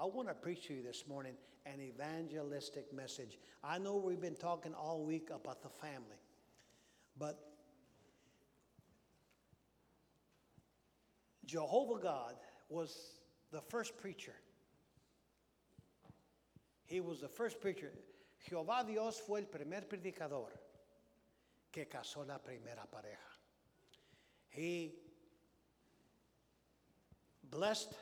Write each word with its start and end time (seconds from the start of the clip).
I 0.00 0.06
want 0.06 0.28
to 0.28 0.34
preach 0.34 0.68
to 0.68 0.74
you 0.74 0.82
this 0.82 1.04
morning 1.06 1.34
an 1.66 1.78
evangelistic 1.78 2.90
message. 2.90 3.38
I 3.62 3.76
know 3.76 3.96
we've 3.96 4.20
been 4.20 4.34
talking 4.34 4.72
all 4.72 5.04
week 5.04 5.28
about 5.28 5.62
the 5.62 5.68
family, 5.68 6.16
but 7.18 7.38
Jehovah 11.44 12.00
God 12.00 12.36
was 12.70 12.96
the 13.52 13.60
first 13.60 13.98
preacher. 13.98 14.32
He 16.86 17.00
was 17.00 17.20
the 17.20 17.28
first 17.28 17.60
preacher. 17.60 17.92
Jehová 18.50 18.86
Dios 18.86 19.20
fue 19.20 19.40
el 19.40 19.44
primer 19.44 19.82
predicador 19.82 20.48
que 21.70 21.84
casó 21.84 22.26
la 22.26 22.38
primera 22.38 22.86
pareja. 22.90 23.36
He 24.48 24.94
blessed 27.50 27.92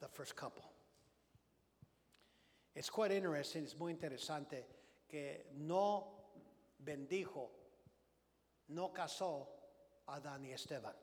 the 0.00 0.08
first 0.08 0.34
couple. 0.34 0.64
It's 2.78 2.90
quite 2.90 3.10
interesting, 3.10 3.64
es 3.64 3.76
muy 3.76 3.90
interesante 3.92 4.64
que 5.10 5.46
no 5.56 6.04
bendijo, 6.86 7.50
no 8.68 8.90
casó 8.90 9.48
a 10.06 10.20
Adán 10.20 10.44
y 10.44 10.52
Esteban. 10.52 10.94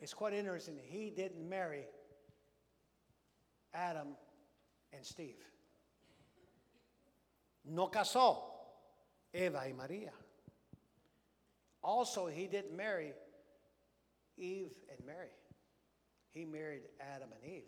It's 0.00 0.14
quite 0.14 0.34
interesting. 0.34 0.78
He 0.88 1.10
didn't 1.10 1.48
marry 1.48 1.84
Adam 3.74 4.14
and 4.92 5.04
Steve. 5.04 5.42
No 7.64 7.88
casó 7.88 8.36
Eva 9.34 9.64
y 9.66 9.72
María. 9.72 10.12
Also, 11.82 12.28
he 12.28 12.46
didn't 12.46 12.76
marry 12.76 13.14
Eve 14.36 14.70
and 14.96 15.04
Mary. 15.04 15.34
He 16.30 16.44
married 16.44 16.82
Adam 17.00 17.30
and 17.32 17.52
Eve. 17.52 17.64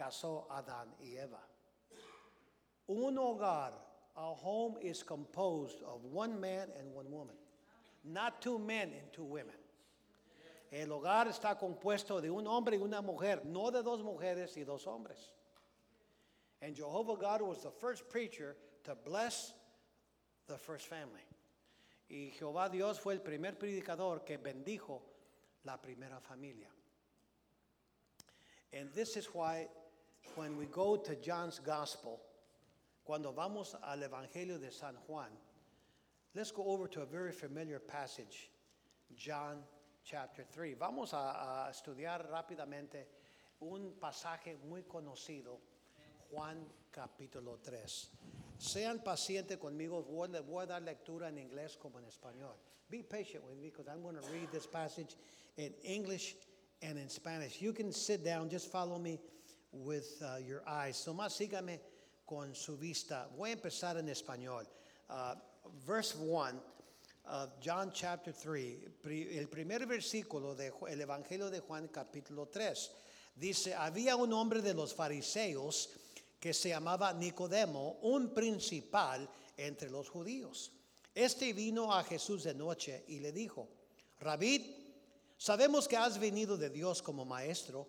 Casó 0.00 0.46
Adán 0.50 0.88
y 0.98 1.18
Eva. 1.18 1.42
Un 2.88 3.18
hogar, 3.18 3.72
a 4.16 4.32
home 4.32 4.78
is 4.80 5.02
composed 5.02 5.82
of 5.82 6.02
one 6.04 6.40
man 6.40 6.68
and 6.78 6.90
one 6.94 7.10
woman, 7.10 7.36
not 8.02 8.40
two 8.40 8.58
men 8.58 8.92
and 8.98 9.12
two 9.12 9.24
women. 9.24 9.54
El 10.72 10.86
hogar 10.86 11.28
está 11.28 11.58
compuesto 11.58 12.22
de 12.22 12.30
un 12.30 12.46
hombre 12.46 12.78
y 12.78 12.82
una 12.82 13.02
mujer, 13.02 13.42
no 13.44 13.70
de 13.70 13.82
dos 13.82 14.02
mujeres 14.02 14.56
y 14.56 14.64
dos 14.64 14.86
hombres. 14.86 15.18
And 16.62 16.74
Jehovah 16.74 17.16
God 17.20 17.42
was 17.42 17.62
the 17.62 17.70
first 17.70 18.08
preacher 18.08 18.56
to 18.84 18.94
bless 19.04 19.52
the 20.46 20.56
first 20.56 20.86
family. 20.86 21.26
Y 22.08 22.32
Jehová 22.40 22.70
Dios 22.72 22.98
fue 22.98 23.12
el 23.12 23.20
primer 23.20 23.52
predicador 23.52 24.24
que 24.24 24.38
bendijo 24.38 25.02
la 25.64 25.76
primera 25.76 26.20
familia. 26.22 26.68
And 28.72 28.90
this 28.94 29.16
is 29.18 29.26
why 29.26 29.68
when 30.36 30.56
we 30.56 30.66
go 30.66 30.96
to 30.96 31.14
John's 31.16 31.58
Gospel, 31.58 32.20
cuando 33.04 33.32
vamos 33.32 33.74
al 33.82 33.98
Evangelio 33.98 34.60
de 34.60 34.70
San 34.70 34.94
Juan, 35.06 35.30
let's 36.34 36.50
go 36.50 36.64
over 36.64 36.86
to 36.88 37.02
a 37.02 37.06
very 37.06 37.32
familiar 37.32 37.78
passage, 37.78 38.50
John 39.16 39.58
chapter 40.04 40.44
3. 40.52 40.74
Vamos 40.78 41.12
a, 41.12 41.66
a 41.66 41.70
estudiar 41.70 42.26
rápidamente 42.30 43.06
un 43.60 43.94
pasaje 44.00 44.56
muy 44.68 44.82
conocido, 44.82 45.58
Juan 46.30 46.66
capítulo 46.92 47.58
3. 47.62 48.10
Sean 48.58 49.00
pacientes 49.00 49.58
conmigo, 49.58 50.02
voy, 50.02 50.28
voy 50.46 50.64
a 50.64 50.66
dar 50.66 50.82
lectura 50.82 51.28
en 51.28 51.38
inglés 51.38 51.76
como 51.76 51.98
en 51.98 52.04
español. 52.04 52.56
Be 52.90 53.02
patient 53.02 53.44
with 53.44 53.56
me 53.56 53.70
because 53.70 53.88
I'm 53.88 54.02
going 54.02 54.16
to 54.16 54.32
read 54.32 54.50
this 54.52 54.66
passage 54.66 55.16
in 55.56 55.72
English 55.82 56.36
and 56.82 56.98
in 56.98 57.08
Spanish. 57.08 57.60
You 57.62 57.72
can 57.72 57.92
sit 57.92 58.24
down, 58.24 58.48
just 58.50 58.70
follow 58.70 58.98
me 58.98 59.20
with 59.72 60.22
uh, 60.22 60.36
your 60.38 60.62
eyes. 60.66 60.96
So 60.96 61.14
más 61.14 61.32
sígame 61.36 61.80
con 62.26 62.54
su 62.54 62.76
vista. 62.76 63.28
Voy 63.36 63.50
a 63.50 63.56
empezar 63.56 63.96
en 63.98 64.08
español. 64.08 64.66
Uh, 65.08 65.34
verse 65.86 66.14
1 66.16 66.60
of 67.26 67.50
John 67.60 67.90
chapter 67.92 68.32
3, 68.32 68.76
pri- 69.02 69.36
el 69.38 69.46
primer 69.48 69.80
versículo 69.86 70.56
del 70.56 71.00
Evangelio 71.00 71.50
de 71.50 71.60
Juan 71.60 71.88
capítulo 71.88 72.48
3. 72.48 72.90
Dice, 73.36 73.74
había 73.74 74.16
un 74.16 74.32
hombre 74.32 74.60
de 74.60 74.74
los 74.74 74.92
fariseos 74.94 75.88
que 76.40 76.52
se 76.52 76.70
llamaba 76.70 77.12
Nicodemo, 77.12 77.98
un 78.02 78.32
principal 78.34 79.28
entre 79.56 79.90
los 79.90 80.08
judíos. 80.08 80.72
Este 81.14 81.52
vino 81.52 81.92
a 81.92 82.02
Jesús 82.02 82.44
de 82.44 82.54
noche 82.54 83.04
y 83.08 83.20
le 83.20 83.32
dijo, 83.32 83.68
Rabí, 84.20 84.76
sabemos 85.36 85.86
que 85.86 85.96
has 85.96 86.18
venido 86.18 86.56
de 86.56 86.70
Dios 86.70 87.02
como 87.02 87.24
maestro, 87.24 87.88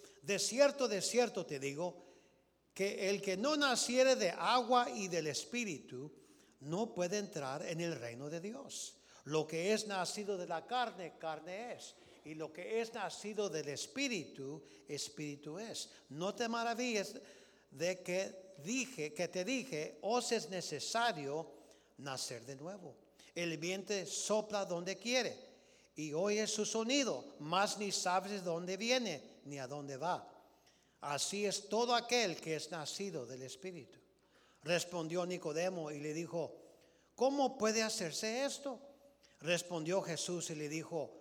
de 0.21 0.39
cierto, 0.39 0.87
de 0.87 1.01
cierto 1.01 1.45
te 1.45 1.59
digo, 1.59 2.11
que 2.73 3.09
el 3.09 3.21
que 3.21 3.37
no 3.37 3.57
naciere 3.57 4.15
de 4.15 4.31
agua 4.31 4.89
y 4.89 5.07
del 5.07 5.27
espíritu 5.27 6.11
no 6.61 6.93
puede 6.93 7.17
entrar 7.17 7.65
en 7.65 7.81
el 7.81 7.99
reino 7.99 8.29
de 8.29 8.39
Dios. 8.39 8.95
Lo 9.25 9.47
que 9.47 9.73
es 9.73 9.87
nacido 9.87 10.37
de 10.37 10.47
la 10.47 10.65
carne, 10.65 11.13
carne 11.19 11.73
es. 11.73 11.95
Y 12.23 12.35
lo 12.35 12.53
que 12.53 12.81
es 12.81 12.93
nacido 12.93 13.49
del 13.49 13.69
espíritu, 13.69 14.63
espíritu 14.87 15.59
es. 15.59 15.89
No 16.09 16.33
te 16.33 16.47
maravilles 16.47 17.15
de 17.71 18.01
que 18.01 18.53
dije, 18.63 19.13
que 19.13 19.27
te 19.27 19.43
dije, 19.43 19.97
os 20.01 20.31
es 20.31 20.49
necesario 20.49 21.51
nacer 21.97 22.45
de 22.45 22.55
nuevo. 22.55 22.95
El 23.33 23.57
viento 23.57 23.93
sopla 24.05 24.65
donde 24.65 24.97
quiere 24.97 25.35
y 25.95 26.13
oyes 26.13 26.51
su 26.51 26.65
sonido, 26.65 27.35
mas 27.39 27.77
ni 27.77 27.91
sabes 27.91 28.31
de 28.31 28.41
dónde 28.41 28.77
viene 28.77 29.30
ni 29.45 29.59
a 29.59 29.67
dónde 29.67 29.97
va. 29.97 30.27
Así 31.01 31.45
es 31.45 31.67
todo 31.67 31.95
aquel 31.95 32.39
que 32.39 32.55
es 32.55 32.69
nacido 32.71 33.25
del 33.25 33.41
Espíritu. 33.41 33.99
Respondió 34.63 35.25
Nicodemo 35.25 35.89
y 35.89 35.99
le 35.99 36.13
dijo, 36.13 36.55
¿cómo 37.15 37.57
puede 37.57 37.81
hacerse 37.81 38.45
esto? 38.45 38.79
Respondió 39.39 40.01
Jesús 40.03 40.51
y 40.51 40.55
le 40.55 40.69
dijo, 40.69 41.11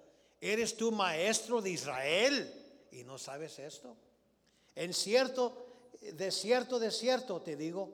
¿eres 0.40 0.76
tú 0.76 0.92
maestro 0.92 1.62
de 1.62 1.70
Israel 1.70 2.86
y 2.90 3.04
no 3.04 3.16
sabes 3.16 3.58
esto? 3.58 3.96
En 4.74 4.92
cierto, 4.92 5.66
de 6.00 6.30
cierto, 6.30 6.78
de 6.78 6.90
cierto 6.90 7.40
te 7.40 7.56
digo 7.56 7.90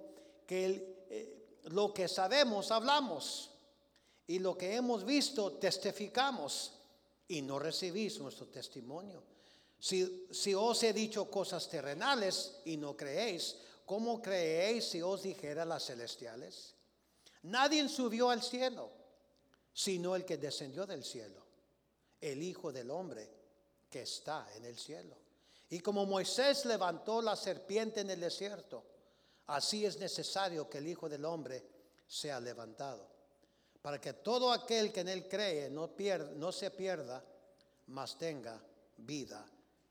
que 0.46 1.06
eh, 1.08 1.60
lo 1.64 1.94
que 1.94 2.08
sabemos 2.08 2.72
hablamos 2.72 3.50
y 4.26 4.40
lo 4.40 4.58
que 4.58 4.74
hemos 4.74 5.04
visto 5.04 5.52
testificamos 5.52 6.72
y 7.28 7.42
no 7.42 7.58
recibís 7.60 8.18
nuestro 8.18 8.46
testimonio. 8.46 9.22
Si, 9.78 10.54
os 10.54 10.82
he 10.82 10.92
dicho 10.92 11.30
cosas 11.30 11.68
terrenales 11.68 12.60
y 12.64 12.76
no 12.76 12.96
creéis, 12.96 13.56
¿cómo 13.84 14.22
creéis 14.22 14.86
si 14.86 15.02
os 15.02 15.22
dijera 15.22 15.64
las 15.64 15.84
celestiales? 15.84 16.74
Nadie 17.42 17.88
subió 17.88 18.30
al 18.30 18.42
cielo, 18.42 18.90
sino 19.72 20.16
el 20.16 20.24
que 20.24 20.38
descendió 20.38 20.86
del 20.86 21.04
cielo, 21.04 21.44
el 22.20 22.42
Hijo 22.42 22.72
del 22.72 22.90
Hombre 22.90 23.30
que 23.90 24.02
está 24.02 24.48
en 24.56 24.64
el 24.64 24.78
cielo. 24.78 25.16
Y 25.68 25.80
como 25.80 26.06
Moisés 26.06 26.64
levantó 26.64 27.20
la 27.20 27.36
serpiente 27.36 28.00
en 28.00 28.10
el 28.10 28.20
desierto, 28.20 28.84
así 29.46 29.84
es 29.84 29.98
necesario 29.98 30.68
que 30.68 30.78
el 30.78 30.88
Hijo 30.88 31.08
del 31.08 31.24
Hombre 31.24 31.64
sea 32.06 32.40
levantado, 32.40 33.06
para 33.82 34.00
que 34.00 34.14
todo 34.14 34.50
aquel 34.50 34.92
que 34.92 35.00
en 35.00 35.08
él 35.08 35.28
cree 35.28 35.68
no, 35.68 35.94
pierda, 35.94 36.30
no 36.32 36.50
se 36.50 36.70
pierda, 36.70 37.22
mas 37.88 38.16
tenga 38.18 38.60
vida 38.96 39.46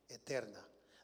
eterna. 0.09 0.59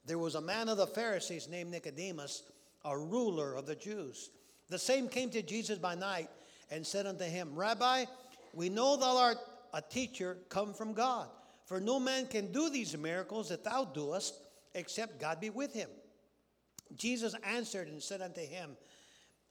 There 0.05 0.17
was 0.17 0.35
a 0.35 0.41
man 0.41 0.69
of 0.69 0.77
the 0.77 0.87
Pharisees 0.87 1.47
named 1.47 1.71
Nicodemus, 1.71 2.43
a 2.83 2.97
ruler 2.97 3.53
of 3.53 3.65
the 3.65 3.75
Jews. 3.75 4.29
The 4.69 4.79
same 4.79 5.07
came 5.07 5.29
to 5.31 5.41
Jesus 5.41 5.77
by 5.77 5.95
night 5.95 6.29
and 6.69 6.85
said 6.85 7.05
unto 7.05 7.25
him, 7.25 7.55
Rabbi, 7.55 8.05
we 8.53 8.69
know 8.69 8.97
thou 8.97 9.17
art 9.17 9.37
a 9.73 9.81
teacher 9.81 10.37
come 10.49 10.73
from 10.73 10.93
God. 10.93 11.27
For 11.65 11.79
no 11.79 11.99
man 11.99 12.27
can 12.27 12.51
do 12.51 12.69
these 12.69 12.97
miracles 12.97 13.49
that 13.49 13.63
thou 13.63 13.85
doest, 13.85 14.35
except 14.73 15.21
God 15.21 15.39
be 15.39 15.49
with 15.49 15.73
him. 15.73 15.89
Jesus 16.95 17.35
answered 17.43 17.87
and 17.87 18.01
said 18.01 18.21
unto 18.21 18.41
him, 18.41 18.71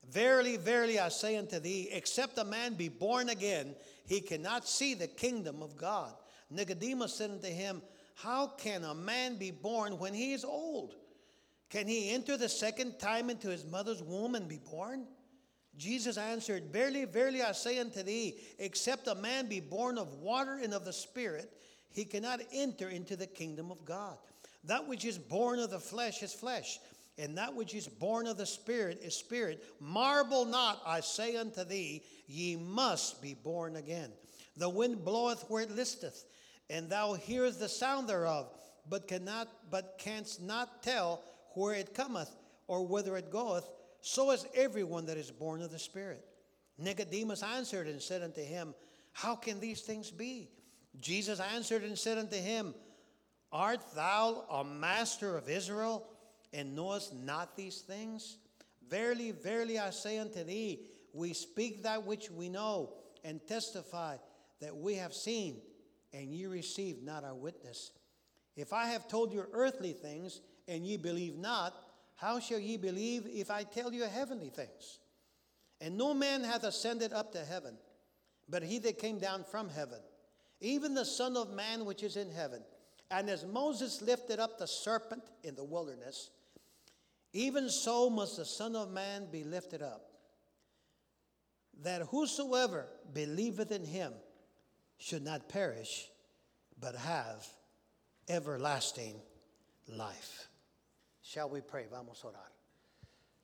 Verily, 0.08 0.56
verily, 0.56 0.99
I 0.99 1.08
say 1.08 1.37
unto 1.37 1.61
thee, 1.61 1.88
except 1.93 2.38
a 2.38 2.44
man 2.44 2.75
be 2.75 2.88
born 2.88 3.29
again, 3.29 3.75
he 4.06 4.20
cannot 4.20 4.67
see 4.67 4.94
the 4.94 5.06
kingdom 5.06 5.62
of 5.62 5.76
God. 5.76 6.12
Nicodemus 6.50 7.14
said 7.14 7.31
unto 7.31 7.49
him, 7.49 7.82
How 8.23 8.49
can 8.49 8.85
a 8.85 8.95
man 8.95 9.37
be 9.37 9.51
born 9.51 9.99
when 9.99 10.13
he 10.13 10.33
is 10.33 10.45
old? 10.45 10.95
Can 11.71 11.87
he 11.87 12.11
enter 12.11 12.37
the 12.37 12.49
second 12.49 12.99
time 12.99 13.31
into 13.31 13.49
his 13.49 13.65
mother's 13.65 14.03
womb 14.03 14.35
and 14.35 14.49
be 14.49 14.59
born? 14.59 15.07
Jesus 15.77 16.19
answered, 16.19 16.65
Verily, 16.73 17.05
verily, 17.07 17.43
I 17.43 17.53
say 17.53 17.79
unto 17.79 18.03
thee, 18.03 18.37
except 18.59 19.07
a 19.07 19.15
man 19.15 19.47
be 19.47 19.61
born 19.61 19.97
of 19.97 20.15
water 20.15 20.59
and 20.63 20.75
of 20.75 20.85
the 20.85 20.93
Spirit, 20.93 21.51
he 21.91 22.05
cannot 22.05 22.41
enter 22.53 22.89
into 22.89 23.17
the 23.17 23.27
kingdom 23.27 23.71
of 23.71 23.85
God. 23.85 24.19
That 24.65 24.87
which 24.87 25.05
is 25.05 25.17
born 25.17 25.59
of 25.59 25.71
the 25.71 25.79
flesh 25.79 26.23
is 26.23 26.35
flesh, 26.35 26.79
and 27.17 27.39
that 27.39 27.55
which 27.55 27.75
is 27.75 27.87
born 27.87 28.27
of 28.27 28.37
the 28.37 28.47
Spirit 28.47 29.01
is 29.03 29.15
spirit. 29.15 29.65
Marvel 29.81 30.45
not, 30.45 30.83
I 30.85 31.01
say 31.01 31.37
unto 31.37 31.65
thee, 31.65 32.03
ye 32.27 32.57
must 32.57 33.23
be 33.23 33.35
born 33.35 33.77
again. 33.77 34.11
The 34.57 34.69
wind 34.69 35.05
bloweth 35.05 35.45
where 35.49 35.63
it 35.63 35.71
listeth, 35.71 36.25
and 36.71 36.89
thou 36.89 37.15
hearest 37.15 37.59
the 37.59 37.69
sound 37.69 38.09
thereof, 38.09 38.49
but 38.89 39.09
cannot, 39.09 39.49
but 39.71 39.97
canst 39.99 40.41
not 40.41 40.83
tell 40.83 41.23
where 41.55 41.75
it 41.75 41.95
cometh 41.95 42.31
or 42.69 42.87
whither 42.87 43.17
it 43.17 43.31
goeth. 43.31 43.69
So 44.01 44.31
is 44.31 44.47
everyone 44.55 45.07
that 45.07 45.19
is 45.19 45.31
born 45.31 45.61
of 45.63 45.73
the 45.73 45.79
Spirit. 45.79 46.25
Nicodemus 46.79 47.43
answered 47.43 47.89
and 47.89 48.01
said 48.01 48.23
unto 48.23 48.43
him, 48.43 48.75
How 49.13 49.35
can 49.35 49.61
these 49.61 49.83
things 49.83 50.11
be? 50.11 50.49
Jesus 51.01 51.41
answered 51.41 51.83
and 51.83 51.99
said 51.99 52.17
unto 52.17 52.37
him, 52.37 52.75
Art 53.53 53.81
thou 53.95 54.45
a 54.51 54.65
master 54.65 55.37
of 55.37 55.49
Israel, 55.49 56.07
and 56.53 56.75
knowest 56.77 57.13
not 57.15 57.57
these 57.57 57.81
things? 57.81 58.39
Verily, 58.89 59.33
verily, 59.33 59.79
I 59.79 59.91
say 59.91 60.19
unto 60.19 60.45
thee, 60.45 60.87
we 61.13 61.33
speak 61.33 61.83
that 61.83 62.07
which 62.07 62.31
we 62.31 62.49
know, 62.49 62.95
and 63.25 63.41
testify 63.47 64.17
that 64.61 64.77
we 64.77 64.95
have 64.95 65.13
seen, 65.13 65.61
and 66.12 66.33
ye 66.33 66.47
receive 66.47 67.03
not 67.03 67.25
our 67.25 67.35
witness. 67.35 67.93
If 68.57 68.73
I 68.73 68.87
have 68.87 69.09
told 69.09 69.33
you 69.33 69.45
earthly 69.53 69.93
things, 69.93 70.41
and 70.69 70.87
ye 70.87 70.97
believe 70.97 71.37
not, 71.37 71.75
how 72.17 72.39
shall 72.39 72.59
ye 72.59 72.77
believe 72.77 73.27
if 73.27 73.51
I 73.51 73.65
tell 73.65 73.93
you 73.93 74.05
heavenly 74.05 74.51
things? 74.51 74.99
And 75.81 75.97
no 75.97 76.12
man 76.12 76.45
hath 76.45 76.65
ascended 76.65 77.12
up 77.12 77.33
to 77.33 77.45
heaven, 77.45 77.77
but 78.49 78.62
he 78.62 78.79
that 78.81 78.99
came 78.99 79.19
down 79.19 79.45
from 79.45 79.69
heaven, 79.69 80.01
even 80.61 80.95
the 80.95 81.05
Son 81.05 81.37
of 81.37 81.53
Man 81.53 81.85
which 81.85 82.03
is 82.03 82.17
in 82.17 82.31
heaven. 82.31 82.62
And 83.11 83.31
as 83.31 83.45
Moses 83.45 84.03
lifted 84.03 84.39
up 84.39 84.59
the 84.59 84.67
serpent 84.67 85.25
in 85.43 85.55
the 85.55 85.65
wilderness, 85.65 86.31
even 87.33 87.71
so 87.71 88.11
must 88.11 88.37
the 88.37 88.45
Son 88.45 88.77
of 88.77 88.91
Man 88.91 89.29
be 89.33 89.43
lifted 89.43 89.83
up, 89.83 90.11
that 91.83 92.03
whosoever 92.03 92.87
believeth 93.12 93.73
in 93.73 93.85
him 93.85 94.12
should 95.00 95.25
not 95.25 95.49
perish, 95.49 96.08
but 96.79 96.94
have 96.94 97.47
everlasting 98.29 99.14
life. 99.88 100.49
Shall 101.23 101.49
we 101.49 101.62
pray? 101.62 101.87
Vamos 101.91 102.23
a 102.23 102.29
orar. 102.29 102.50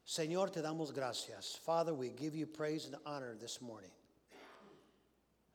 Señor, 0.07 0.53
te 0.53 0.61
damos 0.61 0.95
gracias. 0.95 1.59
Father, 1.65 1.95
we 1.95 2.11
give 2.11 2.37
you 2.37 2.47
praise 2.47 2.85
and 2.85 2.95
honor 3.07 3.35
this 3.41 3.61
morning. 3.61 3.91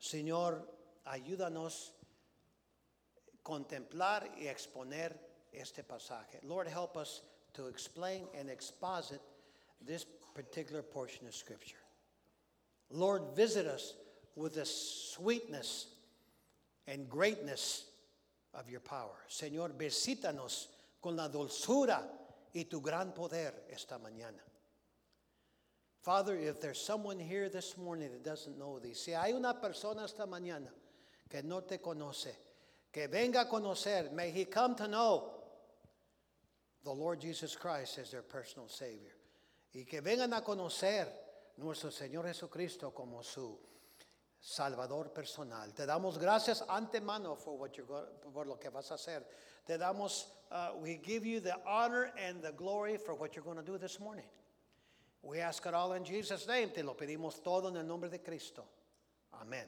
Señor, 0.02 0.64
ayúdanos 1.08 1.92
contemplar 3.46 4.28
y 4.38 4.48
exponer 4.48 5.14
este 5.54 5.84
pasaje. 5.88 6.44
Lord, 6.44 6.68
help 6.68 6.98
us 6.98 7.22
to 7.54 7.68
explain 7.68 8.26
and 8.38 8.50
exposit 8.50 9.22
this 9.86 10.06
particular 10.34 10.82
portion 10.82 11.28
of 11.28 11.36
Scripture. 11.36 11.78
Lord, 12.90 13.22
visit 13.36 13.68
us 13.68 13.94
with 14.36 14.56
the 14.56 14.66
sweetness 14.66 15.88
and 16.88 17.10
greatness 17.10 17.86
of 18.54 18.70
your 18.70 18.80
power. 18.80 19.16
Señor, 19.30 19.74
visítanos 19.78 20.68
con 21.02 21.16
la 21.16 21.28
dulzura 21.30 22.02
y 22.54 22.66
tu 22.70 22.82
gran 22.82 23.14
poder 23.14 23.54
esta 23.70 23.98
mañana. 23.98 24.42
Father, 26.02 26.36
if 26.36 26.60
there's 26.60 26.82
someone 26.82 27.20
here 27.20 27.48
this 27.48 27.78
morning 27.78 28.12
that 28.12 28.24
doesn't 28.24 28.58
know 28.58 28.80
thee, 28.80 28.94
si 28.94 29.12
hay 29.12 29.34
una 29.34 29.54
persona 29.54 30.04
esta 30.04 30.26
mañana 30.26 30.70
que 31.30 31.44
no 31.44 31.62
te 31.62 31.78
conoce, 31.78 32.36
que 32.92 33.08
venga 33.08 33.42
a 33.42 33.46
conocer, 33.46 34.12
may 34.12 34.32
he 34.32 34.46
come 34.46 34.76
to 34.76 34.88
know 34.88 35.32
the 36.84 36.92
Lord 36.92 37.22
Jesus 37.22 37.56
Christ 37.56 38.00
as 38.00 38.12
their 38.12 38.24
personal 38.24 38.68
Savior. 38.68 39.14
Y 39.74 39.86
que 39.88 40.02
vengan 40.02 40.34
a 40.34 40.42
conocer 40.42 41.08
nuestro 41.58 41.92
Señor 41.92 42.26
Jesucristo 42.26 42.92
como 42.94 43.22
su 43.22 43.58
Salvador 44.42 45.10
personal. 45.14 45.72
Te 45.74 45.86
damos 45.86 46.18
gracias 46.18 46.64
antemano 46.68 47.36
for 47.38 47.56
what 47.58 47.78
you're 47.78 47.86
go- 47.86 48.08
por 48.34 48.46
lo 48.46 48.56
que 48.58 48.70
vas 48.72 48.90
a 48.92 48.96
hacer. 48.96 49.24
Te 49.68 49.78
damos, 49.78 50.26
uh, 50.52 50.72
we 50.82 50.96
give 51.04 51.26
you 51.26 51.40
the 51.40 51.56
honor 51.66 52.12
and 52.18 52.42
the 52.42 52.52
glory 52.52 52.98
for 52.98 53.14
what 53.14 53.36
you're 53.36 53.46
going 53.46 53.58
to 53.58 53.64
do 53.64 53.78
this 53.78 54.00
morning. 54.00 54.26
We 55.22 55.40
ask 55.40 55.64
it 55.68 55.76
all 55.76 55.94
in 55.94 56.04
Jesus' 56.04 56.48
name. 56.48 56.70
Te 56.72 56.82
lo 56.82 56.96
pedimos 56.96 57.44
todo 57.44 57.68
en 57.68 57.78
el 57.78 57.84
nombre 57.84 58.10
de 58.10 58.18
Cristo. 58.18 58.64
Amen. 59.40 59.66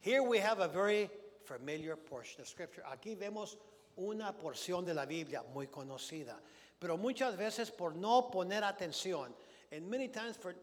Here 0.00 0.22
we 0.22 0.38
have 0.38 0.58
a 0.58 0.68
very 0.68 1.08
familiar 1.44 1.94
portion 1.96 2.40
of 2.40 2.48
Scripture. 2.48 2.82
Aquí 2.92 3.16
vemos 3.16 3.56
una 3.96 4.32
porción 4.32 4.84
de 4.84 4.94
la 4.94 5.06
Biblia 5.06 5.42
muy 5.54 5.66
conocida, 5.68 6.34
pero 6.80 6.96
muchas 6.96 7.36
veces 7.36 7.70
por 7.70 7.94
no 7.94 8.22
poner 8.30 8.62
atención, 8.62 9.32
and 9.70 9.88
many 9.88 10.08
times 10.08 10.36
for- 10.36 10.54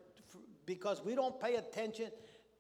because 0.66 1.04
we 1.04 1.16
don't 1.16 1.40
pay 1.40 1.56
attention 1.56 2.12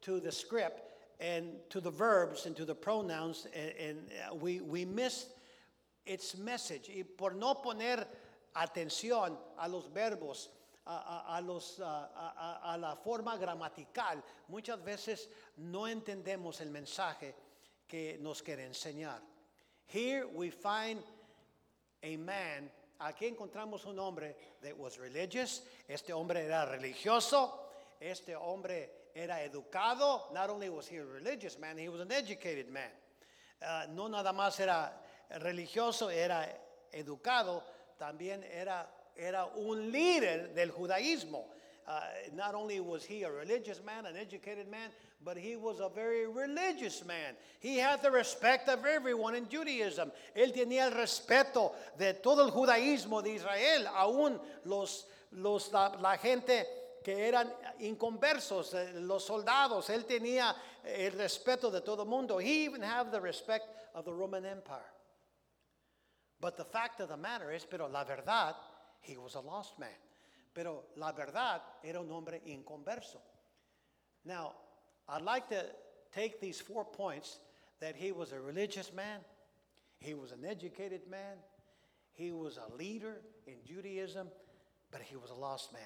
to 0.02 0.20
the 0.20 0.32
script 0.32 0.82
and 1.20 1.54
to 1.70 1.80
the 1.80 1.90
verbs 1.92 2.46
and 2.46 2.56
to 2.56 2.66
the 2.66 2.76
pronouns, 2.76 3.48
and, 3.54 3.72
and 3.80 3.98
uh, 4.32 4.36
we, 4.36 4.60
we 4.62 4.86
miss 4.86 5.28
its 6.06 6.38
message. 6.38 6.90
Y 6.90 7.04
por 7.18 7.32
no 7.34 7.56
poner 7.56 8.06
atención 8.56 9.36
a 9.60 9.68
los 9.70 9.88
verbos, 9.88 10.50
a, 10.88 10.92
a- 10.92 11.38
a 11.38 11.42
los, 11.42 11.80
a- 11.80 11.84
a- 11.84 12.74
a 12.74 12.78
la 12.78 12.96
forma 12.96 13.38
gramatical, 13.38 14.22
muchas 14.50 14.78
veces 14.86 15.28
no 15.58 15.82
entendemos 15.88 16.62
el 16.62 16.68
mensaje 16.70 17.34
que 17.88 18.18
nos 18.22 18.42
quiere 18.42 18.64
enseñar. 18.68 19.20
Here 19.88 20.26
we 20.28 20.50
find 20.50 21.00
a 22.04 22.18
man, 22.18 22.70
aquí 23.00 23.26
encontramos 23.36 23.86
un 23.86 23.98
hombre 24.00 24.36
that 24.62 24.78
was 24.78 25.00
religious, 25.00 25.62
este 25.90 26.10
hombre 26.12 26.46
era 26.46 26.68
religioso, 26.72 27.50
este 28.00 28.36
hombre 28.36 28.90
era 29.16 29.44
educado, 29.44 30.32
not 30.34 30.50
only 30.50 30.70
was 30.70 30.88
he 30.88 30.98
a 30.98 31.06
religious 31.06 31.58
man, 31.58 31.78
he 31.78 31.90
was 31.90 32.02
an 32.02 32.12
educated 32.12 32.70
man. 32.70 32.92
Uh, 33.62 33.86
no 33.94 34.08
nada 34.08 34.34
más 34.34 34.60
era 34.60 34.92
religioso, 35.40 36.10
era 36.10 36.48
educado, 36.94 37.64
también 38.00 38.44
era, 38.52 38.88
era 39.16 39.46
un 39.56 39.92
líder 39.92 40.54
del 40.54 40.72
judaísmo. 40.72 41.46
Uh, 41.88 42.00
not 42.34 42.56
only 42.56 42.80
was 42.80 43.06
he 43.06 43.24
a 43.24 43.32
religious 43.32 43.82
man, 43.84 44.08
an 44.08 44.18
educated 44.18 44.70
man, 44.70 44.90
but 45.24 45.38
he 45.38 45.56
was 45.56 45.80
a 45.80 45.90
very 45.90 46.26
religious 46.28 47.06
man. 47.06 47.36
He 47.60 47.78
had 47.78 48.02
the 48.02 48.10
respect 48.10 48.68
of 48.70 48.86
everyone 48.86 49.36
in 49.36 49.48
Judaism. 49.48 50.12
Él 50.36 50.52
tenía 50.52 50.88
el 50.88 50.92
respeto 50.92 51.74
de 51.98 52.14
todo 52.14 52.44
el 52.44 52.52
judaísmo 52.52 53.24
de 53.24 53.36
Israel, 53.36 53.88
aún 53.96 54.40
los, 54.66 55.06
los, 55.32 55.72
la, 55.72 55.96
la 56.02 56.18
gente 56.18 56.66
que 57.06 57.28
eran 57.28 57.54
inconversos, 57.82 58.74
eh, 58.74 58.94
los 58.96 59.24
soldados. 59.24 59.92
Él 59.92 60.06
tenía 60.06 60.56
el 60.84 61.12
respeto 61.12 61.70
de 61.70 61.82
todo 61.82 62.02
el 62.02 62.10
mundo. 62.10 62.40
He 62.40 62.66
even 62.66 62.82
had 62.82 63.12
the 63.12 63.22
respect 63.22 63.68
of 63.94 64.06
the 64.06 64.12
Roman 64.12 64.44
Empire. 64.44 64.92
But 66.40 66.58
the 66.58 66.66
fact 66.66 67.02
of 67.02 67.10
the 67.10 67.16
matter 67.16 67.52
is, 67.52 67.64
pero 67.64 67.88
la 67.88 68.04
verdad, 68.04 68.56
he 69.02 69.18
was 69.18 69.36
a 69.36 69.40
lost 69.40 69.78
man. 69.78 70.00
Pero 70.52 70.86
la 70.96 71.12
verdad 71.12 71.62
era 71.84 72.00
un 72.00 72.10
hombre 72.10 72.42
inconverso. 72.48 73.22
Now, 74.26 74.54
I'd 75.08 75.22
like 75.22 75.48
to 75.50 75.64
take 76.12 76.42
these 76.42 76.60
four 76.60 76.86
points 76.86 77.38
that 77.82 77.96
he 77.96 78.14
was 78.14 78.32
a 78.32 78.40
religious 78.40 78.92
man, 78.92 79.20
he 80.00 80.16
was 80.16 80.32
an 80.32 80.44
educated 80.44 81.02
man, 81.08 81.38
he 82.14 82.32
was 82.32 82.58
a 82.58 82.76
leader 82.76 83.22
in 83.46 83.58
Judaism, 83.64 84.28
but 84.90 85.02
he 85.02 85.16
was 85.16 85.30
a 85.30 85.36
lost 85.36 85.72
man. 85.72 85.84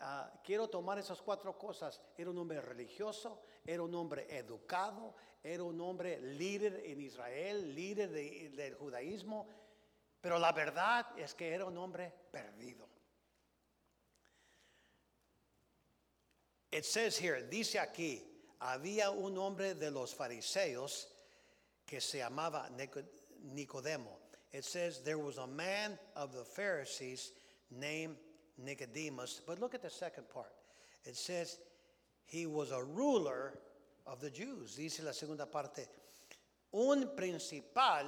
Ah, 0.00 0.32
quiero 0.44 0.68
tomar 0.68 0.98
esas 0.98 1.20
cuatro 1.20 1.56
cosas. 1.58 2.00
Era 2.16 2.30
un 2.30 2.38
hombre 2.38 2.60
religioso, 2.60 3.42
era 3.64 3.82
un 3.82 3.94
hombre 3.94 4.26
educado, 4.36 5.14
era 5.42 5.62
un 5.64 5.80
hombre 5.80 6.20
líder 6.20 6.82
en 6.84 7.00
Israel, 7.00 7.74
líder 7.74 8.10
de- 8.10 8.50
del 8.50 8.74
judaísmo, 8.74 9.48
pero 10.20 10.38
la 10.38 10.52
verdad 10.52 11.06
es 11.18 11.34
que 11.34 11.48
era 11.52 11.64
un 11.64 11.76
hombre 11.78 12.12
perdido. 12.30 12.86
It 16.70 16.84
says 16.84 17.16
here, 17.18 17.42
dice 17.48 17.78
aquí, 17.78 18.22
había 18.60 19.10
un 19.10 19.38
hombre 19.38 19.74
de 19.74 19.90
los 19.90 20.14
fariseos 20.14 21.08
que 21.86 22.00
se 22.00 22.18
llamaba 22.18 22.68
Nico- 22.70 23.02
Nicodemo. 23.42 24.18
It 24.52 24.64
says 24.64 25.02
there 25.02 25.16
was 25.18 25.38
a 25.38 25.46
man 25.46 25.98
of 26.14 26.32
the 26.32 26.44
Pharisees 26.44 27.32
named 27.70 28.16
Nicodemus. 28.58 29.40
But 29.46 29.60
look 29.60 29.74
at 29.74 29.82
the 29.82 29.90
second 29.90 30.28
part. 30.28 30.52
It 31.04 31.16
says 31.16 31.58
he 32.26 32.46
was 32.46 32.70
a 32.70 32.82
ruler 32.82 33.54
of 34.06 34.20
the 34.20 34.30
Jews. 34.30 34.74
Dice 34.76 35.00
la 35.02 35.12
segunda 35.12 35.46
parte, 35.46 35.86
un 36.72 37.10
principal 37.16 38.04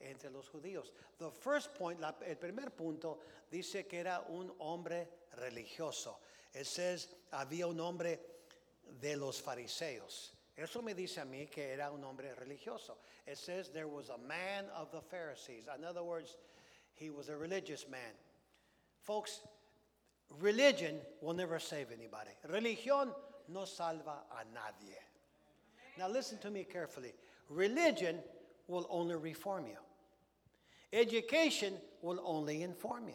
entre 0.00 0.30
los 0.30 0.48
judíos. 0.48 0.90
The 1.18 1.30
first 1.30 1.74
point, 1.74 2.00
la- 2.00 2.12
el 2.26 2.36
primer 2.36 2.70
punto, 2.70 3.18
dice 3.50 3.86
que 3.88 4.00
era 4.00 4.22
un 4.30 4.50
hombre 4.58 5.06
religioso. 5.40 6.16
It 6.54 6.66
says, 6.66 7.08
había 7.32 7.66
un 7.68 7.80
hombre 7.80 8.18
de 9.00 9.16
los 9.16 9.40
fariseos. 9.40 10.30
Eso 10.56 10.82
me 10.82 10.94
dice 10.94 11.18
a 11.18 11.24
mí 11.24 11.50
que 11.50 11.72
era 11.72 11.90
un 11.90 12.04
hombre 12.04 12.32
religioso. 12.34 12.96
It 13.26 13.38
says 13.38 13.70
there 13.70 13.88
was 13.88 14.08
a 14.10 14.18
man 14.18 14.66
of 14.76 14.92
the 14.92 15.00
Pharisees. 15.00 15.64
In 15.76 15.84
other 15.84 16.04
words, 16.04 16.36
he 16.94 17.10
was 17.10 17.28
a 17.28 17.36
religious 17.36 17.88
man. 17.88 18.12
Folks, 19.02 19.40
religion 20.40 20.96
will 21.20 21.34
never 21.34 21.58
save 21.58 21.88
anybody. 21.92 22.30
Religión 22.50 23.10
no 23.48 23.64
salva 23.64 24.22
a 24.32 24.44
nadie. 24.54 24.98
Now 25.98 26.08
listen 26.08 26.38
to 26.38 26.50
me 26.50 26.64
carefully. 26.64 27.12
Religion 27.48 28.18
will 28.66 28.86
only 28.90 29.16
reform 29.16 29.66
you. 29.66 29.76
Education 30.92 31.74
will 32.02 32.20
only 32.24 32.62
inform 32.62 33.08
you. 33.08 33.14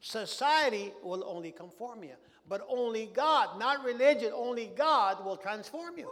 Society 0.00 0.92
will 1.02 1.24
only 1.26 1.52
conform 1.52 2.04
you. 2.04 2.14
But 2.48 2.66
only 2.68 3.06
God, 3.12 3.58
not 3.58 3.84
religion, 3.84 4.32
only 4.34 4.70
God 4.76 5.24
will 5.24 5.36
transform 5.36 5.98
you. 5.98 6.08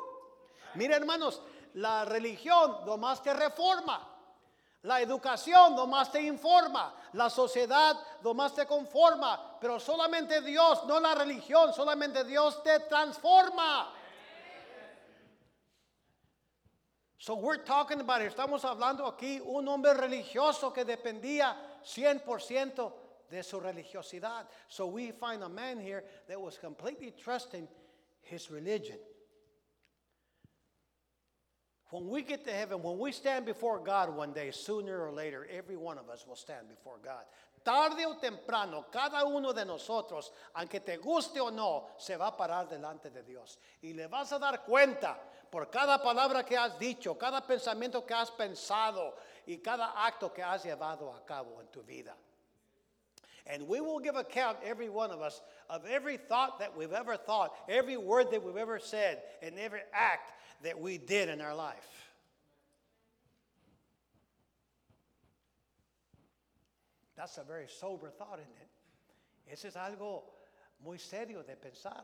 Mira 0.75 0.97
hermanos, 0.97 1.40
la 1.75 2.04
religión 2.04 2.85
nomás 2.87 3.23
te 3.23 3.33
reforma. 3.33 4.00
La 4.83 5.00
educación 5.00 5.75
nomás 5.75 6.12
te 6.12 6.23
informa. 6.23 6.95
La 7.12 7.28
sociedad 7.28 7.97
nomás 8.23 8.54
te 8.54 8.66
conforma. 8.66 9.59
Pero 9.61 9.80
solamente 9.80 10.40
Dios, 10.42 10.85
no 10.87 11.00
la 11.00 11.14
religión, 11.14 11.73
solamente 11.73 12.25
Dios 12.25 12.62
te 12.62 12.80
transforma. 12.80 13.92
So 17.18 17.35
we're 17.35 17.64
talking 17.64 18.00
about. 18.00 18.21
Estamos 18.21 18.64
hablando 18.64 19.04
aquí 19.06 19.40
un 19.40 19.66
hombre 19.66 19.95
religioso 19.95 20.73
que 20.73 20.85
dependía 20.85 21.56
100% 21.83 22.92
de 23.28 23.42
su 23.42 23.59
religiosidad. 23.59 24.47
So 24.68 24.87
we 24.87 25.11
find 25.11 25.42
a 25.42 25.49
man 25.49 25.80
here 25.80 26.04
that 26.28 26.40
was 26.40 26.59
completely 26.59 27.11
trusting 27.11 27.66
his 28.23 28.50
religion. 28.50 28.99
When 31.90 32.08
we 32.08 32.22
get 32.22 32.44
to 32.44 32.52
heaven, 32.52 32.82
when 32.82 32.98
we 32.98 33.12
stand 33.12 33.46
before 33.46 33.78
God 33.78 34.14
one 34.14 34.32
day, 34.32 34.50
sooner 34.50 35.06
or 35.06 35.12
later, 35.12 35.46
every 35.50 35.76
one 35.76 35.98
of 35.98 36.08
us 36.08 36.26
will 36.26 36.36
stand 36.36 36.68
before 36.68 36.98
God. 37.02 37.22
Tarde 37.64 38.04
o 38.06 38.14
temprano, 38.14 38.86
cada 38.92 39.24
uno 39.24 39.52
de 39.52 39.64
nosotros, 39.64 40.30
aunque 40.54 40.80
te 40.84 40.96
guste 40.98 41.40
o 41.40 41.50
no, 41.50 41.88
se 41.98 42.16
va 42.16 42.28
a 42.28 42.36
parar 42.36 42.68
delante 42.68 43.10
de 43.10 43.22
Dios. 43.22 43.58
Y 43.82 43.92
le 43.92 44.08
vas 44.08 44.32
a 44.32 44.38
dar 44.38 44.64
cuenta 44.64 45.16
por 45.50 45.70
cada 45.70 46.02
palabra 46.02 46.44
que 46.44 46.56
has 46.56 46.76
dicho, 46.78 47.16
cada 47.16 47.40
pensamiento 47.46 48.04
que 48.04 48.14
has 48.14 48.30
pensado 48.30 49.14
y 49.46 49.58
cada 49.58 50.04
acto 50.04 50.32
que 50.32 50.42
has 50.42 50.64
llevado 50.64 51.12
a 51.12 51.24
cabo 51.24 51.60
en 51.60 51.68
tu 51.68 51.82
vida. 51.82 52.16
And 53.46 53.68
we 53.68 53.80
will 53.80 54.00
give 54.00 54.16
account, 54.16 54.58
every 54.64 54.88
one 54.88 55.10
of 55.10 55.20
us, 55.20 55.40
of 55.70 55.84
every 55.86 56.16
thought 56.16 56.58
that 56.58 56.76
we've 56.76 56.92
ever 56.92 57.16
thought, 57.16 57.54
every 57.68 57.96
word 57.96 58.30
that 58.32 58.42
we've 58.42 58.56
ever 58.56 58.78
said, 58.78 59.22
and 59.42 59.58
every 59.58 59.80
act 59.92 60.32
that 60.62 60.80
we 60.80 60.98
did 60.98 61.28
in 61.28 61.40
our 61.40 61.54
life. 61.54 62.10
That's 67.16 67.38
a 67.38 67.44
very 67.44 67.66
sober 67.68 68.10
thought, 68.10 68.38
isn't 68.40 68.56
it? 68.60 69.52
Ese 69.52 69.66
es 69.66 69.76
algo 69.76 70.22
muy 70.84 70.98
serio 70.98 71.42
de 71.42 71.54
pensar. 71.54 72.02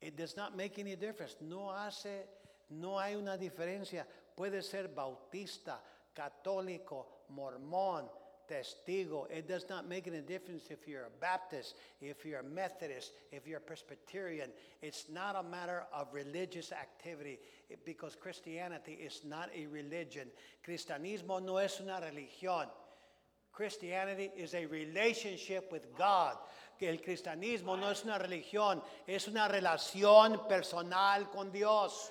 It 0.00 0.16
does 0.16 0.36
not 0.36 0.56
make 0.56 0.78
any 0.78 0.96
difference. 0.96 1.36
No 1.40 1.70
hace, 1.70 2.26
no 2.70 2.98
hay 2.98 3.14
una 3.14 3.38
diferencia. 3.38 4.04
Puede 4.36 4.62
ser 4.62 4.88
bautista, 4.88 5.78
católico, 6.14 7.06
mormón, 7.34 8.08
testigo. 8.48 9.26
It 9.30 9.48
does 9.48 9.66
not 9.68 9.88
make 9.88 10.06
any 10.06 10.20
difference 10.20 10.64
if 10.70 10.86
you're 10.86 11.04
a 11.04 11.20
Baptist, 11.20 11.76
if 12.00 12.24
you're 12.24 12.40
a 12.40 12.44
Methodist, 12.44 13.12
if 13.30 13.46
you're 13.46 13.58
a 13.58 13.60
Presbyterian. 13.60 14.50
It's 14.80 15.08
not 15.08 15.36
a 15.36 15.42
matter 15.42 15.84
of 15.92 16.08
religious 16.12 16.72
activity 16.72 17.38
because 17.84 18.16
Christianity 18.16 18.92
is 18.92 19.22
not 19.24 19.50
a 19.54 19.66
religion. 19.66 20.28
Cristianismo 20.66 21.42
no 21.42 21.58
es 21.58 21.80
una 21.80 22.00
religión. 22.00 22.66
Christianity 23.52 24.30
is 24.36 24.54
a 24.54 24.66
relationship 24.66 25.70
with 25.70 25.86
God. 25.96 26.36
Que 26.78 26.88
el 26.88 26.98
cristianismo 26.98 27.78
no 27.78 27.90
es 27.90 28.02
una 28.02 28.18
religión, 28.18 28.82
es 29.06 29.28
una 29.28 29.46
relación 29.46 30.48
personal 30.48 31.30
con 31.30 31.52
Dios. 31.52 32.10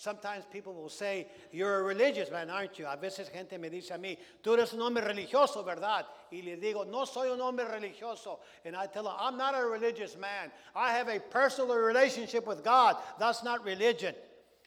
Sometimes 0.00 0.46
people 0.50 0.72
will 0.72 0.88
say, 0.88 1.26
You're 1.52 1.80
a 1.80 1.82
religious 1.82 2.30
man, 2.30 2.48
aren't 2.48 2.78
you? 2.78 2.86
A 2.86 2.96
veces 2.96 3.28
gente 3.28 3.58
me 3.58 3.68
dice 3.68 3.90
a 3.90 3.98
mí, 3.98 4.16
Tú 4.42 4.54
eres 4.54 4.72
un 4.72 4.80
hombre 4.80 5.02
religioso, 5.02 5.62
¿verdad? 5.62 6.06
Y 6.32 6.40
le 6.40 6.56
digo, 6.56 6.86
No 6.86 7.04
soy 7.04 7.28
un 7.28 7.38
hombre 7.42 7.66
religioso. 7.66 8.38
And 8.64 8.74
I 8.74 8.86
tell 8.86 9.04
them, 9.04 9.12
I'm 9.18 9.36
not 9.36 9.54
a 9.54 9.62
religious 9.62 10.16
man. 10.16 10.50
I 10.74 10.92
have 10.92 11.08
a 11.08 11.20
personal 11.20 11.76
relationship 11.76 12.46
with 12.46 12.64
God. 12.64 12.96
That's 13.18 13.44
not 13.44 13.62
religion. 13.62 14.14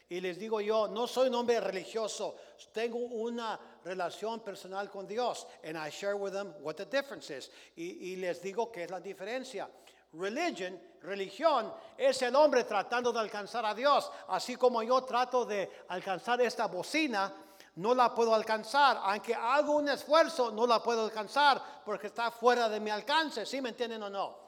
Y 0.08 0.20
les 0.20 0.38
digo 0.38 0.60
yo, 0.64 0.86
no 0.86 1.06
soy 1.06 1.26
un 1.26 1.34
hombre 1.34 1.58
religioso, 1.60 2.36
tengo 2.72 2.98
una 2.98 3.58
relación 3.84 4.44
personal 4.44 4.88
con 4.88 5.08
Dios. 5.08 5.46
And 5.64 5.76
I 5.76 5.90
share 5.90 6.16
with 6.16 6.32
them 6.32 6.54
what 6.62 6.76
the 6.76 6.84
difference 6.84 7.30
is. 7.30 7.50
Y, 7.76 8.12
y 8.12 8.16
les 8.20 8.40
digo 8.40 8.70
qué 8.72 8.84
es 8.84 8.90
la 8.90 9.00
diferencia. 9.00 9.66
Religion, 10.14 10.80
religión, 11.02 11.72
es 11.98 12.22
el 12.22 12.34
hombre 12.36 12.64
tratando 12.64 13.12
de 13.12 13.20
alcanzar 13.20 13.64
a 13.66 13.74
Dios. 13.74 14.10
Así 14.28 14.56
como 14.56 14.82
yo 14.82 15.02
trato 15.02 15.44
de 15.44 15.68
alcanzar 15.88 16.40
esta 16.40 16.66
bocina, 16.66 17.32
no 17.76 17.94
la 17.94 18.14
puedo 18.14 18.34
alcanzar. 18.34 19.00
Aunque 19.02 19.34
hago 19.34 19.76
un 19.76 19.88
esfuerzo, 19.88 20.50
no 20.52 20.66
la 20.66 20.82
puedo 20.82 21.04
alcanzar 21.04 21.60
porque 21.84 22.08
está 22.08 22.30
fuera 22.30 22.68
de 22.68 22.80
mi 22.80 22.90
alcance. 22.90 23.44
¿Sí 23.44 23.60
me 23.60 23.70
entienden 23.70 24.02
o 24.02 24.08
no? 24.08 24.38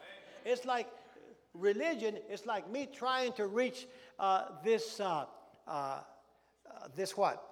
It's 0.44 0.64
like 0.64 0.88
religion 1.54 2.16
is 2.30 2.46
like 2.46 2.68
me 2.70 2.87
trying 2.87 3.32
to 3.32 3.46
reach 3.46 3.88
uh, 4.18 4.44
this, 4.62 5.00
uh, 5.00 5.25
uh, 5.66 5.70
uh, 5.70 6.00
this 6.94 7.16
what? 7.16 7.42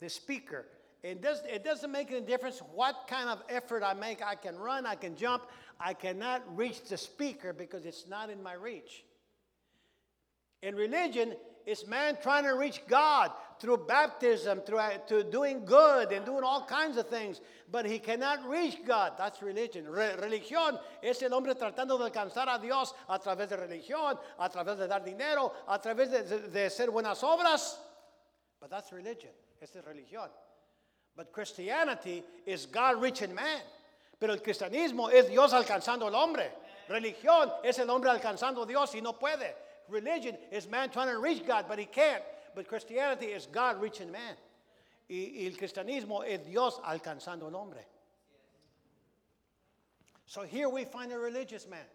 The 0.00 0.08
speaker. 0.08 0.66
It, 1.02 1.22
does, 1.22 1.42
it 1.46 1.62
doesn't 1.62 1.92
make 1.92 2.10
any 2.10 2.22
difference 2.22 2.60
what 2.74 3.06
kind 3.06 3.28
of 3.28 3.42
effort 3.48 3.84
I 3.84 3.94
make. 3.94 4.20
I 4.20 4.34
can 4.34 4.58
run, 4.58 4.84
I 4.84 4.96
can 4.96 5.14
jump. 5.14 5.44
I 5.80 5.94
cannot 5.94 6.42
reach 6.56 6.82
the 6.88 6.96
speaker 6.96 7.52
because 7.52 7.86
it's 7.86 8.06
not 8.08 8.30
in 8.30 8.42
my 8.42 8.54
reach. 8.54 9.04
In 10.62 10.74
religion, 10.74 11.34
it's 11.66 11.86
man 11.86 12.16
trying 12.20 12.44
to 12.44 12.54
reach 12.54 12.80
God 12.88 13.30
through 13.60 13.84
baptism, 13.86 14.60
through, 14.62 14.78
uh, 14.78 14.98
through 15.06 15.24
doing 15.24 15.64
good 15.64 16.12
and 16.12 16.24
doing 16.24 16.42
all 16.42 16.64
kinds 16.64 16.96
of 16.96 17.08
things, 17.08 17.40
but 17.70 17.84
he 17.84 17.98
cannot 17.98 18.48
reach 18.48 18.78
God. 18.86 19.12
That's 19.18 19.42
religion. 19.42 19.86
Re- 19.86 20.16
religión 20.16 20.78
es 21.02 21.22
el 21.22 21.30
hombre 21.32 21.54
tratando 21.54 21.98
de 21.98 22.10
alcanzar 22.10 22.48
a 22.48 22.58
Dios 22.58 22.94
a 23.08 23.18
través 23.18 23.50
de 23.50 23.56
religión, 23.56 24.18
a 24.38 24.48
través 24.48 24.78
de 24.78 24.88
dar 24.88 25.04
dinero, 25.04 25.52
a 25.68 25.78
través 25.78 26.10
de, 26.10 26.22
de, 26.22 26.48
de 26.48 26.64
hacer 26.66 26.90
buenas 26.90 27.22
obras. 27.22 27.76
But 28.60 28.70
that's 28.70 28.90
religion. 28.92 29.30
Esa 29.60 29.80
es 29.80 29.84
religión. 29.84 30.28
But 31.16 31.32
Christianity 31.32 32.24
is 32.46 32.66
God 32.66 33.00
reaching 33.02 33.34
man. 33.34 33.60
Pero 34.18 34.32
el 34.32 34.42
cristianismo 34.42 35.10
es 35.10 35.28
Dios 35.28 35.52
alcanzando 35.52 36.06
al 36.06 36.14
hombre. 36.14 36.52
Religión 36.88 37.52
es 37.62 37.78
el 37.78 37.88
hombre 37.90 38.10
alcanzando 38.10 38.62
a 38.62 38.66
Dios 38.66 38.94
y 38.94 39.00
no 39.00 39.18
puede. 39.18 39.54
Religion 39.88 40.36
is 40.50 40.68
man 40.68 40.90
trying 40.90 41.08
to 41.08 41.18
reach 41.18 41.46
God, 41.46 41.66
but 41.68 41.78
he 41.78 41.86
can't. 41.86 42.22
But 42.54 42.66
Christianity 42.66 43.26
is 43.26 43.46
God 43.46 43.80
reaching 43.80 44.10
man. 44.10 44.36
Y, 45.08 45.46
el 45.46 45.56
cristianismo 45.56 46.24
es 46.26 46.44
Dios 46.44 46.80
alcanzando 46.84 47.46
al 47.46 47.54
hombre. 47.54 47.86
So 50.26 50.42
here 50.42 50.68
we 50.68 50.84
find 50.84 51.12
a 51.12 51.18
religious 51.18 51.66
man. 51.66 51.86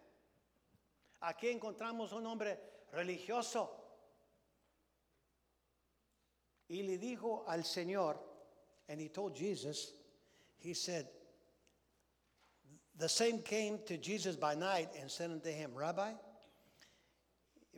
Aquí 1.21 1.51
encontramos 1.51 2.13
un 2.13 2.25
hombre 2.25 2.57
religioso. 2.95 3.69
Y 6.69 6.81
le 6.83 6.97
dijo 6.97 7.43
al 7.47 7.63
Señor, 7.63 8.17
and 8.89 8.99
he 8.99 9.09
told 9.09 9.35
Jesus, 9.35 9.93
he 10.57 10.73
said, 10.73 11.07
the 12.97 13.09
same 13.09 13.39
came 13.39 13.79
to 13.87 13.97
Jesus 13.97 14.35
by 14.35 14.55
night 14.55 14.89
and 14.99 15.09
said 15.09 15.31
unto 15.31 15.49
him, 15.49 15.71
Rabbi, 15.73 16.11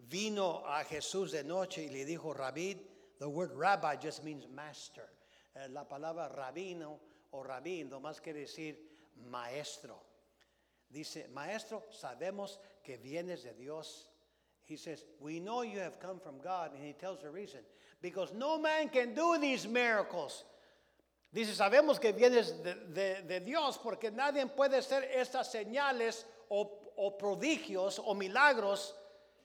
vino 0.09 0.63
a 0.65 0.83
Jesús 0.83 1.31
de 1.31 1.43
noche 1.43 1.87
y 1.89 1.89
le 1.91 2.05
dijo, 2.05 2.35
Rabí, 2.35 2.77
the 3.19 3.29
word 3.29 3.51
rabbi 3.55 3.95
just 3.95 4.23
means 4.23 4.45
master. 4.53 5.07
Eh, 5.55 5.67
La 5.71 5.85
palabra 5.85 6.29
rabino 6.35 6.99
o 7.31 7.43
rabín 7.43 7.89
nomás 7.89 8.21
quiere 8.21 8.41
decir 8.41 8.75
maestro. 9.31 9.95
Dice, 10.91 11.27
maestro, 11.33 11.83
sabemos 11.91 12.59
que 12.83 12.97
vienes 12.97 13.43
de 13.43 13.53
Dios. 13.53 14.09
He 14.65 14.77
says, 14.77 15.03
we 15.19 15.39
know 15.39 15.61
you 15.61 15.79
have 15.79 15.99
come 15.99 16.19
from 16.19 16.39
God. 16.43 16.71
And 16.73 16.83
he 16.83 16.93
tells 16.93 17.21
the 17.21 17.29
reason. 17.29 17.59
Because 18.01 18.33
no 18.33 18.57
man 18.59 18.89
can 18.89 19.13
do 19.13 19.37
these 19.39 19.67
miracles. 19.67 20.43
Dice, 21.35 21.53
sabemos 21.53 21.99
que 21.99 22.13
vienes 22.13 22.63
de, 22.63 22.75
de- 22.75 23.21
de 23.23 23.39
Dios 23.41 23.77
porque 23.77 24.09
nadie 24.09 24.45
puede 24.47 24.77
hacer 24.77 25.03
estas 25.03 25.51
señales 25.51 26.25
o, 26.47 26.93
o 26.95 27.17
prodigios 27.17 27.99
o 27.99 28.13
milagros 28.15 28.95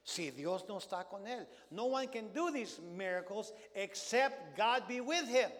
si 0.04 0.30
Dios 0.30 0.64
no 0.68 0.78
está 0.78 1.08
con 1.08 1.26
él. 1.26 1.48
No 1.70 1.86
one 1.86 2.06
can 2.08 2.32
do 2.32 2.52
these 2.52 2.78
miracles 2.80 3.52
except 3.74 4.56
God 4.56 4.86
be 4.86 5.00
with 5.00 5.26
him. 5.28 5.50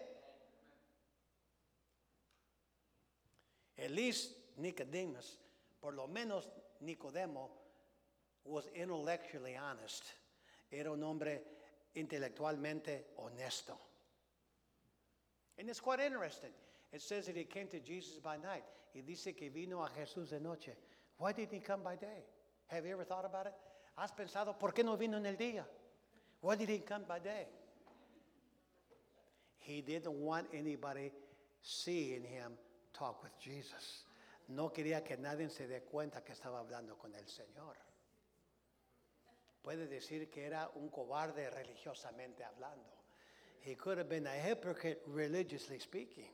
At 3.77 3.91
least 3.91 4.31
Nicodemus, 4.57 5.37
por 5.81 5.91
lo 5.93 6.07
menos 6.07 6.47
Nicodemo, 6.81 7.49
was 8.45 8.67
intellectually 8.73 9.57
honest. 9.57 10.03
Era 10.71 10.91
un 10.91 11.03
hombre 11.03 11.41
intelectualmente 11.93 13.07
honesto. 13.17 13.77
And 15.61 15.69
it's 15.69 15.79
quite 15.79 15.99
interesting. 15.99 16.49
It 16.91 17.03
says 17.03 17.27
that 17.27 17.37
he 17.37 17.43
came 17.43 17.67
to 17.67 17.79
Jesus 17.79 18.17
by 18.17 18.35
night. 18.35 18.63
Y 18.95 19.01
dice 19.01 19.37
que 19.37 19.51
vino 19.51 19.83
a 19.83 19.89
Jesús 19.89 20.31
de 20.31 20.39
noche. 20.39 20.71
Why 21.19 21.33
didn't 21.33 21.53
he 21.53 21.59
come 21.59 21.83
by 21.83 21.95
day? 21.97 22.25
Have 22.65 22.83
you 22.83 22.93
ever 22.93 23.03
thought 23.03 23.25
about 23.25 23.45
it? 23.45 23.53
¿Has 23.95 24.11
pensado 24.11 24.57
por 24.57 24.71
qué 24.71 24.83
no 24.83 24.97
vino 24.97 25.17
en 25.17 25.25
el 25.27 25.35
día? 25.35 25.63
Why 26.41 26.55
did 26.55 26.67
he 26.67 26.79
come 26.79 27.03
by 27.07 27.19
day? 27.19 27.45
He 29.59 29.81
didn't 29.81 30.13
want 30.13 30.47
anybody 30.51 31.11
seeing 31.61 32.23
him 32.23 32.53
talk 32.91 33.21
with 33.21 33.37
Jesus. 33.39 34.05
No 34.49 34.69
quería 34.69 35.05
que 35.05 35.15
nadie 35.15 35.47
se 35.51 35.67
dé 35.67 35.81
cuenta 35.83 36.23
que 36.23 36.33
estaba 36.33 36.59
hablando 36.59 36.97
con 36.97 37.13
el 37.13 37.27
Señor. 37.27 37.77
Puede 39.61 39.87
decir 39.87 40.27
que 40.31 40.43
era 40.43 40.71
un 40.73 40.89
cobarde 40.89 41.51
religiosamente 41.51 42.43
hablando. 42.43 43.00
He 43.61 43.75
could 43.75 43.97
have 43.97 44.09
been 44.09 44.25
a 44.25 44.29
hypocrite 44.29 45.01
religiously 45.07 45.79
speaking. 45.79 46.29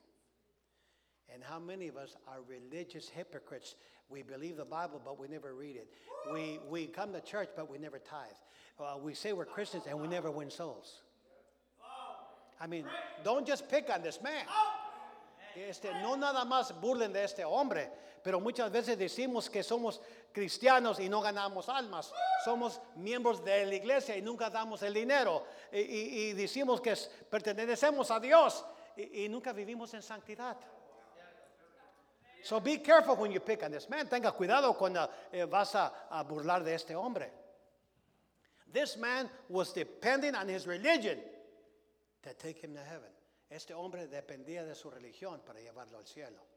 And 1.34 1.44
how 1.44 1.60
many 1.60 1.90
of 1.90 1.98
us 1.98 2.16
are 2.28 2.38
religious 2.48 3.10
hypocrites? 3.10 3.76
We 4.10 4.24
believe 4.24 4.56
the 4.56 4.66
Bible, 4.66 5.02
but 5.04 5.20
we 5.20 5.28
never 5.28 5.54
read 5.54 5.76
it. 5.76 5.90
We, 6.32 6.60
we 6.70 6.88
come 6.88 7.12
to 7.12 7.20
church, 7.20 7.50
but 7.56 7.70
we 7.70 7.78
never 7.78 8.00
tithe. 8.00 8.30
Uh, 8.80 8.98
we 8.98 9.14
say 9.14 9.34
we're 9.34 9.46
Christians, 9.46 9.84
and 9.90 10.00
we 10.00 10.08
never 10.08 10.32
win 10.32 10.50
souls. 10.50 11.02
I 12.60 12.66
mean, 12.66 12.86
don't 13.24 13.46
just 13.46 13.70
pick 13.70 13.90
on 13.94 14.02
this 14.02 14.22
man. 14.22 14.46
Este, 15.68 15.86
no 16.02 16.16
nada 16.16 16.46
más 16.46 16.72
burlen 16.82 17.12
de 17.14 17.24
este 17.24 17.44
hombre, 17.44 17.90
pero 18.28 18.42
muchas 18.42 18.70
veces 18.70 18.98
decimos 18.98 19.50
que 19.50 19.64
somos 19.64 20.02
cristianos 20.34 21.00
y 21.00 21.08
no 21.08 21.22
ganamos 21.22 21.70
almas. 21.70 22.12
Somos 22.44 22.82
miembros 22.98 23.42
de 23.42 23.66
la 23.66 23.76
iglesia 23.76 24.18
y 24.18 24.22
nunca 24.22 24.50
damos 24.50 24.84
el 24.84 24.94
dinero. 24.94 25.46
Y, 25.72 26.34
decimos 26.34 26.82
que 26.82 26.94
pertenecemos 27.30 28.12
a 28.12 28.20
Dios 28.20 28.66
y, 28.98 29.30
nunca 29.30 29.54
vivimos 29.54 29.94
en 29.94 30.02
santidad. 30.02 30.58
So 32.44 32.60
be 32.60 32.82
careful 32.82 33.16
when 33.16 33.32
you 33.32 33.40
pick 33.40 33.64
on 33.64 33.72
this 33.72 33.88
man. 33.88 34.10
Tenga 34.10 34.34
cuidado 34.34 34.78
cuando 34.78 35.10
eh, 35.32 35.46
vas 35.46 35.74
a 35.76 36.22
burlar 36.28 36.66
de 36.66 36.76
este 36.76 36.96
hombre. 36.96 37.32
This 38.74 38.98
man 38.98 39.30
was 39.48 39.72
depending 39.74 40.36
on 40.36 40.50
his 40.50 40.68
religion 40.68 41.18
to 42.24 42.34
take 42.34 42.62
him 42.62 42.74
to 42.74 42.84
heaven. 42.84 43.10
Este 43.50 43.74
hombre 43.74 44.10
dependía 44.10 44.66
de 44.66 44.76
su 44.76 44.92
religión 44.92 45.40
para 45.46 45.62
llevarlo 45.62 45.98
al 45.98 46.06
cielo. 46.06 46.57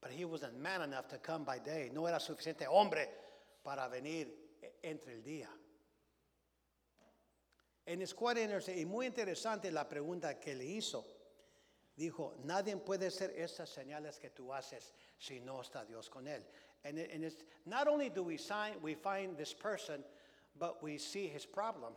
But 0.00 0.12
he 0.12 0.24
wasn't 0.24 0.58
man 0.58 0.82
enough 0.82 1.08
to 1.08 1.18
come 1.18 1.44
by 1.44 1.58
day. 1.58 1.90
No 1.92 2.06
era 2.06 2.18
suficiente 2.18 2.66
hombre 2.68 3.08
para 3.62 3.88
venir 3.88 4.28
e- 4.62 4.88
entre 4.88 5.14
el 5.14 5.22
día. 5.22 5.48
En 7.86 8.00
interesting, 8.00 8.78
y 8.78 8.84
muy 8.84 9.06
interesante 9.06 9.70
la 9.72 9.88
pregunta 9.88 10.38
que 10.38 10.54
le 10.54 10.64
hizo. 10.64 11.04
Dijo, 11.96 12.34
nadie 12.44 12.76
puede 12.76 13.08
hacer 13.08 13.34
estas 13.36 13.68
señales 13.68 14.18
que 14.18 14.30
tú 14.30 14.52
haces 14.52 14.94
si 15.18 15.40
no 15.40 15.60
está 15.60 15.84
Dios 15.84 16.08
con 16.08 16.26
él. 16.26 16.42
And, 16.84 16.98
and 16.98 17.24
it's, 17.24 17.44
not 17.66 17.88
only 17.88 18.08
do 18.08 18.22
we, 18.22 18.38
sign, 18.38 18.80
we 18.80 18.94
find 18.94 19.36
this 19.36 19.52
person, 19.52 20.02
but 20.58 20.82
we 20.82 20.98
see 20.98 21.26
his 21.26 21.44
problem. 21.44 21.92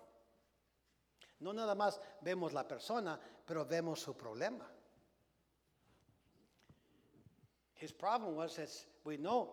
No 1.39 1.51
nada 1.51 1.75
más 1.75 2.00
vemos 2.24 2.53
la 2.53 2.63
persona, 2.63 3.19
pero 3.45 3.65
vemos 3.65 4.00
su 4.00 4.13
problema. 4.13 4.65
His 7.83 7.91
problem 7.91 8.35
was 8.37 8.55
that 8.55 8.69
we 9.03 9.17
know 9.17 9.50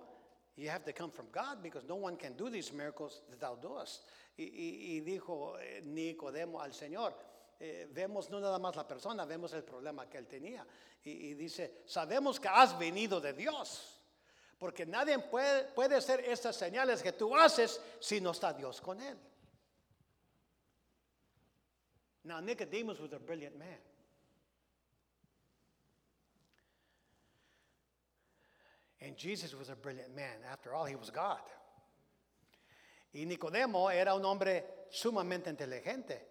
you 0.54 0.70
have 0.70 0.84
to 0.84 0.92
come 0.92 1.10
from 1.10 1.26
God 1.32 1.64
because 1.64 1.82
no 1.88 1.96
one 1.96 2.16
can 2.16 2.34
do 2.34 2.48
these 2.48 2.72
miracles 2.72 3.22
that 3.28 3.40
thou 3.40 3.56
doest. 3.56 4.02
Y- 4.38 4.44
y 4.44 5.00
dijo 5.00 5.58
eh, 5.58 5.82
Nicodemo 5.84 6.60
al 6.60 6.70
Señor, 6.70 7.12
eh, 7.58 7.88
vemos 7.92 8.30
no 8.30 8.38
nada 8.38 8.60
más 8.60 8.76
la 8.76 8.84
persona, 8.86 9.24
vemos 9.26 9.52
el 9.52 9.64
problema 9.64 10.08
que 10.08 10.18
él 10.18 10.28
tenía. 10.28 10.64
Y, 11.02 11.10
y 11.10 11.34
dice, 11.34 11.82
sabemos 11.86 12.38
que 12.38 12.46
has 12.46 12.78
venido 12.78 13.20
de 13.20 13.32
Dios, 13.32 14.00
porque 14.60 14.86
nadie 14.86 15.18
puede, 15.18 15.64
puede 15.74 15.96
hacer 15.96 16.20
estas 16.20 16.54
señales 16.54 17.02
que 17.02 17.10
tú 17.12 17.34
haces 17.36 17.80
si 17.98 18.20
no 18.20 18.30
está 18.30 18.52
Dios 18.52 18.80
con 18.80 19.00
él. 19.00 19.18
Now, 22.22 22.38
Nicodemus 22.40 23.00
was 23.00 23.12
a 23.12 23.18
brilliant 23.18 23.56
man. 23.58 23.78
And 29.00 29.16
Jesus 29.16 29.54
was 29.54 29.70
a 29.70 29.76
brilliant 29.76 30.14
man. 30.14 30.44
After 30.50 30.74
all, 30.74 30.84
he 30.84 30.94
was 30.94 31.10
God. 31.10 31.40
Y 33.12 33.24
Nicodemo 33.24 33.90
era 33.90 34.14
un 34.14 34.24
hombre 34.24 34.86
sumamente 34.90 35.50
inteligente. 35.50 36.26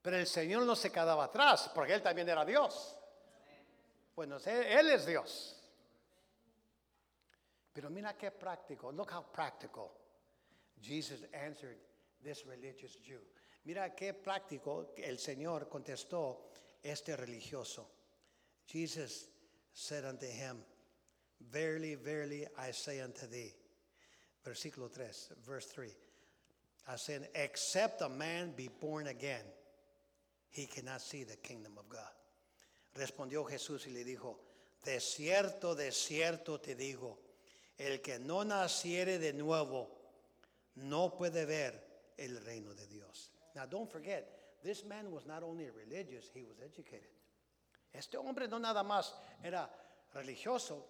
Pero 0.00 0.16
el 0.16 0.26
Señor 0.26 0.64
no 0.64 0.74
se 0.74 0.90
quedaba 0.90 1.24
atrás, 1.24 1.70
porque 1.74 1.94
él 1.94 2.02
también 2.02 2.28
era 2.28 2.44
Dios. 2.44 2.96
Bueno, 4.14 4.38
él, 4.44 4.90
es 4.90 5.06
Dios. 5.06 5.56
Pero 7.72 7.88
mira 7.88 8.16
qué 8.16 8.30
práctico. 8.30 8.92
Look 8.92 9.12
how 9.12 9.22
practical 9.32 9.92
Jesus 10.80 11.24
answered 11.32 11.78
this 12.22 12.44
religious 12.46 12.98
Jew. 13.02 13.20
Mira 13.64 13.94
qué 13.94 14.12
práctico 14.12 14.92
el 14.96 15.18
Señor 15.18 15.68
contestó 15.68 16.50
este 16.82 17.16
religioso. 17.16 17.88
Jesus 18.66 19.28
said 19.72 20.04
unto 20.04 20.26
him, 20.26 20.64
Verily, 21.50 21.94
verily, 21.94 22.46
I 22.58 22.70
say 22.70 23.00
unto 23.00 23.26
thee. 23.26 23.54
Versículo 24.46 24.90
3, 24.90 25.04
verse 25.46 25.66
3. 25.66 25.88
I 26.88 26.96
said, 26.96 27.28
Except 27.34 28.02
a 28.02 28.08
man 28.08 28.52
be 28.56 28.68
born 28.80 29.06
again, 29.06 29.44
he 30.50 30.66
cannot 30.66 31.00
see 31.00 31.24
the 31.24 31.36
kingdom 31.36 31.72
of 31.78 31.88
God. 31.88 32.00
Respondió 32.96 33.48
Jesús 33.48 33.86
y 33.86 33.92
le 33.92 34.04
dijo, 34.04 34.36
De 34.84 35.00
cierto, 35.00 35.74
de 35.74 35.92
cierto 35.92 36.58
te 36.58 36.74
digo, 36.74 37.18
el 37.78 38.00
que 38.00 38.18
no 38.18 38.44
naciere 38.44 39.18
de 39.18 39.32
nuevo 39.32 39.88
no 40.76 41.10
puede 41.10 41.46
ver 41.46 41.72
el 42.18 42.38
reino 42.44 42.74
de 42.74 42.86
Dios. 42.86 43.30
Now 43.54 43.66
don't 43.66 43.90
forget, 43.90 44.58
this 44.62 44.84
man 44.84 45.10
was 45.10 45.26
not 45.26 45.42
only 45.42 45.68
religious, 45.70 46.30
he 46.34 46.42
was 46.42 46.58
educated. 46.60 47.08
Este 47.92 48.16
hombre 48.16 48.48
no 48.48 48.58
nada 48.58 48.82
más 48.82 49.12
era 49.42 49.68
religioso, 50.14 50.84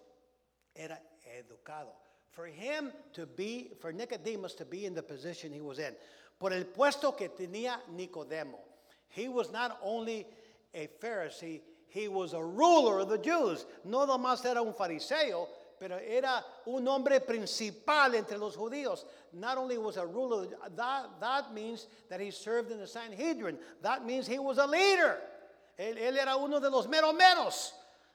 era 0.75 0.99
educado. 1.37 1.91
For 2.31 2.47
him 2.47 2.91
to 3.13 3.25
be, 3.25 3.71
for 3.79 3.91
Nicodemus 3.91 4.53
to 4.55 4.65
be 4.65 4.85
in 4.85 4.93
the 4.93 5.03
position 5.03 5.51
he 5.51 5.61
was 5.61 5.79
in, 5.79 5.93
por 6.39 6.51
el 6.51 6.63
puesto 6.65 7.15
que 7.15 7.29
tenía 7.29 7.77
Nicodemo, 7.95 8.59
he 9.09 9.27
was 9.27 9.51
not 9.51 9.77
only 9.83 10.25
a 10.73 10.87
Pharisee, 10.99 11.61
he 11.87 12.07
was 12.07 12.33
a 12.33 12.43
ruler 12.43 12.99
of 12.99 13.09
the 13.09 13.19
Jews. 13.19 13.65
No 13.85 14.07
más 14.17 14.43
era 14.45 14.63
un 14.63 14.73
fariseo, 14.73 15.47
pero 15.79 15.99
era 15.99 16.43
un 16.65 16.87
hombre 16.87 17.19
principal 17.19 18.15
entre 18.15 18.37
los 18.37 18.55
judíos. 18.55 19.05
Not 19.31 19.59
only 19.59 19.77
was 19.77 19.97
a 19.97 20.05
ruler, 20.05 20.47
that, 20.75 21.09
that 21.19 21.53
means 21.53 21.87
that 22.09 22.19
he 22.19 22.31
served 22.31 22.71
in 22.71 22.79
the 22.79 22.87
Sanhedrin. 22.87 23.59
That 23.83 24.05
means 24.05 24.25
he 24.25 24.39
was 24.39 24.57
a 24.57 24.65
leader. 24.65 25.17
Él, 25.77 25.97
él 25.97 26.17
era 26.17 26.35
uno 26.35 26.59
de 26.59 26.69
los 26.69 26.87
mero 26.87 27.13
meros 27.13 27.73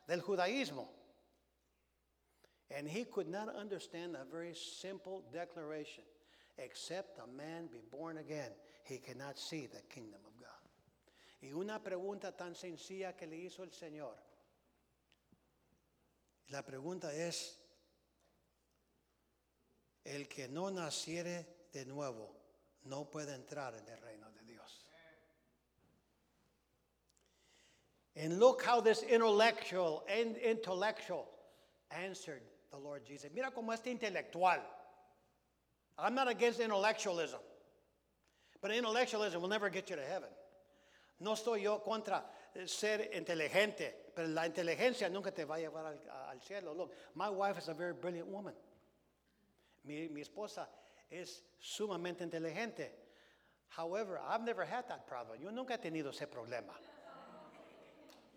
del 0.09 0.23
judaísmo. 0.23 0.87
And 2.76 2.87
he 2.87 3.04
could 3.04 3.28
not 3.28 3.48
understand 3.54 4.16
a 4.16 4.24
very 4.31 4.54
simple 4.54 5.22
declaration. 5.33 6.04
Except 6.59 7.18
a 7.18 7.26
man 7.37 7.68
be 7.70 7.78
born 7.90 8.18
again, 8.18 8.50
he 8.85 8.98
cannot 8.98 9.38
see 9.38 9.66
the 9.66 9.81
kingdom 9.88 10.20
of 10.26 10.37
God. 10.40 10.48
Y 11.40 11.52
una 11.52 11.78
pregunta 11.78 12.37
tan 12.37 12.54
sencilla 12.54 13.16
que 13.16 13.26
le 13.26 13.37
hizo 13.37 13.62
el 13.62 13.70
Señor. 13.70 14.14
La 16.50 16.62
pregunta 16.62 17.12
es, 17.14 17.59
el 20.04 20.26
que 20.26 20.48
no 20.48 20.70
naciere 20.70 21.46
de 21.72 21.85
nuevo 21.85 22.35
no 22.85 23.04
puede 23.04 23.35
entrar 23.35 23.74
en 23.74 23.87
el 23.88 24.00
reino 24.00 24.26
de 24.31 24.52
Dios. 24.52 24.85
And 28.16 28.40
look 28.40 28.62
how 28.62 28.81
this 28.81 29.02
intellectual 29.02 30.04
and 30.09 30.37
intellectual 30.38 31.28
answered 31.92 32.42
the 32.70 32.76
Lord 32.76 33.04
Jesus. 33.04 33.31
Mira 33.33 33.50
cómo 33.50 33.72
este 33.72 33.87
intelectual. 33.87 34.61
I'm 35.98 36.14
not 36.14 36.28
against 36.28 36.61
intellectualism, 36.61 37.40
but 38.61 38.70
intellectualism 38.70 39.40
will 39.40 39.48
never 39.48 39.68
get 39.68 39.90
you 39.90 39.96
to 39.96 40.02
heaven. 40.02 40.28
No 41.20 41.33
estoy 41.33 41.62
yo 41.62 41.78
contra 41.81 42.22
eh, 42.54 42.66
ser 42.66 43.11
inteligente, 43.12 43.92
pero 44.14 44.28
la 44.28 44.46
inteligencia 44.46 45.11
nunca 45.11 45.33
te 45.33 45.44
va 45.44 45.57
a 45.57 45.59
llevar 45.59 45.87
al, 45.87 45.98
al 46.31 46.40
cielo. 46.40 46.72
Look, 46.74 46.92
my 47.14 47.28
wife 47.28 47.59
is 47.59 47.68
a 47.68 47.74
very 47.74 47.94
brilliant 47.94 48.28
woman. 48.28 48.54
Mi, 49.85 50.09
mi 50.09 50.20
esposa 50.20 50.68
es 51.11 51.42
sumamente 51.61 52.22
inteligente. 52.22 52.90
However, 53.68 54.20
I've 54.20 54.44
never 54.44 54.64
had 54.64 54.88
that 54.88 55.07
problem. 55.07 55.40
Yo 55.42 55.50
nunca 55.50 55.74
he 55.74 55.90
tenido 55.90 56.11
ese 56.11 56.26
problema. 56.26 56.72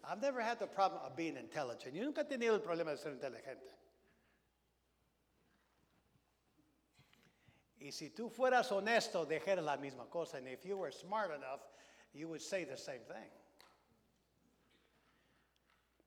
I've 0.04 0.20
never 0.20 0.42
had 0.42 0.58
the 0.60 0.68
problem 0.68 1.02
of 1.06 1.16
being 1.16 1.38
intelligent. 1.38 1.94
Yo 1.94 2.04
nunca 2.04 2.22
he 2.22 2.38
tenido 2.38 2.56
el 2.56 2.62
problema 2.62 2.92
de 2.92 2.98
ser 2.98 3.12
inteligente. 3.12 3.70
Y 7.82 7.92
si 7.92 8.12
tú 8.12 8.30
fueras 8.30 8.72
honesto, 8.72 9.26
dijeras 9.26 9.66
la 9.66 9.76
misma 9.76 10.08
cosa. 10.08 10.38
And 10.38 10.48
if 10.48 10.66
you 10.66 10.78
were 10.78 10.92
smart 10.92 11.32
enough, 11.32 11.62
you 12.14 12.28
would 12.28 12.42
say 12.42 12.64
the 12.64 12.78
same 12.78 13.02
thing. 13.08 13.30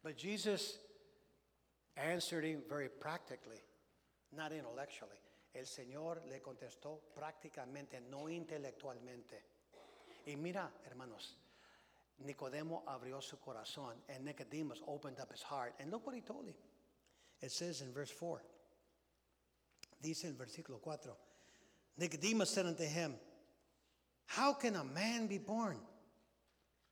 But 0.03 0.17
Jesus 0.17 0.79
answered 1.97 2.45
him 2.45 2.63
very 2.69 2.89
practically, 2.89 3.61
not 4.33 4.53
intellectually. 4.53 5.19
El 5.53 5.65
Señor 5.65 6.23
le 6.29 6.41
contestó 6.41 7.01
prácticamente, 7.15 8.01
no 8.09 8.29
intelectualmente. 8.29 9.43
Y 10.27 10.37
mira, 10.37 10.71
hermanos, 10.87 11.37
Nicodemo 12.25 12.85
abrió 12.87 13.21
su 13.21 13.39
corazón, 13.39 13.95
and 14.09 14.25
Nicodemus 14.25 14.81
opened 14.87 15.19
up 15.21 15.33
his 15.33 15.43
heart. 15.43 15.75
And 15.81 15.91
look 15.91 16.07
what 16.07 16.15
he 16.15 16.21
told 16.21 16.47
him. 16.47 16.55
It 17.41 17.51
says 17.51 17.81
in 17.81 17.93
verse 17.93 18.13
4. 18.13 18.41
Dice 20.01 20.25
el 20.25 20.35
versículo 20.35 20.81
4. 20.81 21.17
Nicodemus 21.99 22.51
said 22.51 22.67
unto 22.67 22.85
him, 22.85 23.15
How 24.27 24.53
can 24.53 24.77
a 24.77 24.85
man 24.85 25.27
be 25.27 25.39
born 25.39 25.79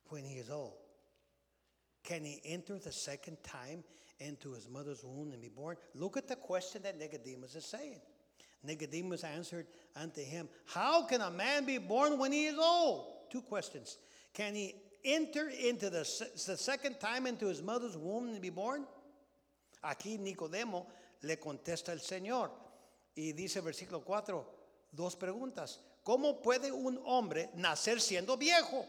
when 0.08 0.24
he 0.24 0.36
is 0.36 0.50
old? 0.50 0.74
Can 2.04 2.24
he 2.24 2.40
enter 2.44 2.78
the 2.78 2.92
second 2.92 3.38
time 3.42 3.84
into 4.18 4.52
his 4.52 4.68
mother's 4.68 5.04
womb 5.04 5.32
and 5.32 5.40
be 5.40 5.48
born? 5.48 5.76
Look 5.94 6.16
at 6.16 6.28
the 6.28 6.36
question 6.36 6.82
that 6.82 6.98
Nicodemus 6.98 7.54
is 7.54 7.64
saying. 7.64 8.00
Nicodemus 8.64 9.24
answered 9.24 9.66
unto 9.96 10.22
him, 10.22 10.48
How 10.66 11.02
can 11.02 11.20
a 11.20 11.30
man 11.30 11.64
be 11.64 11.78
born 11.78 12.18
when 12.18 12.32
he 12.32 12.46
is 12.46 12.58
old? 12.58 13.30
Two 13.30 13.42
questions. 13.42 13.98
Can 14.34 14.54
he 14.54 14.74
enter 15.04 15.48
into 15.48 15.90
the, 15.90 16.00
the 16.46 16.56
second 16.56 17.00
time 17.00 17.26
into 17.26 17.46
his 17.46 17.62
mother's 17.62 17.96
womb 17.96 18.28
and 18.28 18.40
be 18.40 18.50
born? 18.50 18.86
Aquí 19.84 20.18
Nicodemo 20.18 20.86
le 21.22 21.36
contesta 21.36 21.90
el 21.90 21.98
Señor. 21.98 22.50
Y 23.16 23.32
dice 23.32 23.60
versículo 23.60 24.02
4, 24.04 24.61
dos 24.92 25.16
preguntas. 25.16 25.80
¿Cómo 26.04 26.40
puede 26.40 26.70
un 26.70 27.00
hombre 27.04 27.50
nacer 27.54 28.00
siendo 28.00 28.36
viejo? 28.36 28.86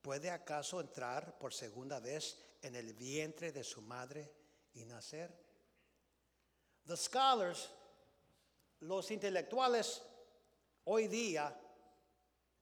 ¿Puede 0.00 0.30
acaso 0.30 0.80
entrar 0.80 1.38
por 1.38 1.52
segunda 1.52 2.00
vez 2.00 2.38
en 2.62 2.74
el 2.74 2.94
vientre 2.94 3.52
de 3.52 3.64
su 3.64 3.82
madre 3.82 4.30
y 4.74 4.84
nacer? 4.84 5.34
The 6.86 6.96
scholars, 6.96 7.70
los 8.80 9.10
intelectuales 9.10 10.02
hoy 10.84 11.08
día, 11.08 11.54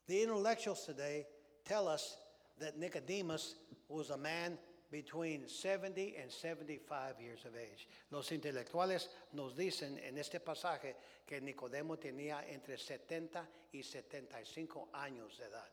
the 0.06 0.22
intellectuals 0.22 0.84
today 0.84 1.26
tell 1.64 1.88
us 1.88 2.16
that 2.58 2.76
Nicodemus 2.76 3.56
was 3.88 4.10
a 4.10 4.16
man 4.16 4.58
between 4.92 5.48
70 5.48 6.16
and 6.20 6.30
75 6.30 7.18
years 7.18 7.46
of 7.46 7.56
age. 7.56 7.88
Los 8.10 8.30
intelectuales 8.30 9.08
nos 9.32 9.56
dicen 9.56 9.98
en 9.98 10.18
este 10.18 10.38
pasaje 10.38 10.94
que 11.26 11.40
Nicodemo 11.40 11.98
tenía 11.98 12.46
entre 12.46 12.76
70 12.76 13.48
y 13.72 13.82
75 13.82 14.90
años 14.92 15.38
de 15.38 15.46
edad. 15.46 15.68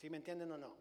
¿Sí 0.00 0.08
me 0.08 0.16
entienden 0.16 0.50
o 0.50 0.58
no? 0.58 0.76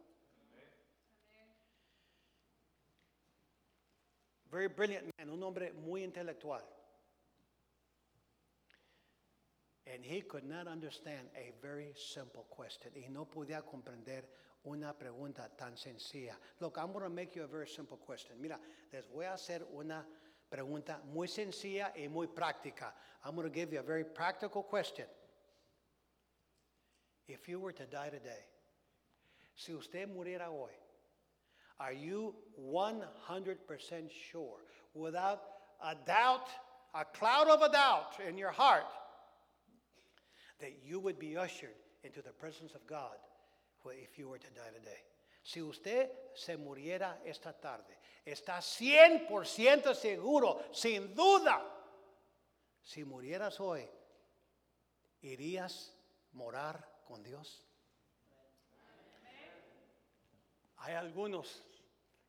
Very 4.49 4.67
brilliant 4.67 5.11
man, 5.17 5.29
un 5.29 5.43
hombre 5.43 5.73
muy 5.73 6.03
intelectual. 6.03 6.63
And 9.93 10.05
he 10.05 10.21
could 10.21 10.45
not 10.45 10.67
understand 10.67 11.27
a 11.35 11.51
very 11.61 11.93
simple 11.95 12.45
question. 12.49 12.91
Y 12.95 13.09
no 13.09 13.25
podía 13.25 13.61
comprender 13.61 14.23
una 14.65 14.93
pregunta 14.93 15.49
tan 15.57 15.75
sencilla. 15.75 16.35
Look, 16.59 16.77
I'm 16.77 16.93
going 16.93 17.03
to 17.03 17.09
make 17.09 17.35
you 17.35 17.43
a 17.43 17.47
very 17.47 17.67
simple 17.67 17.97
question. 17.97 18.35
Mira, 18.39 18.57
les 18.93 19.05
voy 19.07 19.25
a 19.25 19.33
hacer 19.33 19.63
una 19.75 20.05
pregunta 20.49 21.01
muy 21.13 21.27
sencilla 21.27 21.91
y 21.97 22.07
muy 22.07 22.27
práctica. 22.27 22.93
I'm 23.25 23.35
going 23.35 23.47
to 23.47 23.53
give 23.53 23.73
you 23.73 23.79
a 23.79 23.83
very 23.83 24.05
practical 24.05 24.63
question. 24.63 25.05
If 27.27 27.49
you 27.49 27.59
were 27.59 27.73
to 27.73 27.85
die 27.85 28.09
today, 28.09 28.45
si 29.55 29.73
usted 29.73 30.09
muriera 30.09 30.47
hoy, 30.47 30.71
are 31.79 31.93
you 31.93 32.35
100% 32.59 34.09
sure, 34.31 34.57
without 34.93 35.41
a 35.83 35.95
doubt, 35.95 36.47
a 36.93 37.03
cloud 37.05 37.47
of 37.47 37.61
a 37.61 37.69
doubt 37.71 38.19
in 38.27 38.37
your 38.37 38.51
heart, 38.51 38.85
that 40.61 40.83
you 40.85 40.99
would 40.99 41.19
be 41.19 41.35
ushered 41.35 41.75
into 42.03 42.21
the 42.21 42.31
presence 42.31 42.73
of 42.73 42.85
God 42.87 43.17
if 43.85 44.17
you 44.17 44.29
were 44.29 44.39
to 44.39 44.47
die 44.47 44.71
today? 44.73 45.03
Si 45.43 45.59
usted 45.59 46.09
se 46.35 46.55
muriera 46.55 47.19
esta 47.25 47.51
tarde, 47.51 47.97
está 48.25 48.59
100% 48.59 49.95
seguro, 49.95 50.65
sin 50.71 51.15
duda, 51.15 51.61
si 52.83 53.03
murieras 53.03 53.59
hoy, 53.59 53.87
¿irías 55.23 55.95
morar 56.33 57.01
con 57.05 57.23
Dios? 57.23 57.65
Hay 60.77 60.95
algunos 60.95 61.63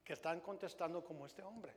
que 0.05 0.12
están 0.12 0.40
contestando 0.40 1.03
como 1.05 1.27
este 1.27 1.42
hombre. 1.42 1.75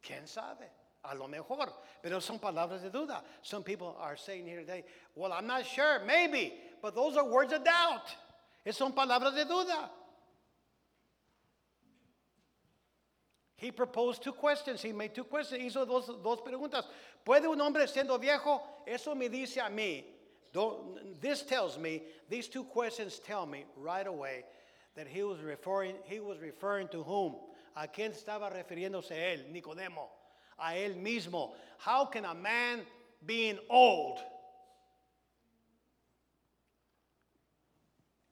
¿Quién 0.00 0.26
sabe? 0.26 0.70
A 1.04 1.16
lo 1.16 1.26
mejor, 1.26 1.68
pero 2.00 2.20
son 2.20 2.38
palabras 2.38 2.82
de 2.82 2.90
duda. 2.90 3.22
Some 3.42 3.64
people 3.64 3.96
are 4.00 4.16
saying 4.16 4.46
here 4.46 4.60
today, 4.60 4.84
well, 5.16 5.32
I'm 5.32 5.46
not 5.48 5.66
sure, 5.66 6.00
maybe, 6.06 6.54
but 6.80 6.94
those 6.94 7.16
are 7.16 7.24
words 7.24 7.52
of 7.52 7.64
doubt. 7.64 8.14
Es 8.64 8.76
son 8.76 8.92
palabras 8.92 9.34
de 9.34 9.44
duda. 9.44 9.90
He 13.56 13.70
proposed 13.70 14.22
two 14.22 14.32
questions. 14.32 14.82
He 14.82 14.92
made 14.92 15.14
two 15.14 15.22
questions. 15.24 15.62
Hizo 15.62 15.86
dos, 15.86 16.06
dos 16.22 16.40
preguntas. 16.40 16.84
¿Puede 17.24 17.46
un 17.46 17.60
hombre 17.60 17.86
siendo 17.86 18.20
viejo? 18.20 18.60
Eso 18.86 19.14
me 19.14 19.28
dice 19.28 19.58
a 19.58 19.70
mí. 19.70 20.04
Don't, 20.52 21.20
this 21.20 21.42
tells 21.42 21.78
me, 21.78 22.02
these 22.28 22.48
two 22.48 22.64
questions 22.64 23.20
tell 23.20 23.46
me 23.46 23.64
right 23.76 24.06
away 24.06 24.44
that 24.96 25.06
he 25.06 25.22
was 25.22 25.40
referring, 25.40 25.94
he 26.04 26.20
was 26.20 26.38
referring 26.40 26.88
to 26.88 27.02
whom? 27.02 27.36
¿A 27.76 27.86
quién 27.88 28.10
estaba 28.12 28.50
refiriéndose 28.52 29.12
él, 29.12 29.52
Nicodemo? 29.52 30.08
A 30.62 30.76
él 30.76 30.96
mismo. 30.96 31.54
How 31.78 32.06
can 32.06 32.24
a 32.24 32.34
man 32.34 32.86
being 33.24 33.58
old 33.68 34.18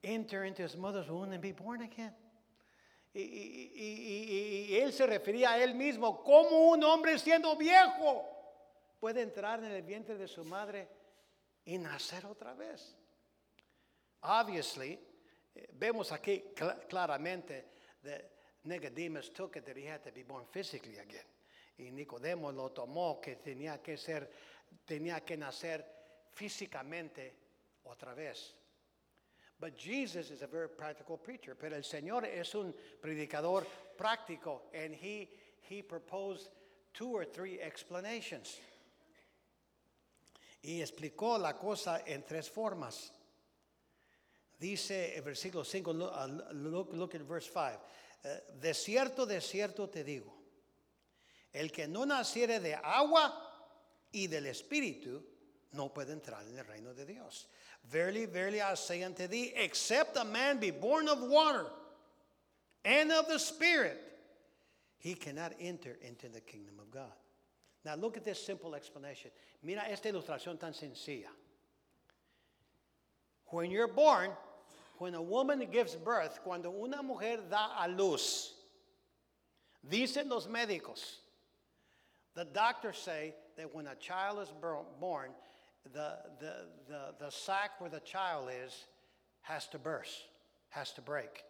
enter 0.03 0.45
into 0.45 0.63
his 0.63 0.77
mother's 0.77 1.09
womb 1.09 1.33
and 1.33 1.41
be 1.41 1.53
born 1.53 1.83
again? 1.83 2.13
Y, 3.13 3.23
y, 3.23 3.73
y, 3.75 4.75
y, 4.75 4.77
él 4.79 4.93
se 4.93 5.05
refería 5.05 5.51
a 5.51 5.59
él 5.59 5.75
mismo, 5.75 6.23
como 6.23 6.71
un 6.71 6.85
hombre 6.85 7.19
siendo 7.19 7.57
viejo 7.57 8.25
puede 9.01 9.23
entrar 9.23 9.65
en 9.65 9.73
el 9.73 9.83
vientre 9.83 10.17
de 10.17 10.29
su 10.29 10.45
madre 10.45 10.89
y 11.65 11.77
nacer 11.79 12.25
otra 12.27 12.55
vez. 12.55 12.95
Obviously, 14.23 14.99
vemos 15.73 16.13
aquí 16.13 16.45
cl 16.55 16.87
claramente 16.89 17.65
that 18.05 18.23
Nicodemus 18.65 19.33
took 19.33 19.57
it 19.57 19.65
that 19.65 19.77
he 19.77 19.85
had 19.85 20.03
to 20.05 20.13
be 20.13 20.23
born 20.23 20.45
physically 20.53 20.99
again. 20.99 21.25
Y 21.81 21.91
Nicodemo 21.91 22.53
lo 22.53 22.71
tomó 22.71 23.21
que 23.21 23.37
tenía 23.37 23.83
que 23.83 23.97
ser, 23.97 24.31
tenía 24.85 25.21
que 25.25 25.37
nacer 25.37 25.85
físicamente 26.33 27.35
otra 27.85 28.15
vez. 28.15 28.55
But 29.59 29.77
Jesus 29.77 30.31
is 30.31 30.43
a 30.43 30.47
very 30.47 30.69
practical 30.69 31.19
preacher. 31.19 31.55
Pero 31.55 31.77
el 31.77 31.85
Señor 31.85 32.25
es 32.25 32.55
un 32.55 32.75
predicador 33.01 33.67
práctico, 33.97 34.63
and 34.75 34.95
he, 34.95 35.29
he 35.69 35.83
proposed 35.83 36.49
two 36.95 37.15
or 37.15 37.25
three 37.25 37.61
explanations. 37.61 38.59
Y 40.63 40.81
explicó 40.81 41.39
la 41.39 41.55
cosa 41.55 42.03
en 42.07 42.23
tres 42.23 42.49
formas. 42.49 43.13
Dice 44.59 45.17
el 45.17 45.23
versículo 45.23 45.65
5, 45.65 45.93
look, 46.53 46.93
look 46.93 47.15
at 47.15 47.23
verse 47.23 47.49
5. 47.49 47.81
Uh, 48.23 48.61
de 48.61 48.75
cierto, 48.75 49.25
de 49.25 49.41
cierto 49.41 49.89
te 49.89 50.05
digo, 50.05 50.40
el 51.53 51.71
que 51.71 51.87
no 51.87 52.05
naciere 52.05 52.61
de 52.61 52.75
agua 52.75 53.33
y 54.13 54.27
del 54.27 54.47
Espíritu 54.47 55.23
no 55.73 55.89
puede 55.93 56.13
entrar 56.13 56.47
en 56.47 56.59
el 56.59 56.65
reino 56.65 56.93
de 56.95 57.05
Dios. 57.05 57.47
Verily, 57.85 58.27
verily, 58.27 58.61
I 58.61 58.75
say 58.75 59.03
unto 59.03 59.27
thee, 59.27 59.53
except 59.57 60.17
a 60.17 60.25
man 60.25 60.59
be 60.59 60.71
born 60.71 61.09
of 61.09 61.23
water 61.23 61.67
and 62.85 63.11
of 63.13 63.29
the 63.29 63.39
Spirit, 63.39 64.01
he 64.99 65.15
cannot 65.15 65.53
enter 65.61 65.97
into 66.03 66.29
the 66.29 66.41
kingdom 66.41 66.79
of 66.79 66.91
God. 66.91 67.13
Now, 67.85 67.95
look 67.95 68.17
at 68.17 68.25
this 68.25 68.45
simple 68.45 68.75
explanation. 68.75 69.31
Mira 69.63 69.83
esta 69.89 70.11
ilustración 70.11 70.59
tan 70.59 70.73
sencilla. 70.73 71.31
When 73.47 73.71
you're 73.71 73.89
born, 73.89 74.31
when 74.99 75.15
a 75.15 75.23
woman 75.23 75.67
gives 75.73 75.95
birth, 75.95 76.41
cuando 76.45 76.71
una 76.71 77.03
mujer 77.03 77.39
da 77.49 77.83
a 77.83 77.89
luz, 77.89 78.53
dicen 79.89 80.29
los 80.29 80.47
médicos, 80.47 81.17
the 82.35 82.45
doctors 82.45 82.99
say 82.99 83.35
that 83.57 83.75
when 83.75 83.87
a 83.89 83.95
child 83.97 84.41
is 84.41 84.53
born, 85.01 85.31
the, 85.93 86.19
the, 86.39 86.55
the, 86.89 87.15
the 87.19 87.31
sack 87.31 87.81
where 87.81 87.91
the 87.91 88.01
child 88.01 88.49
is 88.65 88.87
has 89.43 89.67
to 89.69 89.79
burst, 89.79 90.25
has 90.69 90.93
to 90.93 91.01
break. 91.01 91.43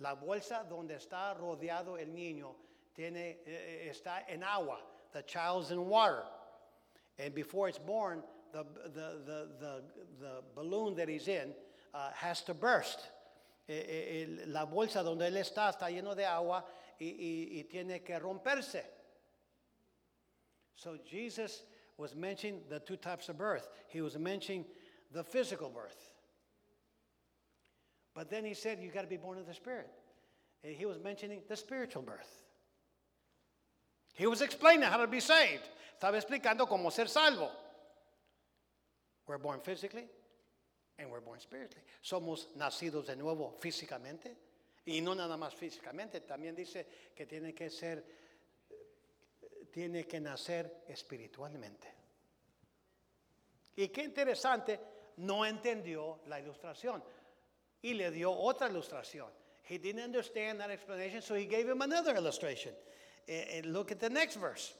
La 0.00 0.14
bolsa 0.14 0.64
donde 0.68 0.92
está 0.94 1.36
rodeado 1.38 1.96
el 2.00 2.06
niño 2.08 2.54
tiene, 2.96 3.36
eh, 3.46 3.88
está 3.90 4.22
en 4.28 4.42
agua. 4.42 4.78
The 5.12 5.22
child's 5.22 5.70
in 5.70 5.86
water. 5.86 6.22
And 7.18 7.34
before 7.34 7.68
it's 7.68 7.78
born, 7.78 8.22
the, 8.52 8.64
the, 8.94 9.20
the, 9.26 9.48
the, 9.60 9.82
the 10.20 10.42
balloon 10.54 10.94
that 10.96 11.08
he's 11.08 11.28
in 11.28 11.52
uh, 11.94 12.10
has 12.14 12.40
to 12.42 12.54
burst. 12.54 13.00
Eh, 13.68 13.72
eh, 13.74 14.26
la 14.46 14.64
bolsa 14.66 15.02
donde 15.04 15.26
él 15.26 15.36
está 15.36 15.70
está 15.70 15.90
lleno 15.90 16.14
de 16.16 16.24
agua 16.24 16.64
y, 17.00 17.04
y- 17.06 17.58
y 17.60 17.62
tiene 17.70 18.00
que 18.02 18.18
romperse. 18.18 18.82
So 20.74 20.96
Jesus 21.08 21.62
was 21.96 22.14
mentioning 22.14 22.62
the 22.68 22.80
two 22.80 22.96
types 22.96 23.28
of 23.28 23.38
birth. 23.38 23.68
He 23.88 24.00
was 24.00 24.18
mentioning 24.18 24.64
the 25.12 25.22
physical 25.22 25.68
birth. 25.68 26.12
But 28.14 28.30
then 28.30 28.44
he 28.44 28.54
said, 28.54 28.78
You 28.80 28.90
got 28.90 29.02
to 29.02 29.08
be 29.08 29.16
born 29.16 29.38
of 29.38 29.46
the 29.46 29.54
Spirit. 29.54 29.90
And 30.64 30.74
he 30.74 30.86
was 30.86 30.98
mentioning 30.98 31.40
the 31.48 31.56
spiritual 31.56 32.02
birth. 32.02 32.42
He 34.14 34.26
was 34.26 34.42
explaining 34.42 34.88
how 34.88 34.98
to 34.98 35.06
be 35.06 35.20
saved. 35.20 35.68
Estaba 36.00 36.20
explicando 36.20 36.68
cómo 36.68 36.92
ser 36.92 37.06
salvo. 37.06 37.50
We're 39.26 39.38
born 39.38 39.60
physically 39.60 40.04
and 40.98 41.10
we're 41.10 41.20
born 41.20 41.40
spiritually. 41.40 41.84
Somos 42.02 42.46
nacidos 42.56 43.06
de 43.06 43.16
nuevo 43.16 43.54
físicamente. 43.60 44.36
Y 44.84 45.00
no 45.00 45.14
nada 45.14 45.36
más 45.36 45.54
físicamente, 45.54 46.20
también 46.26 46.56
dice 46.56 46.86
que 47.14 47.24
tiene 47.24 47.54
que 47.54 47.70
ser, 47.70 48.04
tiene 49.72 50.06
que 50.06 50.20
nacer 50.20 50.84
espiritualmente. 50.86 51.88
Y 53.76 53.88
qué 53.88 54.02
interesante, 54.04 54.78
no 55.16 55.44
entendió 55.46 56.20
la 56.26 56.38
ilustración 56.38 57.02
y 57.80 57.94
le 57.94 58.10
dio 58.10 58.30
otra 58.30 58.68
ilustración. 58.68 59.30
He 59.68 59.78
didn't 59.78 60.04
understand 60.04 60.60
that 60.60 60.70
explanation, 60.70 61.22
so 61.22 61.34
he 61.34 61.46
gave 61.46 61.68
him 61.70 61.80
another 61.82 62.14
illustration. 62.16 62.74
Eh, 63.26 63.58
eh, 63.58 63.62
look 63.64 63.90
at 63.92 63.98
the 63.98 64.10
next 64.10 64.36
verse. 64.36 64.74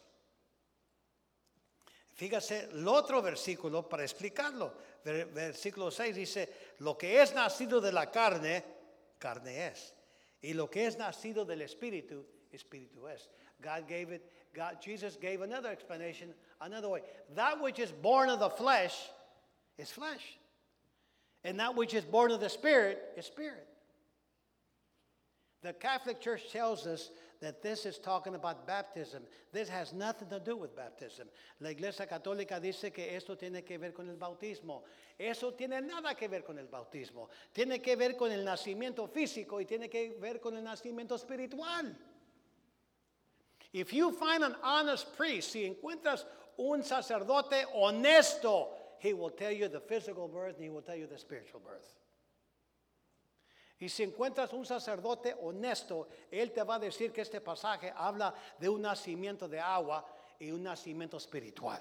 Fíjase 2.15 2.69
el 2.71 2.87
otro 2.87 3.23
versículo 3.23 3.89
para 3.89 4.03
explicarlo. 4.05 4.75
Ver- 5.05 5.27
Versículo 5.33 5.91
6 5.91 6.15
dice, 6.15 6.49
lo 6.81 6.97
que 6.99 7.21
es 7.23 7.33
nacido 7.35 7.81
de 7.81 7.93
la 7.93 8.11
carne, 8.11 8.63
carne 9.19 9.69
es. 9.69 9.95
Y 10.43 10.53
lo 10.53 10.69
que 10.69 10.87
es 10.87 10.99
nacido 10.99 11.45
del 11.45 11.63
espíritu, 11.63 12.27
espíritu 12.51 13.09
es. 13.09 13.31
God 13.59 13.87
gave 13.89 14.17
it, 14.17 14.23
God, 14.55 14.79
Jesus 14.83 15.17
gave 15.17 15.41
another 15.41 15.71
explanation, 15.71 16.35
another 16.61 16.89
way. 16.89 17.01
That 17.35 17.61
which 17.61 17.79
is 17.79 17.91
born 17.91 18.29
of 18.29 18.39
the 18.39 18.51
flesh 18.51 18.95
is 19.79 19.91
flesh. 19.91 20.39
And 21.45 21.59
that 21.59 21.75
which 21.75 21.95
is 21.95 22.05
born 22.05 22.31
of 22.31 22.41
the 22.41 22.49
spirit 22.49 23.03
is 23.17 23.27
spirit. 23.27 23.67
The 25.63 25.73
Catholic 25.73 26.21
Church 26.21 26.51
tells 26.53 26.87
us 26.87 27.11
that 27.41 27.63
this 27.63 27.87
is 27.87 27.99
talking 27.99 28.35
about 28.35 28.67
baptism. 28.67 29.23
This 29.53 29.69
has 29.69 29.93
nothing 29.93 30.29
to 30.29 30.39
do 30.39 30.57
with 30.57 30.77
baptism. 30.77 31.29
La 31.61 31.71
Iglesia 31.71 32.07
Católica 32.07 32.61
dice 32.61 32.93
que 32.93 33.17
esto 33.17 33.37
tiene 33.37 33.63
que 33.63 33.79
ver 33.79 33.93
con 33.93 34.09
el 34.09 34.17
bautismo. 34.17 34.83
Eso 35.19 35.53
tiene 35.53 35.81
nada 35.81 36.15
que 36.15 36.29
ver 36.29 36.43
con 36.43 36.59
el 36.59 36.67
bautismo. 36.67 37.29
Tiene 37.53 37.81
que 37.81 37.97
ver 37.97 38.17
con 38.17 38.31
el 38.31 38.45
nacimiento 38.45 39.09
físico 39.09 39.61
y 39.61 39.65
tiene 39.65 39.89
que 39.89 40.17
ver 40.21 40.41
con 40.41 40.57
el 40.57 40.63
nacimiento 40.63 41.17
espiritual. 41.17 41.97
If 43.73 43.93
you 43.93 44.13
find 44.13 44.45
an 44.45 44.55
honest 44.63 45.17
priest, 45.17 45.53
si 45.53 45.65
encuentras 45.65 46.27
un 46.59 46.83
sacerdote 46.83 47.65
honesto, 47.75 48.69
he 48.99 49.15
will 49.15 49.31
tell 49.31 49.53
you 49.53 49.69
the 49.69 49.81
physical 49.81 50.29
birth 50.29 50.57
and 50.57 50.65
he 50.65 50.69
will 50.69 50.83
tell 50.83 50.97
you 50.97 51.07
the 51.07 51.19
spiritual 51.19 51.61
birth. 51.61 51.95
Y 53.81 53.89
si 53.89 54.05
encuentras 54.05 54.53
un 54.53 54.65
sacerdote 54.65 55.35
honesto, 55.43 56.07
él 56.31 56.53
te 56.53 56.63
va 56.63 56.77
a 56.77 56.79
decir 56.79 57.13
que 57.13 57.23
este 57.23 57.41
pasaje 57.41 57.93
habla 57.97 58.33
de 58.61 58.69
un 58.69 58.83
nacimiento 58.83 59.49
de 59.49 59.59
agua 59.59 60.05
y 60.39 60.53
un 60.53 60.63
nacimiento 60.63 61.17
espiritual. 61.17 61.81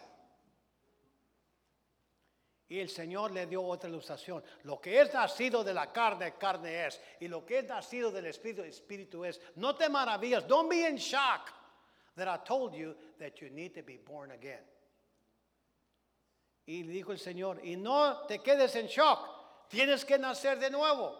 Y 2.70 2.80
el 2.80 2.90
Señor 2.90 3.32
le 3.32 3.46
dio 3.46 3.62
otra 3.62 3.90
ilustración. 3.90 4.42
Lo 4.64 4.80
que 4.80 5.02
es 5.02 5.14
nacido 5.14 5.62
de 5.64 5.74
la 5.74 5.92
carne, 5.92 6.36
carne 6.36 6.88
es. 6.88 7.00
Y 7.20 7.28
lo 7.28 7.46
que 7.46 7.60
es 7.60 7.66
nacido 7.66 8.12
del 8.12 8.28
Espíritu, 8.28 8.64
Espíritu 8.64 9.26
es. 9.26 9.40
No 9.58 9.76
te 9.76 9.90
maravillas. 9.90 10.48
Don't 10.48 10.70
be 10.70 10.88
in 10.88 10.96
shock 10.96 11.52
that 12.16 12.28
I 12.28 12.38
told 12.46 12.74
you 12.76 12.96
that 13.20 13.42
you 13.42 13.50
need 13.50 13.76
to 13.76 13.84
be 13.84 13.98
born 13.98 14.32
again. 14.32 14.64
Y 16.68 16.84
dijo 16.84 17.12
el 17.12 17.18
Señor, 17.18 17.60
y 17.64 17.76
no 17.76 18.26
te 18.28 18.40
quedes 18.40 18.76
en 18.76 18.88
shock. 18.88 19.68
Tienes 19.70 20.06
que 20.06 20.18
nacer 20.18 20.60
de 20.60 20.70
nuevo. 20.70 21.18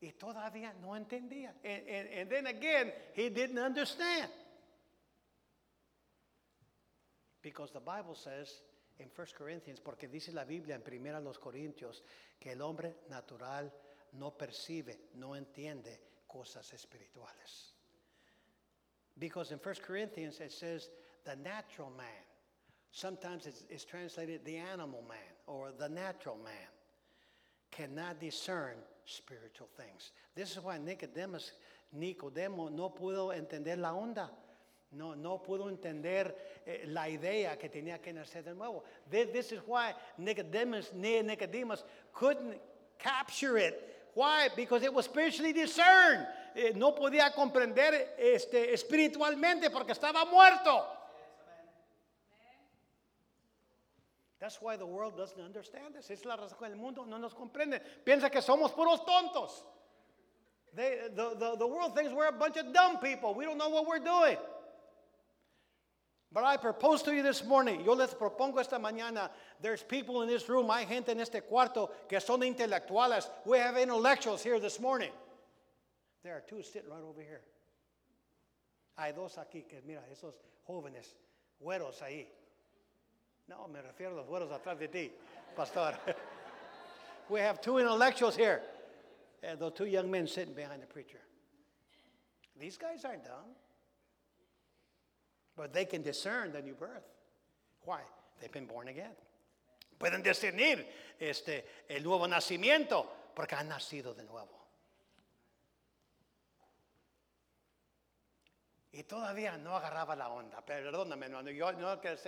Y 0.00 0.12
todavía 0.12 0.72
no 0.80 0.96
entendía. 0.96 1.54
And, 1.64 1.88
and, 1.88 2.08
and 2.12 2.30
then 2.30 2.46
again, 2.46 2.92
he 3.14 3.30
didn't 3.30 3.58
understand. 3.58 4.30
Because 7.40 7.72
the 7.72 7.80
Bible 7.80 8.14
says 8.14 8.62
in 8.98 9.08
1 9.14 9.26
Corinthians, 9.36 9.80
porque 9.80 10.08
dice 10.08 10.32
la 10.32 10.44
Biblia 10.44 10.76
en 10.76 10.82
1 10.82 11.20
los 11.20 11.38
Corintios, 11.38 12.02
que 12.38 12.52
el 12.52 12.62
hombre 12.62 12.98
natural 13.08 13.72
no 14.12 14.36
percibe, 14.36 15.08
no 15.14 15.34
entiende 15.34 16.00
cosas 16.26 16.72
espirituales. 16.72 17.71
Because 19.18 19.52
in 19.52 19.58
1 19.58 19.74
Corinthians 19.82 20.40
it 20.40 20.52
says 20.52 20.88
the 21.24 21.36
natural 21.36 21.92
man. 21.96 22.06
Sometimes 22.90 23.46
it's, 23.46 23.64
it's 23.70 23.84
translated 23.84 24.44
the 24.44 24.56
animal 24.56 25.02
man 25.08 25.18
or 25.46 25.70
the 25.78 25.88
natural 25.88 26.38
man 26.44 26.68
cannot 27.70 28.20
discern 28.20 28.74
spiritual 29.04 29.68
things. 29.76 30.12
This 30.34 30.52
is 30.52 30.62
why 30.62 30.78
Nicodemus, 30.78 31.52
Nicodemo 31.96 32.70
no 32.70 32.90
pudo 32.90 33.34
entender 33.36 33.76
la 33.76 33.92
onda. 33.92 34.28
No, 34.92 35.14
no 35.14 35.38
pudo 35.38 35.70
entender 35.70 36.34
eh, 36.66 36.84
la 36.86 37.08
idea 37.08 37.56
que 37.56 37.70
tenía 37.70 37.98
que 37.98 38.12
nacer 38.12 38.44
de 38.44 38.54
nuevo. 38.54 38.84
This, 39.10 39.28
this 39.32 39.52
is 39.52 39.60
why 39.64 39.94
Nicodemus, 40.18 40.92
Nicodemus 40.94 41.82
couldn't 42.12 42.60
capture 42.98 43.56
it. 43.56 43.88
Why? 44.14 44.50
Because 44.54 44.82
it 44.82 44.92
was 44.92 45.06
spiritually 45.06 45.54
discerned. 45.54 46.26
Eh, 46.54 46.72
no 46.74 46.94
podía 46.94 47.32
comprender 47.32 48.14
este, 48.18 48.72
espiritualmente 48.72 49.70
porque 49.70 49.92
estaba 49.92 50.24
muerto. 50.24 50.86
That's 54.38 54.60
why 54.60 54.76
the 54.76 54.84
world 54.84 55.16
doesn't 55.16 55.40
understand 55.40 55.94
this. 55.94 56.10
Es 56.10 56.24
la 56.24 56.36
razón 56.36 56.58
que 56.58 56.66
el 56.66 56.76
mundo 56.76 57.04
no 57.04 57.16
nos 57.16 57.32
comprende. 57.32 57.80
Piensa 58.04 58.28
que 58.28 58.42
somos 58.42 58.72
puros 58.72 59.04
tontos. 59.06 59.62
They, 60.74 60.98
the, 61.14 61.36
the, 61.38 61.56
the 61.58 61.66
world 61.66 61.94
thinks 61.94 62.12
we're 62.12 62.26
a 62.26 62.32
bunch 62.32 62.56
of 62.56 62.72
dumb 62.72 62.98
people. 62.98 63.34
We 63.34 63.44
don't 63.44 63.58
know 63.58 63.68
what 63.68 63.86
we're 63.86 64.00
doing. 64.00 64.36
But 66.32 66.44
I 66.44 66.56
propose 66.56 67.02
to 67.02 67.14
you 67.14 67.22
this 67.22 67.44
morning, 67.44 67.84
yo 67.84 67.92
les 67.92 68.14
propongo 68.14 68.58
esta 68.58 68.78
mañana, 68.78 69.28
there's 69.60 69.82
people 69.82 70.22
in 70.22 70.28
this 70.28 70.48
room, 70.48 70.70
hay 70.70 70.86
gente 70.86 71.10
en 71.10 71.20
este 71.20 71.42
cuarto 71.42 71.90
que 72.08 72.18
son 72.20 72.40
intelectuales. 72.40 73.28
We 73.44 73.58
have 73.58 73.76
intellectuals 73.76 74.42
here 74.42 74.58
this 74.58 74.80
morning. 74.80 75.10
There 76.22 76.36
are 76.36 76.40
two 76.40 76.62
sitting 76.62 76.90
right 76.90 77.02
over 77.02 77.20
here. 77.20 77.40
Hay 78.96 79.12
dos 79.12 79.36
aquí 79.36 79.66
que, 79.68 79.80
mira, 79.86 80.02
esos 80.12 80.34
jóvenes, 80.68 81.14
güeros 81.60 82.00
ahí. 82.02 82.26
No, 83.48 83.66
me 83.68 83.80
refiero 83.80 84.12
a 84.12 84.16
los 84.16 84.28
güeros 84.28 84.50
atrás 84.52 84.78
de 84.78 84.88
ti, 84.88 85.12
pastor. 85.56 85.94
we 87.28 87.40
have 87.40 87.60
two 87.60 87.78
intellectuals 87.78 88.36
here. 88.36 88.62
And 89.42 89.58
those 89.58 89.72
two 89.74 89.86
young 89.86 90.10
men 90.10 90.28
sitting 90.28 90.54
behind 90.54 90.82
the 90.82 90.86
preacher. 90.86 91.18
These 92.58 92.76
guys 92.76 93.04
aren't 93.04 93.24
dumb. 93.24 93.56
But 95.56 95.72
they 95.72 95.84
can 95.84 96.02
discern 96.02 96.52
the 96.52 96.62
new 96.62 96.74
birth. 96.74 97.04
Why? 97.84 98.00
They've 98.40 98.52
been 98.52 98.66
born 98.66 98.88
again. 98.88 99.16
Pueden 99.98 100.22
discernir 100.22 100.84
este, 101.20 101.64
el 101.88 102.02
nuevo 102.02 102.26
nacimiento 102.26 103.06
porque 103.34 103.54
han 103.54 103.68
nacido 103.68 104.14
de 104.14 104.24
nuevo. 104.24 104.61
Y 108.94 109.04
todavía 109.04 109.56
no 109.56 109.74
agarraba 109.74 110.14
la 110.14 110.28
onda. 110.28 110.60
Perdóname, 110.60 111.26
hermano, 111.26 111.50
yo 111.50 111.72
no 111.72 111.98
quiero 111.98 112.18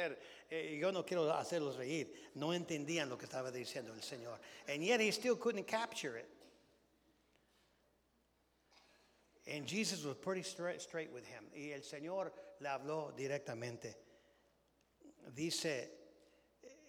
eh, 0.50 0.78
yo 0.80 0.90
no 0.90 1.04
quiero 1.04 1.30
hacerlos 1.30 1.76
reír. 1.76 2.30
No 2.36 2.54
entendían 2.54 3.08
lo 3.10 3.18
que 3.18 3.26
estaba 3.26 3.50
diciendo 3.50 3.92
el 3.92 4.02
Señor. 4.02 4.40
And 4.66 4.82
yet 4.82 5.00
he 5.00 5.12
still 5.12 5.36
couldn't 5.36 5.66
capture 5.66 6.16
it. 6.16 6.28
And 9.46 9.66
Jesus 9.66 10.04
was 10.04 10.16
pretty 10.16 10.42
straight, 10.42 10.80
straight 10.80 11.12
with 11.12 11.26
him. 11.26 11.44
Y 11.54 11.72
el 11.72 11.82
Señor 11.82 12.32
le 12.60 12.68
habló 12.70 13.12
directamente. 13.14 13.96
Dice 15.34 15.90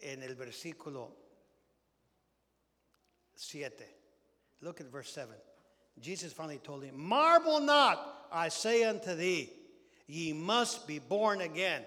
en 0.02 0.24
el 0.24 0.36
versículo 0.36 1.12
7. 3.36 3.84
Look 4.62 4.80
at 4.80 4.88
verse 4.88 5.10
7. 5.10 5.36
Jesus 6.00 6.32
finally 6.32 6.60
told 6.60 6.84
him, 6.84 6.98
Marvel 6.98 7.60
not, 7.60 8.28
I 8.32 8.50
say 8.50 8.84
unto 8.84 9.16
thee, 9.16 9.52
ye 10.08 10.34
must 10.34 10.88
be 10.88 11.00
born 11.00 11.42
again. 11.42 11.84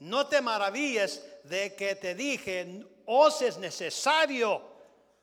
No 0.00 0.24
te 0.24 0.36
maravilles 0.36 1.20
de 1.48 1.70
que 1.70 1.94
te 1.94 2.14
dije, 2.14 2.84
os 3.06 3.42
es 3.42 3.56
necesario 3.56 4.60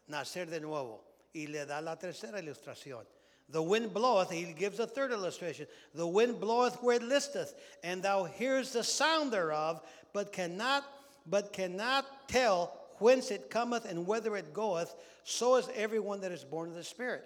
nacer 0.10 0.50
de 0.50 0.60
nuevo. 0.60 1.02
Y 1.34 1.48
le 1.50 1.66
da 1.66 1.82
la 1.82 1.96
tercera 1.96 2.42
ilustración. 2.42 3.06
The 3.50 3.62
wind 3.62 3.94
bloweth, 3.94 4.32
he 4.32 4.54
gives 4.54 4.80
a 4.80 4.88
third 4.88 5.12
illustration. 5.12 5.68
The 5.94 6.08
wind 6.08 6.40
bloweth 6.40 6.82
where 6.82 6.96
it 6.96 7.04
listeth, 7.04 7.54
and 7.84 8.02
thou 8.02 8.24
hearest 8.24 8.74
the 8.74 8.84
sound 8.84 9.32
thereof, 9.32 9.82
but 10.14 10.32
cannot, 10.32 10.84
but 11.28 11.54
cannot 11.54 12.06
tell 12.28 12.74
whence 13.00 13.30
it 13.30 13.50
cometh 13.50 13.86
and 13.86 14.08
whither 14.08 14.36
it 14.36 14.54
goeth. 14.54 14.96
So 15.24 15.58
is 15.58 15.70
everyone 15.76 16.22
that 16.22 16.32
is 16.32 16.44
born 16.44 16.70
of 16.70 16.76
the 16.76 16.84
Spirit. 16.84 17.24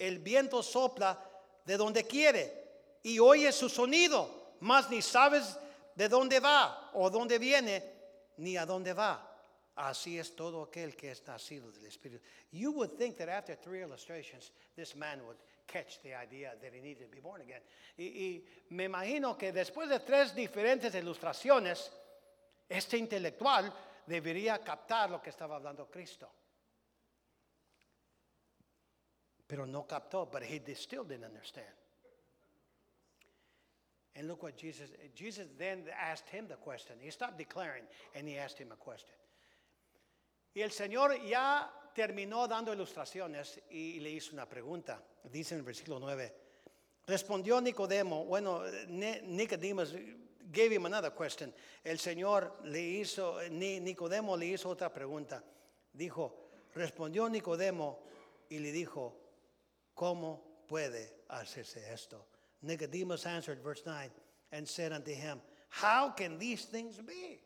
El 0.00 0.16
viento 0.18 0.62
sopla 0.62 1.16
de 1.66 1.76
donde 1.76 2.02
quiere 2.08 2.50
y 3.04 3.18
oye 3.20 3.52
su 3.52 3.68
sonido, 3.68 4.26
mas 4.62 4.88
ni 4.90 5.02
sabes 5.02 5.58
de 5.96 6.08
dónde 6.08 6.38
va 6.38 6.90
o 6.94 7.10
dónde 7.10 7.38
viene, 7.38 7.82
ni 8.36 8.56
a 8.56 8.64
dónde 8.64 8.92
va. 8.92 9.28
Así 9.74 10.18
es 10.18 10.36
todo 10.36 10.62
aquel 10.62 10.94
que 10.94 11.10
es 11.10 11.26
nacido 11.26 11.72
del 11.72 11.86
Espíritu. 11.86 12.22
You 12.52 12.72
would 12.72 12.96
think 12.96 13.16
that 13.16 13.28
after 13.28 13.56
three 13.56 13.82
illustrations, 13.82 14.52
this 14.76 14.94
man 14.94 15.24
would 15.26 15.38
catch 15.66 16.00
the 16.02 16.14
idea 16.14 16.54
that 16.60 16.72
he 16.72 16.80
needed 16.80 17.06
to 17.06 17.10
be 17.10 17.20
born 17.20 17.40
again. 17.40 17.62
Y, 17.96 18.04
y 18.04 18.44
me 18.70 18.84
imagino 18.84 19.36
que 19.36 19.52
después 19.52 19.88
de 19.88 19.98
tres 20.00 20.34
diferentes 20.34 20.94
ilustraciones, 20.94 21.90
este 22.68 22.98
intelectual 22.98 23.72
debería 24.06 24.62
captar 24.62 25.10
lo 25.10 25.20
que 25.20 25.30
estaba 25.30 25.56
hablando 25.56 25.90
Cristo. 25.90 26.30
Pero 29.46 29.66
no 29.66 29.86
captó, 29.88 30.30
but 30.30 30.42
he 30.42 30.60
still 30.74 31.04
didn't 31.04 31.24
understand. 31.24 31.81
And 34.14 34.28
look 34.28 34.42
what 34.42 34.56
Jesus, 34.56 34.90
Jesus 35.14 35.46
then 35.58 35.84
asked 35.98 36.28
him 36.28 36.46
the 36.46 36.56
question. 36.56 36.96
He 37.00 37.10
stopped 37.10 37.38
declaring 37.38 37.84
and 38.14 38.28
he 38.28 38.36
asked 38.38 38.58
him 38.58 38.70
a 38.72 38.76
question. 38.76 39.14
Y 40.54 40.60
el 40.60 40.70
Señor 40.70 41.16
ya 41.26 41.70
terminó 41.94 42.46
dando 42.46 42.72
ilustraciones 42.74 43.58
y 43.70 44.00
le 44.00 44.10
hizo 44.10 44.32
una 44.34 44.46
pregunta. 44.46 45.02
Dice 45.30 45.54
en 45.54 45.60
el 45.60 45.64
versículo 45.64 45.98
9. 45.98 46.30
Respondió 47.06 47.60
Nicodemo, 47.60 48.24
bueno, 48.26 48.62
Ni- 48.88 49.20
Nicodemus 49.22 49.94
gave 50.52 50.72
him 50.74 50.84
another 50.86 51.12
question. 51.12 51.52
El 51.82 51.98
Señor 51.98 52.58
le 52.64 52.80
hizo, 52.82 53.38
Ni- 53.50 53.80
Nicodemo 53.80 54.36
le 54.36 54.46
hizo 54.46 54.68
otra 54.68 54.92
pregunta. 54.92 55.42
Dijo, 55.92 56.50
respondió 56.74 57.28
Nicodemo 57.30 57.98
y 58.50 58.58
le 58.58 58.72
dijo, 58.72 59.16
¿cómo 59.94 60.64
puede 60.68 61.24
hacerse 61.28 61.92
esto? 61.92 62.26
Nicodemus 62.62 63.26
answered, 63.26 63.58
verse 63.62 63.82
9, 63.84 64.08
and 64.52 64.66
said 64.66 64.92
unto 64.92 65.12
him, 65.12 65.40
How 65.68 66.10
can 66.10 66.38
these 66.38 66.64
things 66.64 66.96
be? 66.96 67.40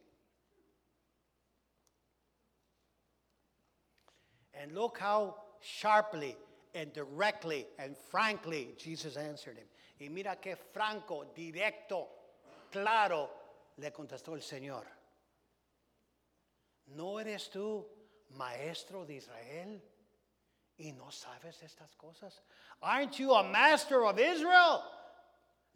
And 4.61 4.73
look 4.75 4.99
how 4.99 5.37
sharply 5.61 6.37
and 6.75 6.93
directly 6.93 7.67
and 7.79 7.97
frankly 8.11 8.75
Jesus 8.79 9.17
answered 9.17 9.57
him. 9.57 9.67
Y 9.99 10.09
mira 10.09 10.37
qué 10.43 10.57
franco, 10.73 11.25
directo, 11.35 12.07
claro 12.71 13.31
le 13.79 13.91
contestó 13.91 14.35
el 14.35 14.43
Señor. 14.43 14.85
¿No 16.95 17.19
eres 17.19 17.51
tú 17.51 17.87
maestro 18.37 19.05
de 19.05 19.15
Israel 19.15 19.83
y 20.79 20.93
no 20.93 21.11
sabes 21.11 21.63
estas 21.63 21.95
cosas? 21.97 22.41
Aren't 22.83 23.19
you 23.19 23.33
a 23.33 23.43
master 23.43 24.05
of 24.05 24.19
Israel? 24.19 24.83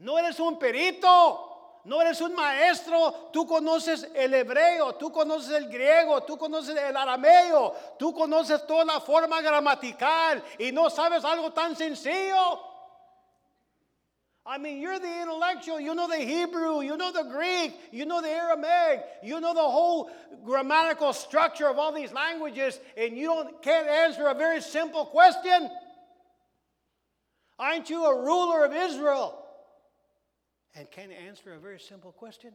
No 0.00 0.18
eres 0.18 0.38
un 0.40 0.58
perito. 0.58 1.46
No 1.82 2.02
eres 2.02 2.20
un 2.20 2.34
maestro, 2.34 3.30
tú 3.32 3.46
conoces 3.46 4.06
el 4.14 4.34
hebreo, 4.34 4.96
tú 4.96 5.10
conoces 5.10 5.52
el 5.52 5.68
griego, 5.70 6.22
tú 6.24 6.36
conoces 6.36 6.76
el 6.76 6.94
arameo, 6.94 7.72
tú 7.98 8.12
conoces 8.12 8.66
toda 8.66 8.84
la 8.84 9.00
forma 9.00 9.40
gramatical 9.40 10.42
y 10.58 10.72
no 10.72 10.90
sabes 10.90 11.24
algo 11.24 11.54
tan 11.54 11.74
sencillo. 11.74 12.60
I 14.44 14.58
mean, 14.58 14.78
you're 14.78 14.98
the 14.98 15.22
intellectual, 15.22 15.80
you 15.80 15.94
know 15.94 16.06
the 16.06 16.18
Hebrew, 16.18 16.82
you 16.82 16.98
know 16.98 17.12
the 17.12 17.24
Greek, 17.24 17.74
you 17.92 18.04
know 18.04 18.20
the 18.20 18.28
Aramaic, 18.28 19.02
you 19.22 19.40
know 19.40 19.54
the 19.54 19.60
whole 19.60 20.10
grammatical 20.44 21.14
structure 21.14 21.68
of 21.68 21.78
all 21.78 21.92
these 21.92 22.12
languages, 22.12 22.78
and 22.96 23.16
you 23.16 23.28
don't, 23.28 23.62
can't 23.62 23.88
answer 23.88 24.26
a 24.28 24.34
very 24.34 24.60
simple 24.60 25.06
question. 25.06 25.70
Aren't 27.58 27.88
you 27.88 28.04
a 28.04 28.22
ruler 28.22 28.64
of 28.64 28.74
Israel? 28.74 29.39
And 30.74 30.90
can 30.90 31.10
answer 31.10 31.54
a 31.54 31.58
very 31.58 31.80
simple 31.80 32.12
question? 32.12 32.52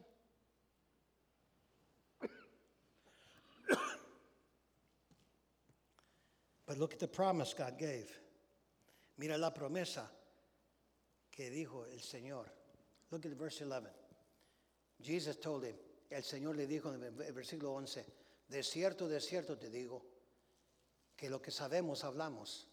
but 6.66 6.78
look 6.78 6.94
at 6.94 7.00
the 7.00 7.08
promise 7.08 7.54
God 7.54 7.78
gave. 7.78 8.10
Mira 9.18 9.38
la 9.38 9.52
promesa 9.52 10.10
que 11.32 11.50
dijo 11.50 11.86
el 11.92 12.00
Señor. 12.00 12.46
Look 13.12 13.26
at 13.26 13.38
verse 13.38 13.62
11. 13.62 13.90
Jesus 15.02 15.36
told 15.36 15.66
him, 15.66 15.76
el 16.10 16.24
Señor 16.24 16.56
le 16.56 16.66
dijo 16.66 16.94
en 16.94 17.04
el 17.04 17.34
versículo 17.34 17.76
11, 17.76 18.06
de 18.50 18.64
cierto, 18.64 19.08
de 19.08 19.20
cierto 19.20 19.58
te 19.58 19.70
digo, 19.70 20.02
que 21.18 21.30
lo 21.30 21.42
que 21.42 21.52
sabemos 21.52 22.04
hablamos 22.04 22.68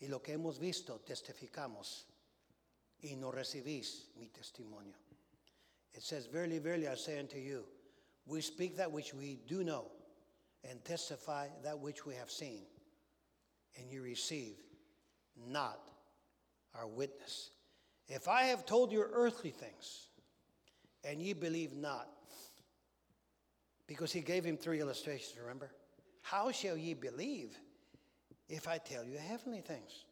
y 0.00 0.08
lo 0.08 0.20
que 0.20 0.32
hemos 0.32 0.58
visto 0.58 1.00
testificamos 1.00 2.06
y 3.02 3.16
no 3.18 3.30
recibís 3.30 4.04
mi 4.18 4.28
testimonio. 4.28 4.94
It 5.94 6.02
says, 6.02 6.26
Verily, 6.26 6.58
verily, 6.58 6.88
I 6.88 6.94
say 6.94 7.18
unto 7.18 7.38
you, 7.38 7.64
we 8.26 8.40
speak 8.40 8.76
that 8.76 8.90
which 8.90 9.12
we 9.12 9.40
do 9.46 9.64
know, 9.64 9.86
and 10.68 10.82
testify 10.84 11.48
that 11.64 11.78
which 11.78 12.06
we 12.06 12.14
have 12.14 12.30
seen, 12.30 12.62
and 13.76 13.90
you 13.90 14.02
receive 14.02 14.56
not 15.50 15.90
our 16.78 16.86
witness. 16.86 17.50
If 18.08 18.28
I 18.28 18.44
have 18.44 18.64
told 18.64 18.92
you 18.92 19.04
earthly 19.12 19.50
things, 19.50 20.06
and 21.04 21.20
ye 21.20 21.32
believe 21.32 21.74
not, 21.74 22.08
because 23.86 24.12
he 24.12 24.20
gave 24.20 24.44
him 24.44 24.56
three 24.56 24.80
illustrations, 24.80 25.34
remember? 25.40 25.70
How 26.22 26.52
shall 26.52 26.76
ye 26.76 26.94
believe 26.94 27.58
if 28.48 28.68
I 28.68 28.78
tell 28.78 29.04
you 29.04 29.18
heavenly 29.18 29.60
things? 29.60 30.04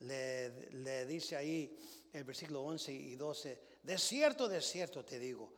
Le, 0.00 0.70
le 0.72 1.06
dice 1.06 1.36
ahí 1.36 1.76
el 2.12 2.24
versículo 2.24 2.62
11 2.62 2.92
y 2.92 3.16
12, 3.16 3.60
de 3.82 3.98
cierto, 3.98 4.48
de 4.48 4.60
cierto 4.60 5.04
te 5.04 5.18
digo, 5.18 5.52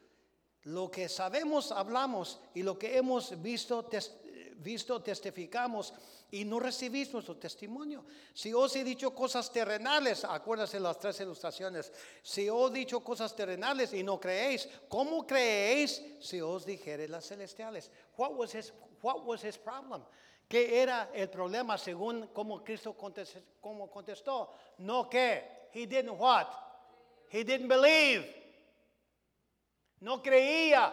lo 0.65 0.91
que 0.91 1.09
sabemos 1.09 1.73
hablamos 1.73 2.41
y 2.55 2.63
lo 2.63 2.79
que 2.79 2.97
hemos 2.97 3.41
visto, 3.43 3.85
tes- 3.87 4.13
visto 4.57 5.03
testificamos 5.03 5.93
y 6.31 6.45
no 6.45 6.61
recibís 6.61 7.13
nuestro 7.13 7.37
testimonio. 7.37 8.05
Si 8.33 8.53
os 8.55 8.75
he 8.77 8.85
dicho 8.85 9.13
cosas 9.15 9.51
terrenales, 9.53 10.25
acuérdase 10.25 10.79
las 10.79 10.99
tres 10.99 11.19
ilustraciones, 11.21 11.93
si 12.23 12.49
os 12.49 12.71
he 12.71 12.75
dicho 12.75 13.01
cosas 13.03 13.35
terrenales 13.35 13.93
y 13.93 14.03
no 14.05 14.21
creéis, 14.21 14.69
¿cómo 14.89 15.27
creéis 15.27 16.01
si 16.21 16.41
os 16.41 16.65
dijere 16.65 17.09
las 17.09 17.27
celestiales? 17.27 17.91
What 18.17 18.35
was 18.35 18.55
his, 18.55 18.73
what 19.03 19.25
was 19.27 19.43
his 19.45 19.59
problem? 19.59 20.03
¿Qué 20.53 20.83
era 20.83 21.09
el 21.15 21.31
problema 21.31 21.79
según 21.79 22.27
como 22.27 22.63
Cristo 22.63 22.93
contestó, 22.93 23.41
como 23.59 23.91
contestó? 23.91 24.53
No 24.81 25.09
que. 25.09 25.43
He 25.73 25.87
didn't 25.87 26.19
what? 26.19 26.47
He 27.31 27.43
didn't 27.43 27.69
believe. 27.69 28.27
No 30.03 30.23
creía. 30.23 30.93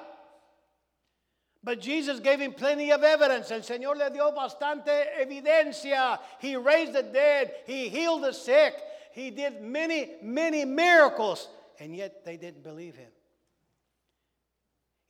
But 1.61 1.81
Jesus 1.81 2.21
gave 2.21 2.39
him 2.39 2.53
plenty 2.53 2.93
of 2.93 3.03
evidence. 3.03 3.51
El 3.51 3.63
Señor 3.63 3.97
le 3.97 4.09
dio 4.11 4.31
bastante 4.31 4.91
evidencia. 5.19 6.21
He 6.39 6.55
raised 6.55 6.93
the 6.93 7.03
dead. 7.03 7.51
He 7.65 7.89
healed 7.89 8.23
the 8.23 8.31
sick. 8.31 8.75
He 9.11 9.29
did 9.29 9.61
many, 9.61 10.11
many 10.21 10.63
miracles. 10.63 11.49
And 11.81 11.93
yet 11.93 12.23
they 12.23 12.37
didn't 12.37 12.63
believe 12.63 12.95
him. 12.95 13.11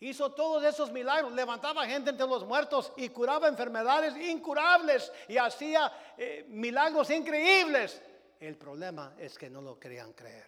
Hizo 0.02 0.32
todos 0.32 0.64
esos 0.64 0.92
milagros, 0.92 1.34
levantaba 1.34 1.86
gente 1.86 2.12
entre 2.12 2.26
los 2.26 2.46
muertos 2.46 2.94
y 2.96 3.10
curaba 3.10 3.50
enfermedades 3.50 4.16
incurables 4.16 5.12
y 5.28 5.38
hacía 5.38 5.92
eh, 6.18 6.46
milagros 6.48 7.10
increíbles. 7.10 8.02
El 8.40 8.56
problema 8.56 9.14
es 9.18 9.38
que 9.38 9.50
no 9.50 9.62
lo 9.62 9.78
querían 9.78 10.14
creer. 10.14 10.48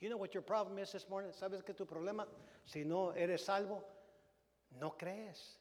You 0.00 0.08
know 0.08 0.18
what 0.18 0.30
your 0.32 0.42
problem 0.42 0.78
is 0.78 0.90
this 0.90 1.08
morning? 1.08 1.30
¿Sabes 1.32 1.62
que 1.62 1.72
tu 1.72 1.86
problema? 1.86 2.26
Si 2.64 2.84
no 2.84 3.12
eres 3.12 3.44
salvo, 3.44 3.84
no 4.80 4.96
crees. 4.96 5.58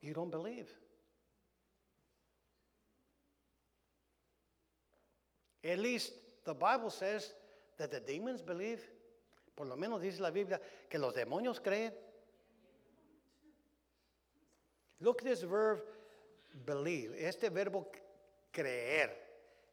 You 0.00 0.14
don't 0.14 0.30
believe. 0.30 0.68
At 5.62 5.78
least 5.78 6.14
the 6.44 6.54
Bible 6.54 6.90
says 6.90 7.34
that 7.76 7.90
the 7.90 8.00
demons 8.00 8.42
believe. 8.42 8.80
Por 9.58 9.66
lo 9.66 9.76
menos 9.76 10.00
dice 10.00 10.22
la 10.22 10.30
Biblia 10.30 10.60
que 10.88 11.00
los 11.00 11.12
demonios 11.12 11.60
creen. 11.60 11.92
Look 15.00 15.22
at 15.22 15.24
this 15.24 15.42
verb 15.42 15.82
believe. 16.64 17.12
Este 17.18 17.50
verbo 17.50 17.90
creer. 18.52 19.10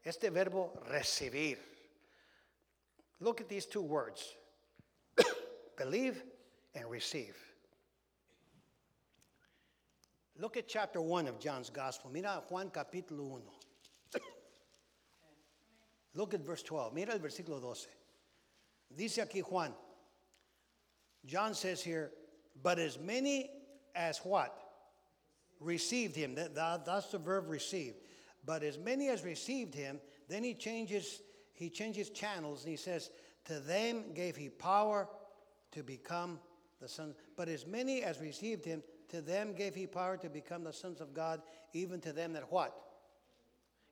Este 0.04 0.32
verbo 0.32 0.74
recibir. 0.90 1.60
Look 3.20 3.42
at 3.42 3.48
these 3.48 3.68
two 3.68 3.84
words 3.84 4.36
believe 5.78 6.24
and 6.74 6.90
receive. 6.90 7.38
Look 10.36 10.58
at 10.58 10.68
chapter 10.68 11.00
1 11.00 11.28
of 11.28 11.40
John's 11.40 11.70
Gospel. 11.70 12.10
Mira 12.10 12.42
Juan 12.50 12.72
capítulo 12.72 13.20
1. 13.20 13.42
Look 16.16 16.34
at 16.34 16.42
verse 16.42 16.64
12. 16.64 16.92
Mira 16.92 17.14
el 17.14 17.20
versículo 17.20 17.62
12. 17.62 17.88
Dice 18.94 19.18
aquí 19.18 19.42
Juan. 19.42 19.74
John 21.26 21.54
says 21.54 21.82
here, 21.82 22.12
but 22.62 22.80
as 22.80 23.00
many 23.00 23.50
as 23.96 24.20
what? 24.20 24.56
Received 25.60 26.16
him. 26.16 26.36
That, 26.36 26.56
that- 26.56 26.86
that's 26.86 27.08
the 27.08 27.18
verb 27.18 27.50
received. 27.50 27.98
But 28.46 28.64
as 28.64 28.78
many 28.78 29.10
as 29.10 29.24
received 29.24 29.74
him, 29.74 30.00
then 30.30 30.44
he 30.44 30.54
changes, 30.54 31.22
he 31.54 31.70
changes 31.70 32.10
channels 32.10 32.64
and 32.64 32.72
he 32.72 32.78
says, 32.78 33.10
to 33.46 33.60
them 33.60 34.14
gave 34.14 34.36
he 34.36 34.50
power 34.50 35.08
to 35.72 35.84
become 35.84 36.40
the 36.80 36.88
sons. 36.88 37.16
But 37.36 37.50
as 37.50 37.66
many 37.66 38.04
as 38.04 38.20
received 38.20 38.66
him, 38.66 38.84
to 39.10 39.22
them 39.22 39.54
gave 39.54 39.76
he 39.76 39.88
power 39.88 40.18
to 40.18 40.30
become 40.30 40.64
the 40.64 40.74
sons 40.74 41.02
of 41.02 41.14
God, 41.14 41.42
even 41.74 42.00
to 42.02 42.14
them 42.14 42.34
that 42.34 42.52
what? 42.52 42.76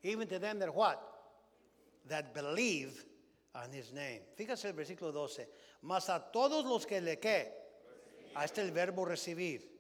Even 0.03 0.27
to 0.27 0.39
them 0.39 0.59
that 0.59 0.73
what? 0.73 1.01
That 2.07 2.33
believe 2.33 3.05
on 3.56 3.72
his 3.72 3.91
name. 3.91 4.22
Fíjase 4.36 4.70
el 4.70 4.74
versículo 4.74 5.12
12. 5.12 5.47
Mas 5.82 6.10
a 6.10 6.32
todos 6.32 6.66
los 6.66 6.86
que 6.86 7.01
le 7.01 7.20
que, 7.20 7.51
ahí 8.36 8.45
está 8.45 8.62
el 8.62 8.72
verbo 8.72 9.06
recibir. 9.06 9.72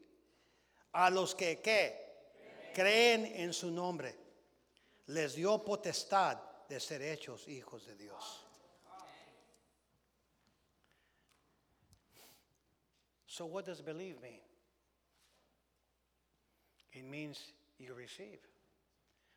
A 0.93 1.09
los 1.09 1.33
que 1.33 1.59
que 1.59 2.71
creen 2.73 3.25
en 3.25 3.51
su 3.53 3.71
nombre, 3.71 4.15
les 5.07 5.35
dio 5.35 5.63
potestad 5.63 6.37
de 6.69 6.79
ser 6.79 7.01
hechos 7.01 7.47
hijos 7.47 7.85
de 7.85 7.95
Dios. 7.95 8.45
So, 13.25 13.47
what 13.47 13.65
does 13.65 13.81
believe 13.81 14.21
mean? 14.21 14.41
It 16.91 17.05
means 17.05 17.53
you 17.79 17.95
receive. 17.95 18.37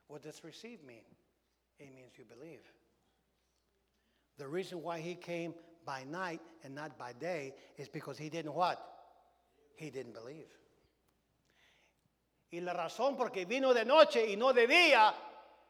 What 0.09 0.23
does 0.23 0.45
receive 0.45 0.85
mean? 0.85 1.05
It 1.79 1.95
means 1.95 2.13
you 2.19 2.27
believe. 2.27 2.61
The 4.39 4.47
reason 4.47 4.83
why 4.83 5.01
he 5.01 5.15
came 5.15 5.55
by 5.85 6.05
night 6.05 6.41
and 6.65 6.75
not 6.75 6.99
by 6.99 7.13
day 7.13 7.55
is 7.79 7.89
because 7.89 8.19
he 8.19 8.29
didn't 8.29 8.53
what? 8.55 8.79
He 9.77 9.91
didn't 9.91 10.15
believe. 10.15 10.49
Y 12.53 12.61
la 12.61 12.73
razón 12.75 13.17
por 13.17 13.31
que 13.31 13.45
vino 13.45 13.73
de 13.75 13.85
noche 13.85 14.27
y 14.31 14.37
no 14.37 14.53
de 14.53 14.67
día 14.67 15.13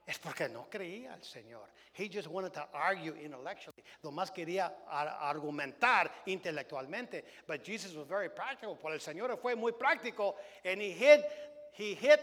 es 0.06 0.18
porque 0.18 0.48
no 0.48 0.66
creía 0.70 1.12
al 1.14 1.22
Señor. 1.22 1.66
He 1.92 2.08
just 2.08 2.28
wanted 2.28 2.52
to 2.52 2.66
argue 2.74 3.14
intellectually. 3.14 3.82
Lo 4.02 4.10
más 4.10 4.30
quería 4.30 4.70
ar- 4.88 5.16
argumentar 5.20 6.10
intelectualmente. 6.26 7.22
But 7.46 7.64
Jesus 7.64 7.94
was 7.94 8.06
very 8.06 8.28
practical. 8.28 8.76
Por 8.76 8.92
el 8.92 9.00
Señor 9.00 9.36
fue 9.40 9.54
muy 9.56 9.72
práctico. 9.72 10.34
And 10.64 10.80
he 10.80 10.90
hit, 10.92 11.24
he 11.72 11.94
hit 11.94 12.20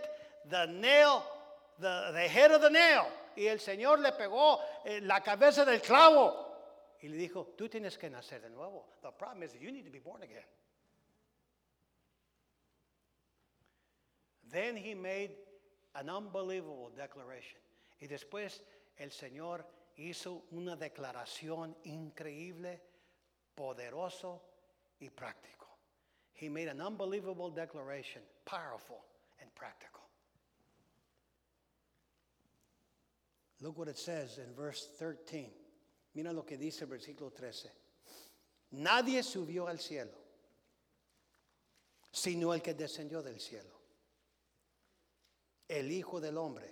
the 0.49 0.67
nail, 0.67 1.23
the, 1.79 2.11
the 2.13 2.27
head 2.27 2.51
of 2.51 2.61
the 2.61 2.69
nail. 2.69 3.07
Y 3.35 3.47
el 3.47 3.59
Señor 3.59 3.99
le 3.99 4.11
pegó 4.13 4.59
eh, 4.83 5.01
la 5.01 5.21
cabeza 5.21 5.65
del 5.65 5.81
clavo. 5.81 6.51
Y 7.01 7.09
le 7.09 7.17
dijo, 7.17 7.53
tú 7.57 7.67
tienes 7.67 7.97
que 7.97 8.09
nacer 8.09 8.41
de 8.41 8.49
nuevo. 8.49 8.87
The 9.01 9.11
problem 9.11 9.43
is 9.43 9.53
you 9.55 9.71
need 9.71 9.85
to 9.85 9.91
be 9.91 9.99
born 9.99 10.23
again. 10.23 10.45
Then 14.49 14.77
he 14.77 14.95
made 14.95 15.35
an 15.95 16.09
unbelievable 16.09 16.91
declaration. 16.95 17.59
Y 17.99 18.07
después 18.07 18.63
el 18.97 19.11
Señor 19.11 19.65
hizo 19.97 20.45
una 20.51 20.75
declaración 20.75 21.75
increíble, 21.83 22.81
poderoso 23.55 24.41
y 24.99 25.09
práctico. 25.09 25.67
He 26.33 26.49
made 26.49 26.67
an 26.67 26.81
unbelievable 26.81 27.51
declaration, 27.51 28.23
powerful 28.45 29.03
and 29.41 29.53
practical. 29.55 29.92
Look 33.63 33.77
what 33.77 33.87
it 33.87 33.97
says 33.97 34.37
in 34.37 34.53
verse 34.53 34.89
13. 34.99 35.49
Mira 36.13 36.31
lo 36.31 36.43
que 36.43 36.57
dice 36.57 36.81
el 36.81 36.87
versículo 36.87 37.33
13. 37.33 37.69
Nadie 38.73 39.23
subió 39.23 39.67
al 39.67 39.79
cielo, 39.79 40.11
sino 42.11 42.51
el 42.51 42.61
que 42.61 42.73
descendió 42.73 43.23
del 43.23 43.39
cielo 43.39 43.73
el 45.69 45.91
Hijo 45.91 46.19
del 46.19 46.37
Hombre 46.37 46.71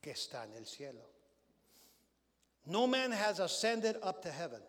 que 0.00 0.10
está 0.12 0.44
en 0.44 0.54
el 0.54 0.66
cielo. 0.66 1.06
No 2.66 2.86
man 2.86 3.10
has 3.10 3.40
ascended 3.40 3.96
up 4.02 4.22
to 4.22 4.30
heaven, 4.30 4.60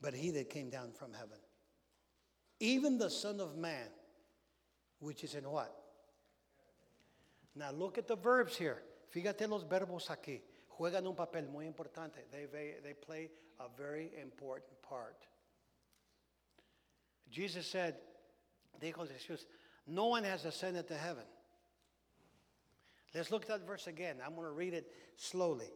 but 0.00 0.14
he 0.14 0.30
that 0.30 0.50
came 0.50 0.70
down 0.70 0.92
from 0.92 1.12
heaven. 1.12 1.38
Even 2.60 2.98
the 2.98 3.10
Son 3.10 3.40
of 3.40 3.56
Man, 3.56 3.88
which 5.00 5.24
is 5.24 5.34
in 5.34 5.44
what? 5.44 5.74
Now 7.54 7.70
look 7.72 7.98
at 7.98 8.08
the 8.08 8.16
verbs 8.16 8.56
here. 8.56 8.82
Fíjate 9.12 9.46
los 9.48 9.64
verbos 9.64 10.10
aquí. 10.10 10.42
Juegan 10.68 11.06
un 11.06 11.14
papel 11.14 11.48
muy 11.48 11.66
importante. 11.66 12.24
They, 12.30 12.46
they, 12.46 12.76
they 12.82 12.94
play 12.94 13.30
a 13.60 13.68
very 13.76 14.10
important 14.20 14.80
part. 14.82 15.26
Jesus 17.30 17.66
said, 17.66 17.96
dijo 18.80 19.06
Jesús, 19.06 19.44
no 19.86 20.06
one 20.06 20.24
has 20.24 20.44
ascended 20.44 20.88
to 20.88 20.94
heaven. 20.94 21.24
Let's 23.14 23.30
look 23.30 23.42
at 23.42 23.48
that 23.48 23.66
verse 23.66 23.86
again. 23.86 24.16
I'm 24.24 24.34
going 24.34 24.46
to 24.46 24.52
read 24.52 24.72
it 24.72 24.90
slowly. 25.16 25.70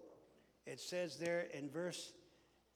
It 0.65 0.81
says 0.81 1.17
there 1.19 1.47
in 1.53 1.71
verse 1.71 2.13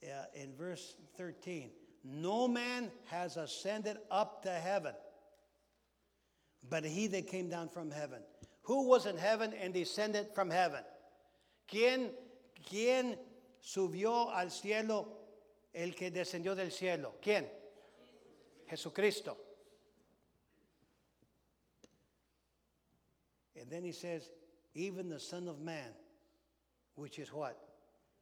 uh, 0.03 0.25
in 0.35 0.55
verse 0.55 0.95
13, 1.17 1.71
no 2.05 2.49
man 2.49 2.91
has 3.07 3.37
ascended 3.37 3.99
up 4.11 4.43
to 4.45 4.51
heaven, 4.51 4.95
but 6.69 6.85
he 6.85 7.07
that 7.09 7.27
came 7.27 7.49
down 7.49 7.69
from 7.69 7.91
heaven. 7.91 8.23
Who 8.71 8.87
was 8.87 9.05
in 9.07 9.19
heaven 9.19 9.53
and 9.61 9.75
descended 9.75 10.29
from 10.33 10.49
heaven? 10.49 10.85
¿Quién, 11.69 12.11
quién 12.71 13.19
subió 13.61 14.33
al 14.33 14.51
cielo? 14.51 15.09
El 15.75 15.93
que 15.93 16.13
descendió 16.13 16.55
del 16.55 16.71
cielo. 16.71 17.15
¿Quién? 17.21 17.47
Jesucristo. 18.71 19.37
And 23.61 23.69
then 23.69 23.83
he 23.83 23.91
says, 23.91 24.31
even 24.77 25.09
the 25.09 25.19
Son 25.19 25.49
of 25.49 25.59
Man, 25.59 25.91
which 26.95 27.19
is 27.19 27.33
what? 27.33 27.59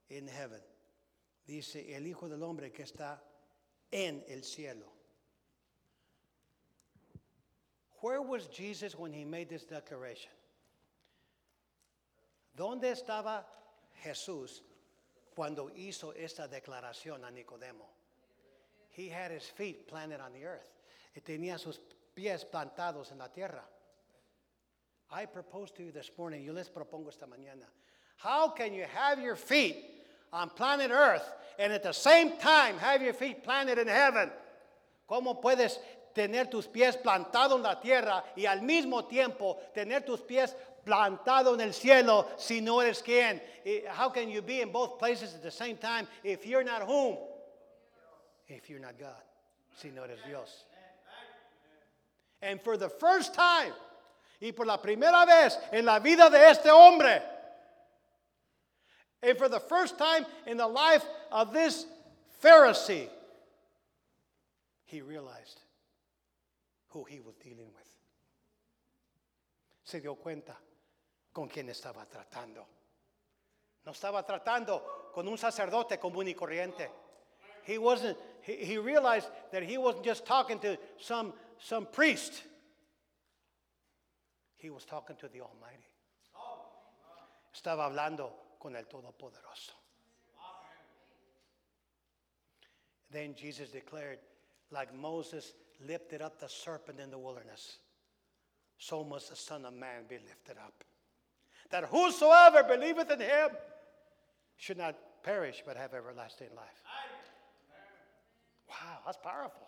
In 0.09 0.27
heaven. 0.27 0.61
Dice, 1.47 1.77
el 1.95 2.07
Hijo 2.07 2.27
del 2.27 2.43
Hombre 2.43 2.71
que 2.71 2.87
está 2.87 3.19
en 3.93 4.23
el 4.31 4.41
cielo. 4.41 4.87
Where 8.01 8.23
was 8.23 8.47
Jesus 8.47 8.99
when 8.99 9.13
he 9.13 9.27
made 9.27 9.51
this 9.51 9.65
declaration? 9.65 10.31
¿Dónde 12.59 12.91
estaba 12.91 13.47
Jesús 14.03 14.65
cuando 15.33 15.71
hizo 15.77 16.13
esta 16.13 16.49
declaración 16.49 17.25
a 17.25 17.31
Nicodemo? 17.31 17.89
He 18.91 19.09
had 19.09 19.31
his 19.31 19.49
feet 19.49 19.87
planted 19.87 20.21
on 20.21 20.33
the 20.33 20.45
earth. 20.45 20.69
Y 21.15 21.21
tenía 21.21 21.57
sus 21.57 21.81
pies 22.15 22.45
plantados 22.45 23.13
en 23.13 23.19
la 23.19 23.29
tierra. 23.29 23.63
I 25.13 25.27
propose 25.27 25.71
to 25.71 25.85
you 25.85 25.93
this 25.93 26.11
morning, 26.19 26.45
yo 26.45 26.53
les 26.53 26.69
propongo 26.69 27.11
esta 27.11 27.27
mañana. 27.27 27.67
How 28.17 28.49
can 28.49 28.75
you 28.75 28.85
have 28.93 29.21
your 29.21 29.37
feet 29.37 29.77
on 30.33 30.51
planet 30.51 30.91
Earth 30.91 31.33
and 31.61 31.73
at 31.73 31.85
the 31.85 31.93
same 31.93 32.39
time 32.39 32.77
have 32.79 33.01
your 33.01 33.15
feet 33.15 33.45
planted 33.45 33.79
in 33.79 33.87
heaven? 33.87 34.33
¿Cómo 35.09 35.41
puedes 35.41 35.79
tener 36.13 36.51
tus 36.51 36.67
pies 36.67 36.97
plantados 36.97 37.59
en 37.59 37.63
la 37.63 37.81
tierra 37.81 38.25
y 38.37 38.47
al 38.47 38.63
mismo 38.63 39.05
tiempo 39.05 39.57
tener 39.73 40.05
tus 40.05 40.21
pies 40.21 40.55
plantados 40.89 41.55
en 41.55 41.61
el 41.61 41.73
cielo 41.73 42.27
si 42.39 42.61
no 42.61 42.81
eres 42.81 43.03
quien? 43.03 43.41
Eh, 43.65 43.83
How 43.89 44.09
can 44.09 44.31
you 44.31 44.41
be 44.41 44.63
in 44.63 44.73
both 44.73 44.99
places 44.99 45.35
at 45.35 45.43
the 45.43 45.51
same 45.51 45.77
time 45.77 46.09
if 46.25 46.47
you're 46.47 46.65
not 46.65 46.83
whom? 46.83 47.19
If 48.49 48.71
you're 48.71 48.81
not 48.81 48.99
God, 48.99 49.23
si 49.77 49.91
no 49.91 50.05
eres 50.05 50.21
Dios. 50.27 50.65
And 52.41 52.61
for 52.63 52.77
the 52.77 52.89
first 52.89 53.35
time, 53.35 53.73
y 54.41 54.53
por 54.53 54.65
la 54.65 54.79
primera 54.79 55.27
vez 55.27 55.57
en 55.73 55.85
la 55.85 55.99
vida 55.99 56.31
de 56.31 56.39
este 56.39 56.67
hombre, 56.67 57.21
and 59.23 59.37
for 59.37 59.49
the 59.49 59.61
first 59.61 59.99
time 59.99 60.25
in 60.47 60.57
the 60.57 60.67
life 60.67 61.05
of 61.31 61.53
this 61.53 61.85
Pharisee, 62.43 63.09
he 64.85 65.03
realized 65.03 65.61
who 66.91 67.05
he 67.05 67.21
was 67.21 67.35
dealing 67.37 67.67
with. 67.67 67.89
Se 69.85 70.01
dio 70.01 70.15
cuenta 70.15 70.55
con 71.33 71.49
quién 71.49 71.69
estaba 71.69 72.07
tratando. 72.07 72.67
No 73.85 73.93
estaba 73.93 74.25
tratando 74.25 75.11
con 75.13 75.27
un 75.29 75.39
sacerdote 75.39 75.99
común 75.99 76.29
y 76.29 76.35
corriente. 76.35 76.91
He 77.65 77.79
wasn't, 77.79 78.17
he, 78.43 78.57
he 78.57 78.79
realized 78.79 79.29
that 79.53 79.63
he 79.63 79.79
wasn't 79.79 80.05
just 80.05 80.25
talking 80.25 80.59
to 80.61 80.79
some, 80.99 81.33
some 81.59 81.87
priest. 81.87 82.43
He 84.57 84.71
was 84.71 84.85
talking 84.85 85.17
to 85.17 85.29
the 85.29 85.41
Almighty. 85.41 85.89
Estaba 87.55 87.85
hablando 87.85 88.33
con 88.59 88.77
el 88.77 88.85
Todopoderoso. 88.85 89.73
Then 93.11 93.35
Jesus 93.35 93.71
declared, 93.71 94.19
like 94.71 94.95
Moses 94.95 95.55
lifted 95.87 96.21
up 96.21 96.39
the 96.39 96.49
serpent 96.49 97.01
in 97.01 97.11
the 97.11 97.19
wilderness, 97.19 97.79
so 98.77 99.03
must 99.03 99.31
the 99.31 99.37
Son 99.37 99.65
of 99.65 99.73
Man 99.73 100.05
be 100.09 100.17
lifted 100.17 100.59
up. 100.59 100.85
That 101.71 101.85
whosoever 101.85 102.65
believeth 102.65 103.11
in 103.11 103.21
him 103.21 103.51
should 104.57 104.79
not 104.79 104.97
perish 105.23 105.63
but 105.67 105.77
have 105.77 105.95
everlasting 105.95 106.49
life. 106.57 106.83
Wow, 108.69 108.99
that's 109.05 109.19
powerful. 109.19 109.67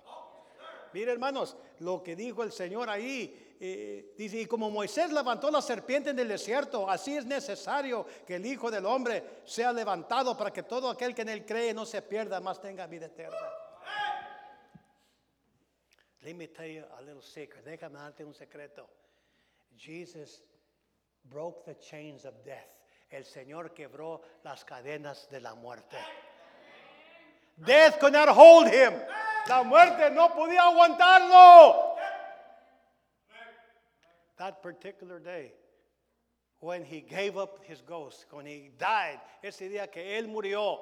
Mire, 0.92 1.12
hermanos, 1.12 1.56
lo 1.80 2.02
que 2.02 2.16
dijo 2.16 2.42
el 2.42 2.50
Señor 2.50 2.88
ahí, 2.90 3.56
eh, 3.60 4.14
dice, 4.16 4.40
y 4.40 4.46
como 4.46 4.70
Moisés 4.70 5.12
levantó 5.12 5.50
la 5.50 5.62
serpiente 5.62 6.10
en 6.10 6.18
el 6.18 6.28
desierto, 6.28 6.88
así 6.90 7.16
es 7.16 7.26
necesario 7.26 8.04
que 8.26 8.36
el 8.36 8.46
Hijo 8.46 8.70
del 8.70 8.86
Hombre 8.86 9.42
sea 9.44 9.72
levantado 9.72 10.36
para 10.36 10.52
que 10.52 10.64
todo 10.64 10.90
aquel 10.90 11.14
que 11.14 11.22
en 11.22 11.28
él 11.28 11.46
cree 11.46 11.72
no 11.72 11.86
se 11.86 12.02
pierda, 12.02 12.40
más 12.40 12.60
tenga 12.60 12.86
vida 12.86 13.06
eterna. 13.06 13.38
Let 16.22 16.34
me 16.34 16.48
tell 16.48 16.66
you 16.66 16.84
a 16.98 17.00
little 17.00 17.22
secret. 17.22 17.64
Déjame 17.64 17.98
darte 17.98 18.24
un 18.24 18.34
secreto. 18.34 18.88
Jesus 19.76 20.42
broke 21.28 21.64
the 21.64 21.74
chains 21.74 22.24
of 22.24 22.34
death. 22.44 22.68
El 23.10 23.24
Señor 23.24 23.74
quebró 23.74 24.20
las 24.44 24.64
cadenas 24.64 25.28
de 25.30 25.40
la 25.40 25.54
muerte. 25.54 25.96
Death 27.64 27.98
could 27.98 28.12
not 28.12 28.28
hold 28.28 28.68
him. 28.68 28.94
La 29.48 29.62
muerte 29.64 30.10
no 30.10 30.28
podía 30.28 30.62
aguantarlo. 30.62 31.96
That 34.38 34.62
particular 34.62 35.18
day, 35.18 35.52
when 36.60 36.84
he 36.84 37.00
gave 37.00 37.36
up 37.36 37.58
his 37.64 37.82
ghost, 37.82 38.26
when 38.30 38.46
he 38.46 38.70
died, 38.78 39.20
ese 39.42 39.68
día 39.68 39.90
que 39.90 40.18
él 40.18 40.28
murió, 40.28 40.78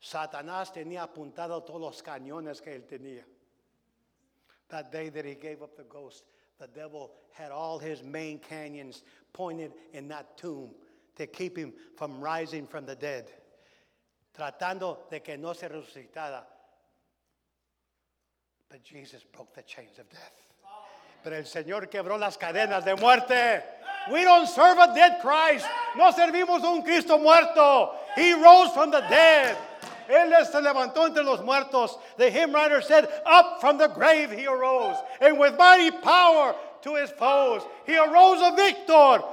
Satanás 0.00 0.72
tenía 0.72 1.02
apuntado 1.02 1.62
todos 1.62 1.80
los 1.80 2.02
cañones 2.02 2.62
que 2.62 2.74
él 2.74 2.86
tenía. 2.86 3.24
That 4.68 4.90
day 4.90 5.10
that 5.10 5.26
he 5.26 5.34
gave 5.34 5.62
up 5.62 5.76
the 5.76 5.84
ghost, 5.84 6.24
the 6.60 6.68
devil 6.68 7.10
had 7.32 7.50
all 7.50 7.78
his 7.78 8.02
main 8.02 8.38
canyons 8.38 9.02
pointed 9.32 9.72
in 9.92 10.08
that 10.08 10.36
tomb 10.36 10.70
to 11.16 11.26
keep 11.26 11.56
him 11.56 11.72
from 11.96 12.20
rising 12.20 12.66
from 12.66 12.86
the 12.86 12.94
dead, 12.94 13.30
tratando 14.38 14.98
de 15.10 15.20
que 15.20 15.36
no 15.36 15.54
se 15.54 15.68
resucitara. 15.68 16.42
But 18.68 18.84
Jesus 18.84 19.24
broke 19.32 19.54
the 19.54 19.62
chains 19.62 19.98
of 19.98 20.08
death. 20.10 20.46
Pero 21.24 21.36
el 21.36 21.44
Señor 21.44 21.90
quebró 21.90 22.18
las 22.18 22.36
cadenas 22.36 22.84
de 22.84 22.94
muerte. 22.96 23.62
We 24.10 24.22
don't 24.22 24.46
serve 24.46 24.78
a 24.78 24.94
dead 24.94 25.20
Christ. 25.20 25.66
No 25.96 26.10
servimos 26.12 26.62
a 26.62 26.70
un 26.70 26.82
Cristo 26.82 27.18
muerto. 27.18 27.92
He 28.16 28.32
rose 28.32 28.70
from 28.72 28.90
the 28.90 29.00
dead. 29.00 29.56
Él 30.10 30.44
se 30.44 30.60
levantó 30.60 31.06
entre 31.06 31.22
los 31.22 31.40
muertos. 31.40 31.96
The 32.16 32.30
hymn 32.30 32.52
writer 32.52 32.80
said, 32.80 33.08
Up 33.24 33.60
from 33.60 33.78
the 33.78 33.88
grave 33.88 34.32
he 34.32 34.46
arose, 34.46 34.96
and 35.20 35.38
with 35.38 35.56
mighty 35.56 35.90
power 35.90 36.54
to 36.82 36.96
his 36.96 37.10
foes, 37.10 37.62
he 37.86 37.96
arose 37.96 38.40
a 38.42 38.56
victor 38.56 39.24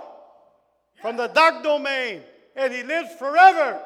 from 1.01 1.17
the 1.17 1.27
dark 1.27 1.63
domain, 1.63 2.21
and 2.55 2.71
he 2.71 2.83
lives 2.83 3.13
forever 3.15 3.81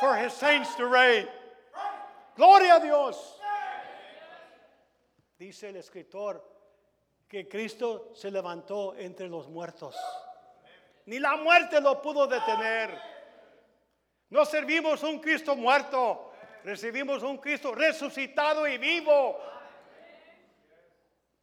for 0.00 0.14
his 0.16 0.32
saints 0.32 0.74
to 0.76 0.86
reign. 0.86 1.26
Gloria 2.36 2.76
a 2.76 2.80
Dios. 2.80 3.16
Dice 5.38 5.64
el 5.64 5.76
escritor 5.76 6.40
que 7.28 7.48
Cristo 7.48 8.12
se 8.14 8.30
levantó 8.30 8.94
entre 8.96 9.28
los 9.28 9.48
muertos. 9.48 9.94
Ni 11.06 11.18
la 11.18 11.36
muerte 11.36 11.80
lo 11.80 12.00
pudo 12.00 12.26
detener. 12.26 12.98
No 14.30 14.44
servimos 14.44 15.02
un 15.02 15.20
Cristo 15.20 15.54
muerto, 15.54 16.25
recibimos 16.66 17.22
un 17.22 17.38
Cristo 17.38 17.72
resucitado 17.74 18.66
y 18.66 18.76
vivo. 18.76 19.38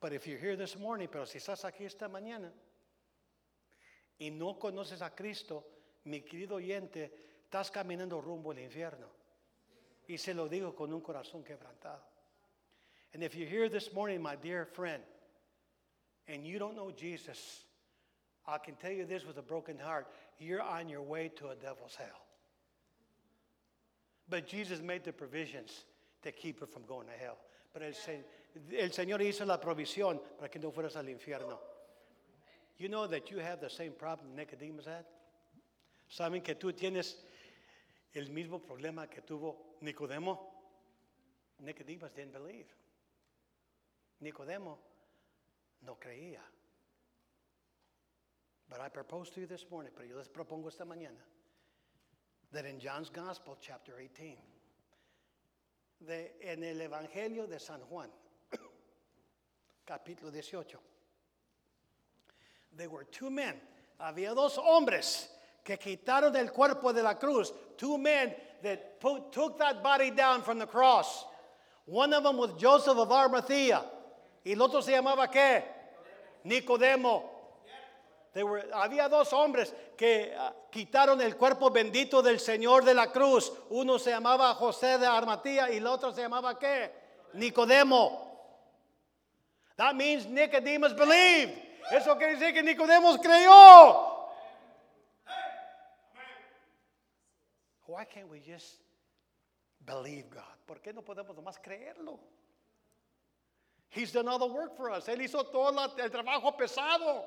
But 0.01 0.11
if 0.11 0.27
you're 0.27 0.37
here 0.37 0.57
this 0.57 0.77
morning, 0.77 1.07
pero 1.09 1.25
si 1.25 1.37
estás 1.37 1.63
aquí 1.63 1.85
esta 1.85 2.09
mañana 2.09 2.51
y 4.19 4.29
no 4.31 4.59
conoces 4.59 5.01
a 5.01 5.15
Cristo, 5.15 5.65
mi 6.03 6.21
querido 6.21 6.55
oyente, 6.55 7.13
estás 7.45 7.71
caminando 7.71 8.19
rumbo 8.19 8.51
al 8.51 8.59
infierno. 8.59 9.07
Y 10.09 10.17
se 10.17 10.33
lo 10.33 10.49
digo 10.49 10.75
con 10.75 10.91
un 10.91 10.99
corazón 10.99 11.41
quebrantado. 11.41 12.03
And 13.13 13.23
if 13.23 13.33
you're 13.33 13.47
here 13.47 13.69
this 13.69 13.93
morning, 13.93 14.21
my 14.21 14.35
dear 14.35 14.65
friend, 14.65 15.01
and 16.27 16.45
you 16.45 16.59
don't 16.59 16.75
know 16.75 16.91
Jesus, 16.91 17.63
I 18.45 18.57
can 18.57 18.75
tell 18.75 18.91
you 18.91 19.05
this 19.05 19.23
with 19.25 19.37
a 19.37 19.41
broken 19.41 19.79
heart 19.79 20.07
you're 20.37 20.61
on 20.61 20.89
your 20.89 21.01
way 21.01 21.29
to 21.37 21.49
a 21.49 21.55
devil's 21.55 21.95
hell. 21.95 22.25
But 24.29 24.47
Jesus 24.47 24.81
made 24.81 25.03
the 25.03 25.13
provisions 25.13 25.85
to 26.21 26.31
keep 26.31 26.59
her 26.59 26.65
from 26.65 26.83
going 26.85 27.07
to 27.07 27.13
hell. 27.13 27.37
Pero 27.73 27.85
el, 27.85 27.93
el 28.77 28.89
Señor 28.91 29.21
hizo 29.21 29.45
la 29.45 29.59
provisión 29.59 30.21
para 30.37 30.49
que 30.49 30.59
no 30.59 30.71
fueras 30.71 30.95
al 30.95 31.09
infierno. 31.09 31.59
You 32.77 32.89
know 32.89 33.07
that 33.07 33.29
you 33.31 33.39
have 33.39 33.59
the 33.59 33.69
same 33.69 33.91
problem 33.91 34.35
Nicodemus 34.35 34.85
had? 34.85 35.05
¿Saben 36.09 36.43
que 36.43 36.55
tú 36.55 36.73
tienes 36.73 37.17
el 38.13 38.29
mismo 38.29 38.59
problema 38.59 39.09
que 39.09 39.21
tuvo 39.21 39.77
Nicodemo? 39.81 40.51
Nicodemus 41.59 42.11
didn't 42.13 42.33
believe. 42.33 42.67
Nicodemo 44.21 44.77
no 45.85 45.95
creía. 45.95 46.41
But 48.69 48.81
I 48.81 48.89
propose 48.89 49.29
to 49.31 49.41
you 49.41 49.47
this 49.47 49.69
morning, 49.69 49.91
pero 49.95 50.07
yo 50.07 50.17
les 50.17 50.29
propongo 50.29 50.69
esta 50.69 50.85
mañana, 50.85 51.19
that 52.53 52.65
in 52.65 52.79
John's 52.79 53.09
Gospel, 53.09 53.57
chapter 53.59 53.93
18, 53.99 54.37
de, 56.07 56.29
en 56.43 56.63
el 56.63 56.87
Evangelio 56.87 57.49
de 57.49 57.59
San 57.59 57.79
Juan, 57.89 58.07
capítulo 59.87 60.31
18, 60.31 60.77
there 62.77 62.89
were 62.89 63.05
two 63.05 63.31
men, 63.31 63.55
había 63.99 64.35
dos 64.35 64.57
hombres 64.57 65.29
que 65.65 65.77
quitaron 65.77 66.35
el 66.35 66.49
cuerpo 66.49 66.93
de 66.93 67.01
la 67.01 67.15
cruz, 67.15 67.51
two 67.75 67.97
men 67.97 68.31
that 68.61 68.99
put, 68.99 69.31
took 69.31 69.57
that 69.57 69.81
body 69.81 70.11
down 70.11 70.43
from 70.43 70.59
the 70.59 70.67
cross. 70.67 71.25
One 71.85 72.13
of 72.13 72.23
them 72.23 72.37
was 72.37 72.51
Joseph 72.59 72.97
of 72.97 73.11
Arimathea, 73.11 73.83
y 74.45 74.51
el 74.51 74.61
otro 74.61 74.81
se 74.81 74.91
llamaba 74.91 75.27
qué? 75.31 75.63
Nicodemo. 76.45 77.32
Were- 78.35 78.67
había 78.73 79.07
dos 79.09 79.31
hombres 79.33 79.73
que 79.95 80.33
ah, 80.35 80.53
quitaron 80.71 81.21
el 81.21 81.37
cuerpo 81.37 81.69
bendito 81.69 82.21
del 82.23 82.39
Señor 82.39 82.83
de 82.83 82.93
la 82.95 83.11
cruz. 83.11 83.51
Uno 83.69 83.99
se 83.99 84.09
llamaba 84.09 84.55
José 84.55 84.97
de 84.97 85.05
Arimatea 85.05 85.71
y 85.71 85.77
el 85.77 85.85
otro 85.85 86.11
se 86.11 86.21
llamaba 86.21 86.57
qué? 86.57 86.91
Nicodemo. 87.33 88.31
That 89.75 89.93
means 89.95 90.25
Nicodemus 90.25 90.95
believed. 90.95 91.53
Eso 91.91 92.17
quiere 92.17 92.35
decir 92.37 92.53
que 92.53 92.63
Nicodemos 92.63 93.17
creyó. 93.19 94.11
Why 97.85 98.05
can't 98.05 98.29
we 98.29 98.39
just 98.39 98.77
believe 99.85 100.29
God? 100.31 100.41
¿Por 100.65 100.79
qué 100.81 100.93
no 100.93 101.01
podemos 101.03 101.35
nomás 101.35 101.59
creerlo? 101.61 102.17
He's 103.89 104.11
done 104.11 104.27
all 104.27 104.39
the 104.39 104.47
work 104.47 104.75
for 104.75 104.89
us. 104.89 105.07
Él 105.07 105.21
hizo 105.21 105.43
todo 105.51 105.69
el 105.97 106.09
trabajo 106.09 106.57
pesado. 106.57 107.25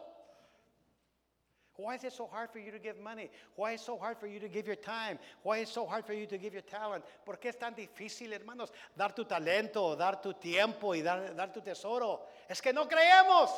Why 1.77 1.95
is 1.95 2.05
it 2.05 2.13
so 2.13 2.27
hard 2.27 2.51
for 2.51 2.59
you 2.59 2.71
to 2.71 2.79
give 2.79 2.99
money? 3.01 3.31
Why 3.55 3.73
is 3.73 3.81
it 3.81 3.85
so 3.85 3.99
hard 3.99 4.17
for 4.19 4.27
you 4.27 4.41
to 4.41 4.49
give 4.49 4.67
your 4.67 4.77
time? 4.77 5.19
Why 5.43 5.59
is 5.59 5.69
it 5.69 5.73
so 5.73 5.87
hard 5.87 6.07
for 6.07 6.15
you 6.15 6.27
to 6.27 6.39
give 6.39 6.53
your 6.53 6.63
talent? 6.63 7.05
¿Por 7.25 7.37
qué 7.37 7.51
es 7.51 7.57
tan 7.57 7.75
difícil, 7.75 8.33
hermanos, 8.33 8.71
dar 8.97 9.15
tu 9.15 9.25
talento, 9.25 9.97
dar 9.97 10.23
tu 10.23 10.33
tiempo 10.33 10.95
y 10.95 11.03
dar, 11.03 11.35
dar 11.35 11.53
tu 11.53 11.61
tesoro? 11.61 12.21
Es 12.49 12.61
que 12.61 12.73
no 12.73 12.87
creemos. 12.87 13.51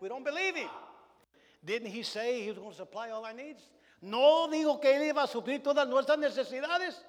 We 0.00 0.08
don't 0.08 0.24
believe 0.24 0.56
him. 0.56 0.70
Didn't 1.64 1.88
he 1.88 2.02
say 2.02 2.42
he 2.42 2.48
was 2.48 2.58
going 2.58 2.70
to 2.70 2.76
supply 2.76 3.10
all 3.10 3.24
our 3.24 3.32
needs? 3.32 3.62
No 4.00 4.48
digo 4.48 4.80
que 4.80 4.92
él 4.92 5.02
iba 5.04 5.22
a 5.22 5.28
suplir 5.28 5.62
todas 5.62 5.86
nuestras 5.86 6.18
necesidades. 6.18 7.00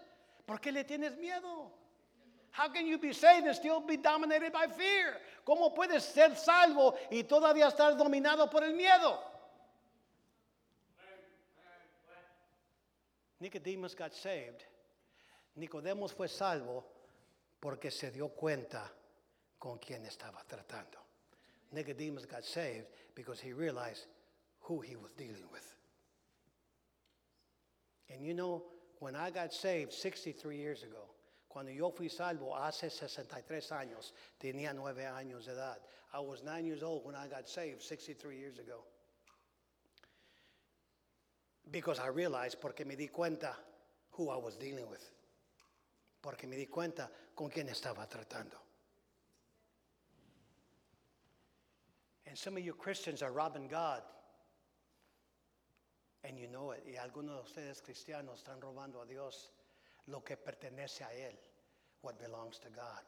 ¿Por 0.45 0.59
qué 0.59 0.71
le 0.71 0.83
tienes 0.83 1.17
miedo? 1.17 1.71
How 2.51 2.69
can 2.69 2.85
you 2.85 2.99
be 2.99 3.13
saved 3.13 3.47
and 3.47 3.55
still 3.55 3.81
be 3.81 3.97
dominated 3.97 4.53
by 4.53 4.67
fear? 4.67 5.19
¿Cómo 5.43 5.73
puedes 5.73 6.03
ser 6.03 6.35
salvo 6.35 6.95
y 7.09 7.23
todavía 7.23 7.67
estar 7.67 7.97
dominado 7.97 8.47
por 8.47 8.63
el 8.63 8.73
miedo? 8.73 9.19
Nicodemus 13.43 13.93
got 13.93 14.13
saved. 14.13 14.63
Nicodemus 15.57 16.13
fue 16.13 16.29
salvo 16.29 16.85
porque 17.59 17.91
se 17.91 18.09
dio 18.09 18.29
cuenta 18.29 18.89
con 19.59 19.79
quién 19.79 20.05
estaba 20.05 20.45
tratando. 20.47 20.97
Nicodemus 21.73 22.25
got 22.25 22.45
saved 22.45 22.87
because 23.13 23.41
he 23.41 23.51
realized 23.51 24.07
who 24.61 24.79
he 24.79 24.95
was 24.95 25.11
dealing 25.17 25.43
with. 25.51 25.75
And 28.09 28.25
you 28.25 28.33
know, 28.33 28.63
when 28.99 29.13
I 29.13 29.29
got 29.29 29.53
saved 29.53 29.91
63 29.91 30.55
years 30.55 30.83
ago, 30.83 31.09
cuando 31.49 31.73
yo 31.73 31.91
fui 31.91 32.07
salvo 32.07 32.55
hace 32.55 32.89
63 32.89 33.71
años, 33.71 34.13
tenía 34.39 34.73
nueve 34.73 35.03
años 35.03 35.47
de 35.47 35.51
edad. 35.51 35.79
I 36.13 36.21
was 36.21 36.43
nine 36.43 36.65
years 36.65 36.81
old 36.81 37.03
when 37.03 37.15
I 37.15 37.27
got 37.27 37.49
saved 37.49 37.81
63 37.81 38.37
years 38.37 38.57
ago. 38.57 38.85
Because 41.72 41.99
I 41.99 42.07
realized, 42.07 42.59
porque 42.59 42.86
me 42.86 42.95
di 42.95 43.07
cuenta 43.07 43.55
who 44.11 44.30
I 44.30 44.38
was 44.38 44.55
dealing 44.55 44.89
with. 44.89 45.03
Porque 46.22 46.47
me 46.47 46.55
di 46.55 46.68
cuenta 46.68 47.09
con 47.36 47.49
quién 47.49 47.68
estaba 47.68 48.07
tratando. 48.07 48.57
And 52.28 52.38
some 52.38 52.57
of 52.57 52.64
you 52.64 52.74
Christians 52.74 53.22
are 53.22 53.32
robbing 53.32 53.68
God. 53.68 54.01
And 56.24 56.38
you 56.39 56.47
know 56.47 56.72
it. 56.72 56.84
Y 56.86 56.97
algunos 56.97 57.36
de 57.36 57.61
ustedes 57.61 57.82
cristianos 57.82 58.43
están 58.43 58.61
robando 58.61 59.01
a 59.01 59.05
Dios 59.05 59.51
lo 60.07 60.22
que 60.24 60.38
pertenece 60.38 61.03
a 61.03 61.14
Él, 61.14 61.36
what 62.01 62.20
belongs 62.20 62.59
to 62.59 62.70
God. 62.70 63.03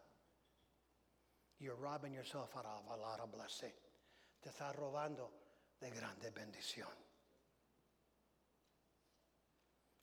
You're 1.59 1.75
robbing 1.75 2.13
yourself 2.13 2.55
out 2.57 2.65
of 2.65 2.99
a 2.99 3.01
lot 3.01 3.19
of 3.21 3.31
blessing. 3.31 3.71
Te 4.41 4.49
estás 4.49 4.75
robando 4.75 5.29
de 5.79 5.89
grande 5.89 6.31
bendición. 6.31 7.04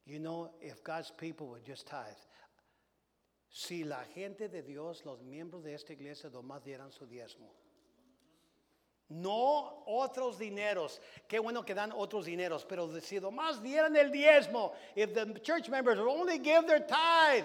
You 0.05 0.19
know, 0.19 0.51
if 0.61 0.83
God's 0.83 1.11
people 1.11 1.49
would 1.49 1.65
just 1.65 1.87
tithe, 1.87 2.19
si 3.49 3.85
la 3.85 4.03
gente 4.15 4.49
de 4.49 4.63
Dios, 4.63 5.03
los 5.05 5.23
miembros 5.23 5.63
de 5.63 5.75
esta 5.75 5.93
iglesia, 5.93 6.31
nomás 6.31 6.65
dieran 6.65 6.91
su 6.91 7.07
diezmo. 7.07 7.51
No 9.11 9.85
otros 9.87 10.39
dineros. 10.39 11.01
Qué 11.29 11.39
bueno 11.39 11.63
que 11.63 11.75
dan 11.75 11.93
otros 11.93 12.25
dineros, 12.25 12.65
pero 12.65 12.89
si 13.01 13.21
nomás 13.21 13.63
dieran 13.63 13.95
el 13.95 14.11
diezmo, 14.11 14.73
if 14.97 15.13
the 15.13 15.39
church 15.41 15.69
members 15.69 15.99
would 15.99 16.09
only 16.09 16.39
give 16.39 16.67
their 16.67 16.81
tithe, 16.81 17.45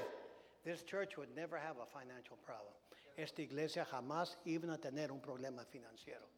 this 0.63 0.81
church 0.83 1.17
would 1.17 1.35
never 1.35 1.57
have 1.57 1.77
a 1.79 1.85
financial 1.85 2.37
problem. 2.37 2.73
Esta 3.17 3.41
iglesia 3.41 3.85
jamás 3.85 4.37
iban 4.45 4.71
a 4.71 4.77
tener 4.77 5.11
un 5.11 5.19
problema 5.19 5.65
financiero. 5.65 6.29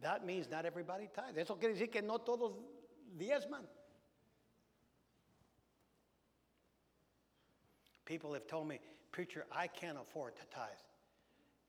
That 0.00 0.26
means 0.26 0.50
not 0.50 0.66
everybody 0.66 1.08
tithe. 1.08 1.38
Eso 1.38 1.56
quiere 1.56 1.74
decir 1.74 1.90
que 1.90 2.02
no 2.02 2.18
todos 2.18 2.52
diezman. 3.16 3.66
People 8.06 8.32
have 8.32 8.46
told 8.46 8.68
me, 8.68 8.80
preacher, 9.12 9.44
I 9.52 9.66
can't 9.66 9.98
afford 10.00 10.36
to 10.36 10.42
tithe. 10.46 10.86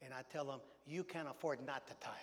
And 0.01 0.13
I 0.13 0.21
tell 0.31 0.45
them, 0.45 0.61
you 0.85 1.03
can't 1.03 1.27
afford 1.27 1.59
not 1.65 1.85
to 1.87 1.93
tithe. 1.95 2.13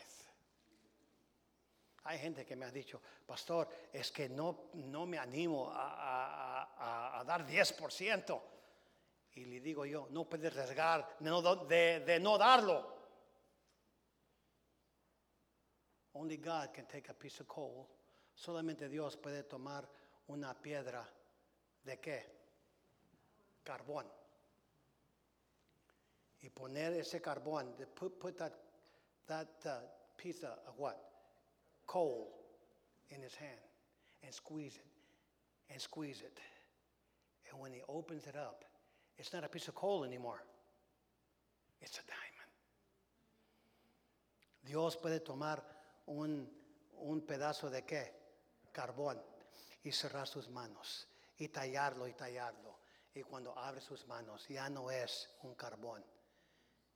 Hay 2.07 2.19
gente 2.19 2.45
que 2.45 2.55
me 2.55 2.67
ha 2.67 2.71
dicho, 2.71 3.01
pastor, 3.27 3.67
es 3.93 4.11
que 4.11 4.29
no, 4.29 4.69
no 4.75 5.07
me 5.07 5.19
animo 5.19 5.71
a, 5.75 5.89
a, 5.99 6.69
a, 6.79 7.21
a 7.21 7.25
dar 7.25 7.47
10%. 7.47 8.41
Y 9.37 9.45
le 9.47 9.61
digo 9.61 9.85
yo, 9.85 10.07
no 10.11 10.25
puedes 10.25 10.53
arriesgar 10.53 11.17
no, 11.21 11.43
de, 11.67 12.01
de 12.01 12.21
no 12.21 12.39
darlo. 12.39 12.95
Only 16.15 16.37
God 16.37 16.73
can 16.73 16.87
take 16.87 17.09
a 17.09 17.15
piece 17.15 17.41
of 17.41 17.49
coal. 17.49 17.89
Solamente 18.37 18.89
Dios 18.89 19.17
puede 19.17 19.43
tomar 19.43 19.89
una 20.29 20.55
piedra 20.55 21.05
de 21.85 21.99
qué? 21.99 22.44
Carbón. 23.65 24.05
Y 26.43 26.51
poner 26.51 26.93
ese 26.93 27.21
carbón, 27.23 27.75
put, 27.95 28.19
put 28.19 28.37
that, 28.37 28.53
that 29.27 29.49
uh, 29.65 29.79
piece 30.17 30.45
of 30.45 30.75
what? 30.77 31.01
Coal 31.87 32.29
in 33.11 33.23
his 33.23 33.35
hand 33.35 33.61
and 34.23 34.33
squeeze 34.33 34.77
it 34.77 35.73
and 35.73 35.81
squeeze 35.81 36.21
it. 36.21 36.39
And 37.51 37.61
when 37.61 37.73
he 37.73 37.81
opens 37.89 38.27
it 38.27 38.37
up, 38.37 38.65
it's 39.17 39.33
not 39.33 39.45
a 39.45 39.49
piece 39.49 39.69
of 39.69 39.75
coal 39.75 40.05
anymore. 40.05 40.43
It's 41.81 41.99
a 41.99 42.03
diamond. 42.03 42.35
Dios 44.67 44.97
puede 44.97 45.21
tomar 45.21 45.63
un, 46.07 46.47
un 47.01 47.21
pedazo 47.23 47.71
de 47.71 47.83
qué? 47.83 48.11
Carbón 48.73 49.19
y 49.85 49.91
cerrar 49.93 50.27
sus 50.27 50.49
manos 50.49 51.07
y 51.39 51.49
tallarlo 51.49 52.09
y 52.09 52.13
tallarlo. 52.13 52.74
Y 53.15 53.23
cuando 53.23 53.57
abre 53.57 53.81
sus 53.81 54.07
manos 54.07 54.47
ya 54.49 54.69
no 54.69 54.91
es 54.91 55.31
un 55.43 55.55
carbón, 55.55 56.05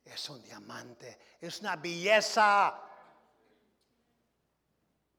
es 0.03 0.29
un 0.29 0.43
diamante, 0.43 1.17
es 1.39 1.61
una 1.61 1.77
belleza. 1.77 2.81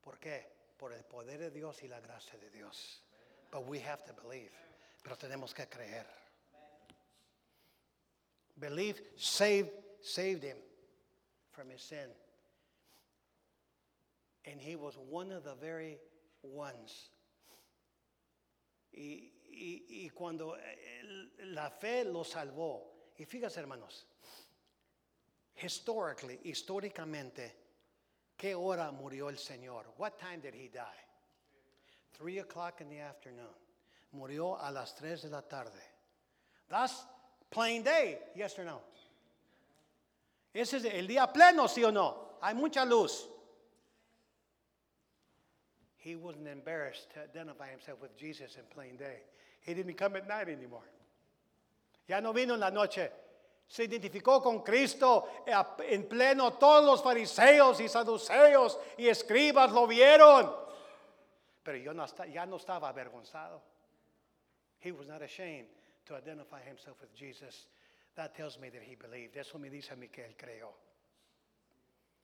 ¿Por 0.03 0.18
qué? 0.18 0.46
Por 0.76 0.92
el 0.92 1.05
poder 1.05 1.38
de 1.38 1.51
Dios 1.51 1.82
y 1.82 1.88
la 1.88 2.01
gracia 2.01 2.38
de 2.38 2.51
Dios. 2.51 3.03
But 3.51 3.66
we 3.66 3.80
have 3.80 4.05
to 4.05 4.12
believe. 4.12 4.53
Pero 5.03 5.16
tenemos 5.16 5.55
que 5.55 5.66
creer. 5.66 6.07
Belief 8.59 9.01
saved, 9.16 9.70
saved 10.03 10.44
him 10.44 10.59
from 11.51 11.70
his 11.70 11.80
sin. 11.80 12.11
And 14.44 14.61
he 14.61 14.76
was 14.76 14.98
one 14.98 15.32
of 15.32 15.44
the 15.44 15.55
very 15.55 15.98
ones. 16.42 17.11
Y, 18.92 19.30
y, 19.53 20.05
y 20.05 20.11
cuando 20.11 20.57
la 21.44 21.70
fe 21.70 22.05
lo 22.05 22.24
salvó, 22.24 23.12
y 23.16 23.24
fíjate 23.24 23.61
hermanos, 23.61 24.07
historically, 25.62 26.40
históricamente, 26.44 27.57
¿qué 28.36 28.55
hora 28.55 28.90
murió 28.90 29.28
el 29.28 29.38
Señor? 29.38 29.94
What 29.98 30.12
time 30.18 30.38
did 30.38 30.55
he 30.55 30.68
die? 30.68 31.05
Three 32.12 32.38
o'clock 32.38 32.80
in 32.80 32.88
the 32.88 33.01
afternoon. 33.01 33.55
Murió 34.12 34.61
a 34.61 34.70
las 34.70 34.94
tres 34.94 35.22
de 35.22 35.30
la 35.30 35.42
tarde. 35.42 35.82
That's 36.68 37.05
plain 37.51 37.82
day, 37.82 38.18
yes 38.34 38.59
or 38.59 38.64
no? 38.64 38.82
Ese 40.53 40.78
es 40.78 40.84
el 40.84 41.07
día 41.07 41.32
pleno, 41.32 41.68
sí 41.68 41.84
o 41.84 41.90
no? 41.90 42.38
Hay 42.42 42.55
mucha 42.55 42.84
luz. 42.84 43.26
He 45.98 46.16
wasn't 46.16 46.48
embarrassed 46.48 47.12
to 47.14 47.20
identify 47.20 47.70
himself 47.70 48.01
with 48.01 48.16
Jesus 48.16 48.57
in 48.57 48.62
plain 48.70 48.96
day. 48.96 49.22
He 49.66 49.74
didn't 49.74 49.94
come 49.94 50.16
at 50.16 50.26
night 50.26 50.48
anymore. 50.48 50.86
Ya 52.08 52.20
no 52.20 52.32
vino 52.32 52.54
en 52.54 52.61
la 52.61 52.70
noche. 52.70 53.11
Se 53.68 53.84
identificó 53.84 54.42
con 54.42 54.62
Cristo 54.62 55.28
en 55.78 56.08
pleno. 56.08 56.54
Todos 56.54 56.84
los 56.84 57.02
fariseos 57.02 57.80
y 57.80 57.88
saduceos 57.88 58.78
y 58.98 59.06
escribas 59.06 59.70
lo 59.70 59.86
vieron. 59.86 60.52
Pero 61.62 61.78
yo 61.78 61.92
no, 61.92 62.04
ya 62.32 62.46
no 62.46 62.56
estaba 62.56 62.88
avergonzado. 62.88 63.62
He 64.80 64.90
was 64.92 65.06
not 65.06 65.22
ashamed 65.22 65.68
to 66.06 66.16
identify 66.16 66.61
himself 66.62 67.00
with 67.00 67.14
Jesus. 67.14 67.68
That 68.16 68.34
tells 68.34 68.58
me 68.58 68.70
that 68.70 68.82
he 68.82 68.96
believed. 68.96 69.36
Eso 69.36 69.58
me 69.58 69.68
dice 69.68 69.92
a 69.92 69.96
que 69.96 70.24
él 70.24 70.34
creó. 70.36 70.72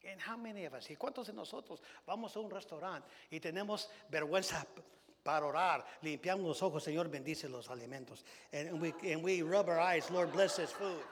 And 0.05 0.21
how 0.21 0.37
many 0.37 0.65
of 0.65 0.75
us, 0.75 0.89
y 0.91 0.97
cuántos 0.97 1.27
de 1.27 1.33
nosotros 1.33 1.81
vamos 2.07 2.37
a 2.37 2.41
un 2.41 2.51
restaurante 2.51 3.09
y 3.31 3.41
tenemos 3.41 3.89
vergüenza 4.09 4.65
para 5.27 5.45
orar, 5.45 5.85
limpiamos 6.03 6.47
los 6.47 6.63
ojos, 6.63 6.85
Señor 6.85 7.09
bendice 7.09 7.49
los 7.49 7.69
alimentos, 7.69 8.25
and 8.53 8.81
we, 8.81 8.95
and 9.13 9.25
we 9.25 9.43
rub 9.43 9.69
our 9.69 9.81
eyes, 9.81 10.09
Lord 10.13 10.33
bless 10.33 10.55
this 10.57 10.71
food. 10.71 11.03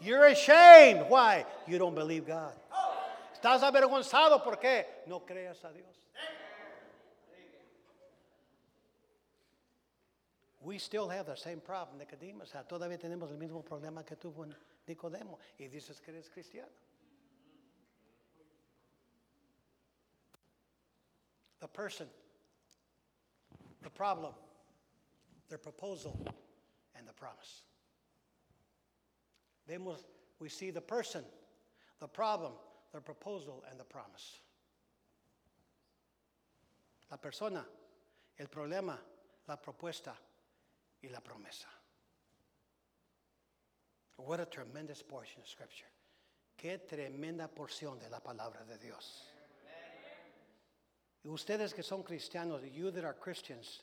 You're 0.00 0.26
ashamed. 0.26 1.04
Why? 1.10 1.44
You 1.66 1.78
don't 1.78 1.94
believe 1.94 2.26
God. 2.26 2.54
Estás 3.34 3.62
avergonzado, 3.62 4.42
¿por 4.42 4.56
qué? 4.56 4.86
No 5.06 5.20
creas 5.20 5.62
a 5.64 5.72
Dios. 5.72 5.94
We 10.62 10.78
still 10.78 11.08
have 11.08 11.26
the 11.26 11.36
same 11.36 11.60
problem, 11.60 11.98
Nicodemus. 11.98 12.52
Todavía 12.66 12.98
tenemos 12.98 13.30
el 13.30 13.36
mismo 13.36 13.62
problema 13.62 14.04
que 14.04 14.16
tuvo 14.16 14.46
Nicodemo. 14.86 15.38
Y 15.58 15.68
dices 15.68 16.00
que 16.00 16.12
eres 16.12 16.30
cristiano. 16.30 16.68
the 21.60 21.68
person, 21.68 22.06
the 23.82 23.90
problem, 23.90 24.32
their 25.48 25.58
proposal, 25.58 26.18
and 26.96 27.06
the 27.06 27.12
promise. 27.12 27.62
Then 29.66 29.86
we 30.38 30.48
see 30.48 30.70
the 30.70 30.80
person, 30.80 31.24
the 32.00 32.08
problem, 32.08 32.52
the 32.92 33.00
proposal, 33.00 33.64
and 33.70 33.78
the 33.78 33.84
promise. 33.84 34.40
La 37.10 37.16
persona, 37.16 37.64
el 38.38 38.46
problema, 38.46 38.98
la 39.46 39.56
propuesta 39.56 40.12
y 41.02 41.08
la 41.10 41.20
promesa. 41.20 41.66
What 44.16 44.40
a 44.40 44.46
tremendous 44.46 45.02
portion 45.02 45.40
of 45.40 45.48
Scripture. 45.48 45.86
Qué 46.58 46.78
tremenda 46.78 47.48
porción 47.48 48.00
de 48.00 48.10
la 48.10 48.18
palabra 48.18 48.64
de 48.68 48.78
Dios. 48.78 49.28
Ustedes 51.28 51.74
que 51.74 51.82
son 51.82 52.02
cristianos, 52.02 52.62
you 52.72 52.90
that 52.90 53.04
are 53.04 53.12
Christians, 53.14 53.82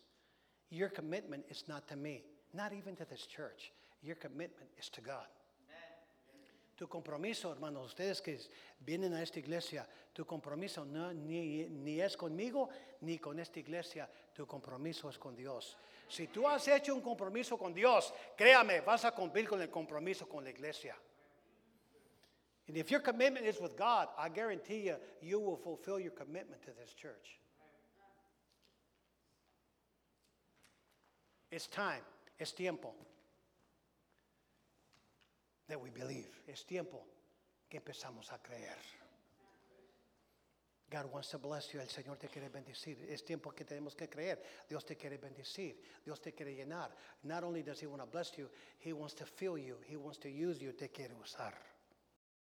your 0.70 0.90
commitment 0.90 1.46
is 1.50 1.66
not 1.68 1.88
to 1.88 1.96
me, 1.96 2.24
not 2.54 2.74
even 2.74 2.96
to 2.96 3.06
this 3.06 3.28
church. 3.28 3.72
Your 4.02 4.16
commitment 4.16 4.70
is 4.78 4.90
to 4.90 5.02
God. 5.02 5.28
Tu 6.78 6.88
compromiso, 6.88 7.52
hermanos, 7.52 7.94
ustedes 7.94 8.22
que 8.22 8.38
vienen 8.86 9.14
a 9.14 9.22
esta 9.22 9.40
iglesia, 9.40 9.88
tu 10.14 10.26
compromiso 10.26 10.84
no, 10.84 11.14
ni, 11.14 11.66
ni 11.70 12.02
es 12.02 12.18
conmigo 12.18 12.70
ni 13.02 13.18
con 13.18 13.40
esta 13.40 13.60
iglesia, 13.60 14.10
tu 14.34 14.46
compromiso 14.46 15.10
es 15.10 15.18
con 15.18 15.36
Dios. 15.36 15.78
Si 16.10 16.28
tú 16.28 16.46
has 16.48 16.68
hecho 16.68 16.94
un 16.94 17.02
compromiso 17.02 17.58
con 17.58 17.74
Dios, 17.74 18.14
créame, 18.36 18.82
vas 18.82 19.06
a 19.06 19.12
cumplir 19.12 19.48
con 19.48 19.62
el 19.62 19.70
compromiso 19.70 20.28
con 20.28 20.44
la 20.44 20.50
iglesia. 20.50 20.98
And 22.68 22.78
if 22.78 22.90
your 22.90 23.00
commitment 23.00 23.46
is 23.46 23.62
with 23.62 23.78
God, 23.78 24.08
I 24.18 24.30
guarantee 24.30 24.88
you, 24.88 24.96
you 25.22 25.40
will 25.40 25.58
fulfill 25.58 26.00
your 26.00 26.12
commitment 26.12 26.62
to 26.64 26.72
this 26.80 26.94
church. 26.94 27.40
It's 31.52 31.68
time, 31.68 32.02
es 32.40 32.52
tiempo 32.52 32.94
that 35.68 35.80
we 35.80 35.90
believe. 35.90 36.28
Es 36.48 36.64
tiempo 36.64 37.04
que 37.70 37.80
empezamos 37.80 38.32
a 38.32 38.38
creer. 38.38 38.76
God 40.90 41.12
wants 41.12 41.30
to 41.30 41.38
bless 41.38 41.74
you. 41.74 41.80
El 41.80 41.88
Señor 41.88 42.18
te 42.18 42.28
quiere 42.28 42.50
bendecir. 42.50 42.98
Es 43.10 43.24
tiempo 43.24 43.52
que 43.52 43.66
tenemos 43.66 43.96
que 43.96 44.08
creer. 44.08 44.40
Dios 44.70 44.86
te 44.86 44.96
quiere 44.96 45.18
bendecir. 45.18 45.76
Dios 46.04 46.20
te 46.20 46.32
quiere 46.34 46.56
llenar. 46.56 46.90
Not 47.24 47.44
only 47.44 47.64
does 47.64 47.80
He 47.80 47.88
want 47.88 48.02
to 48.02 48.08
bless 48.08 48.38
you, 48.38 48.50
He 48.80 48.94
wants 48.94 49.14
to 49.16 49.26
fill 49.26 49.58
you. 49.58 49.78
He 49.86 49.98
wants 49.98 50.20
to 50.20 50.30
use 50.30 50.62
you. 50.62 50.72
Te 50.74 50.90
quiere 50.90 51.14
usar. 51.16 51.54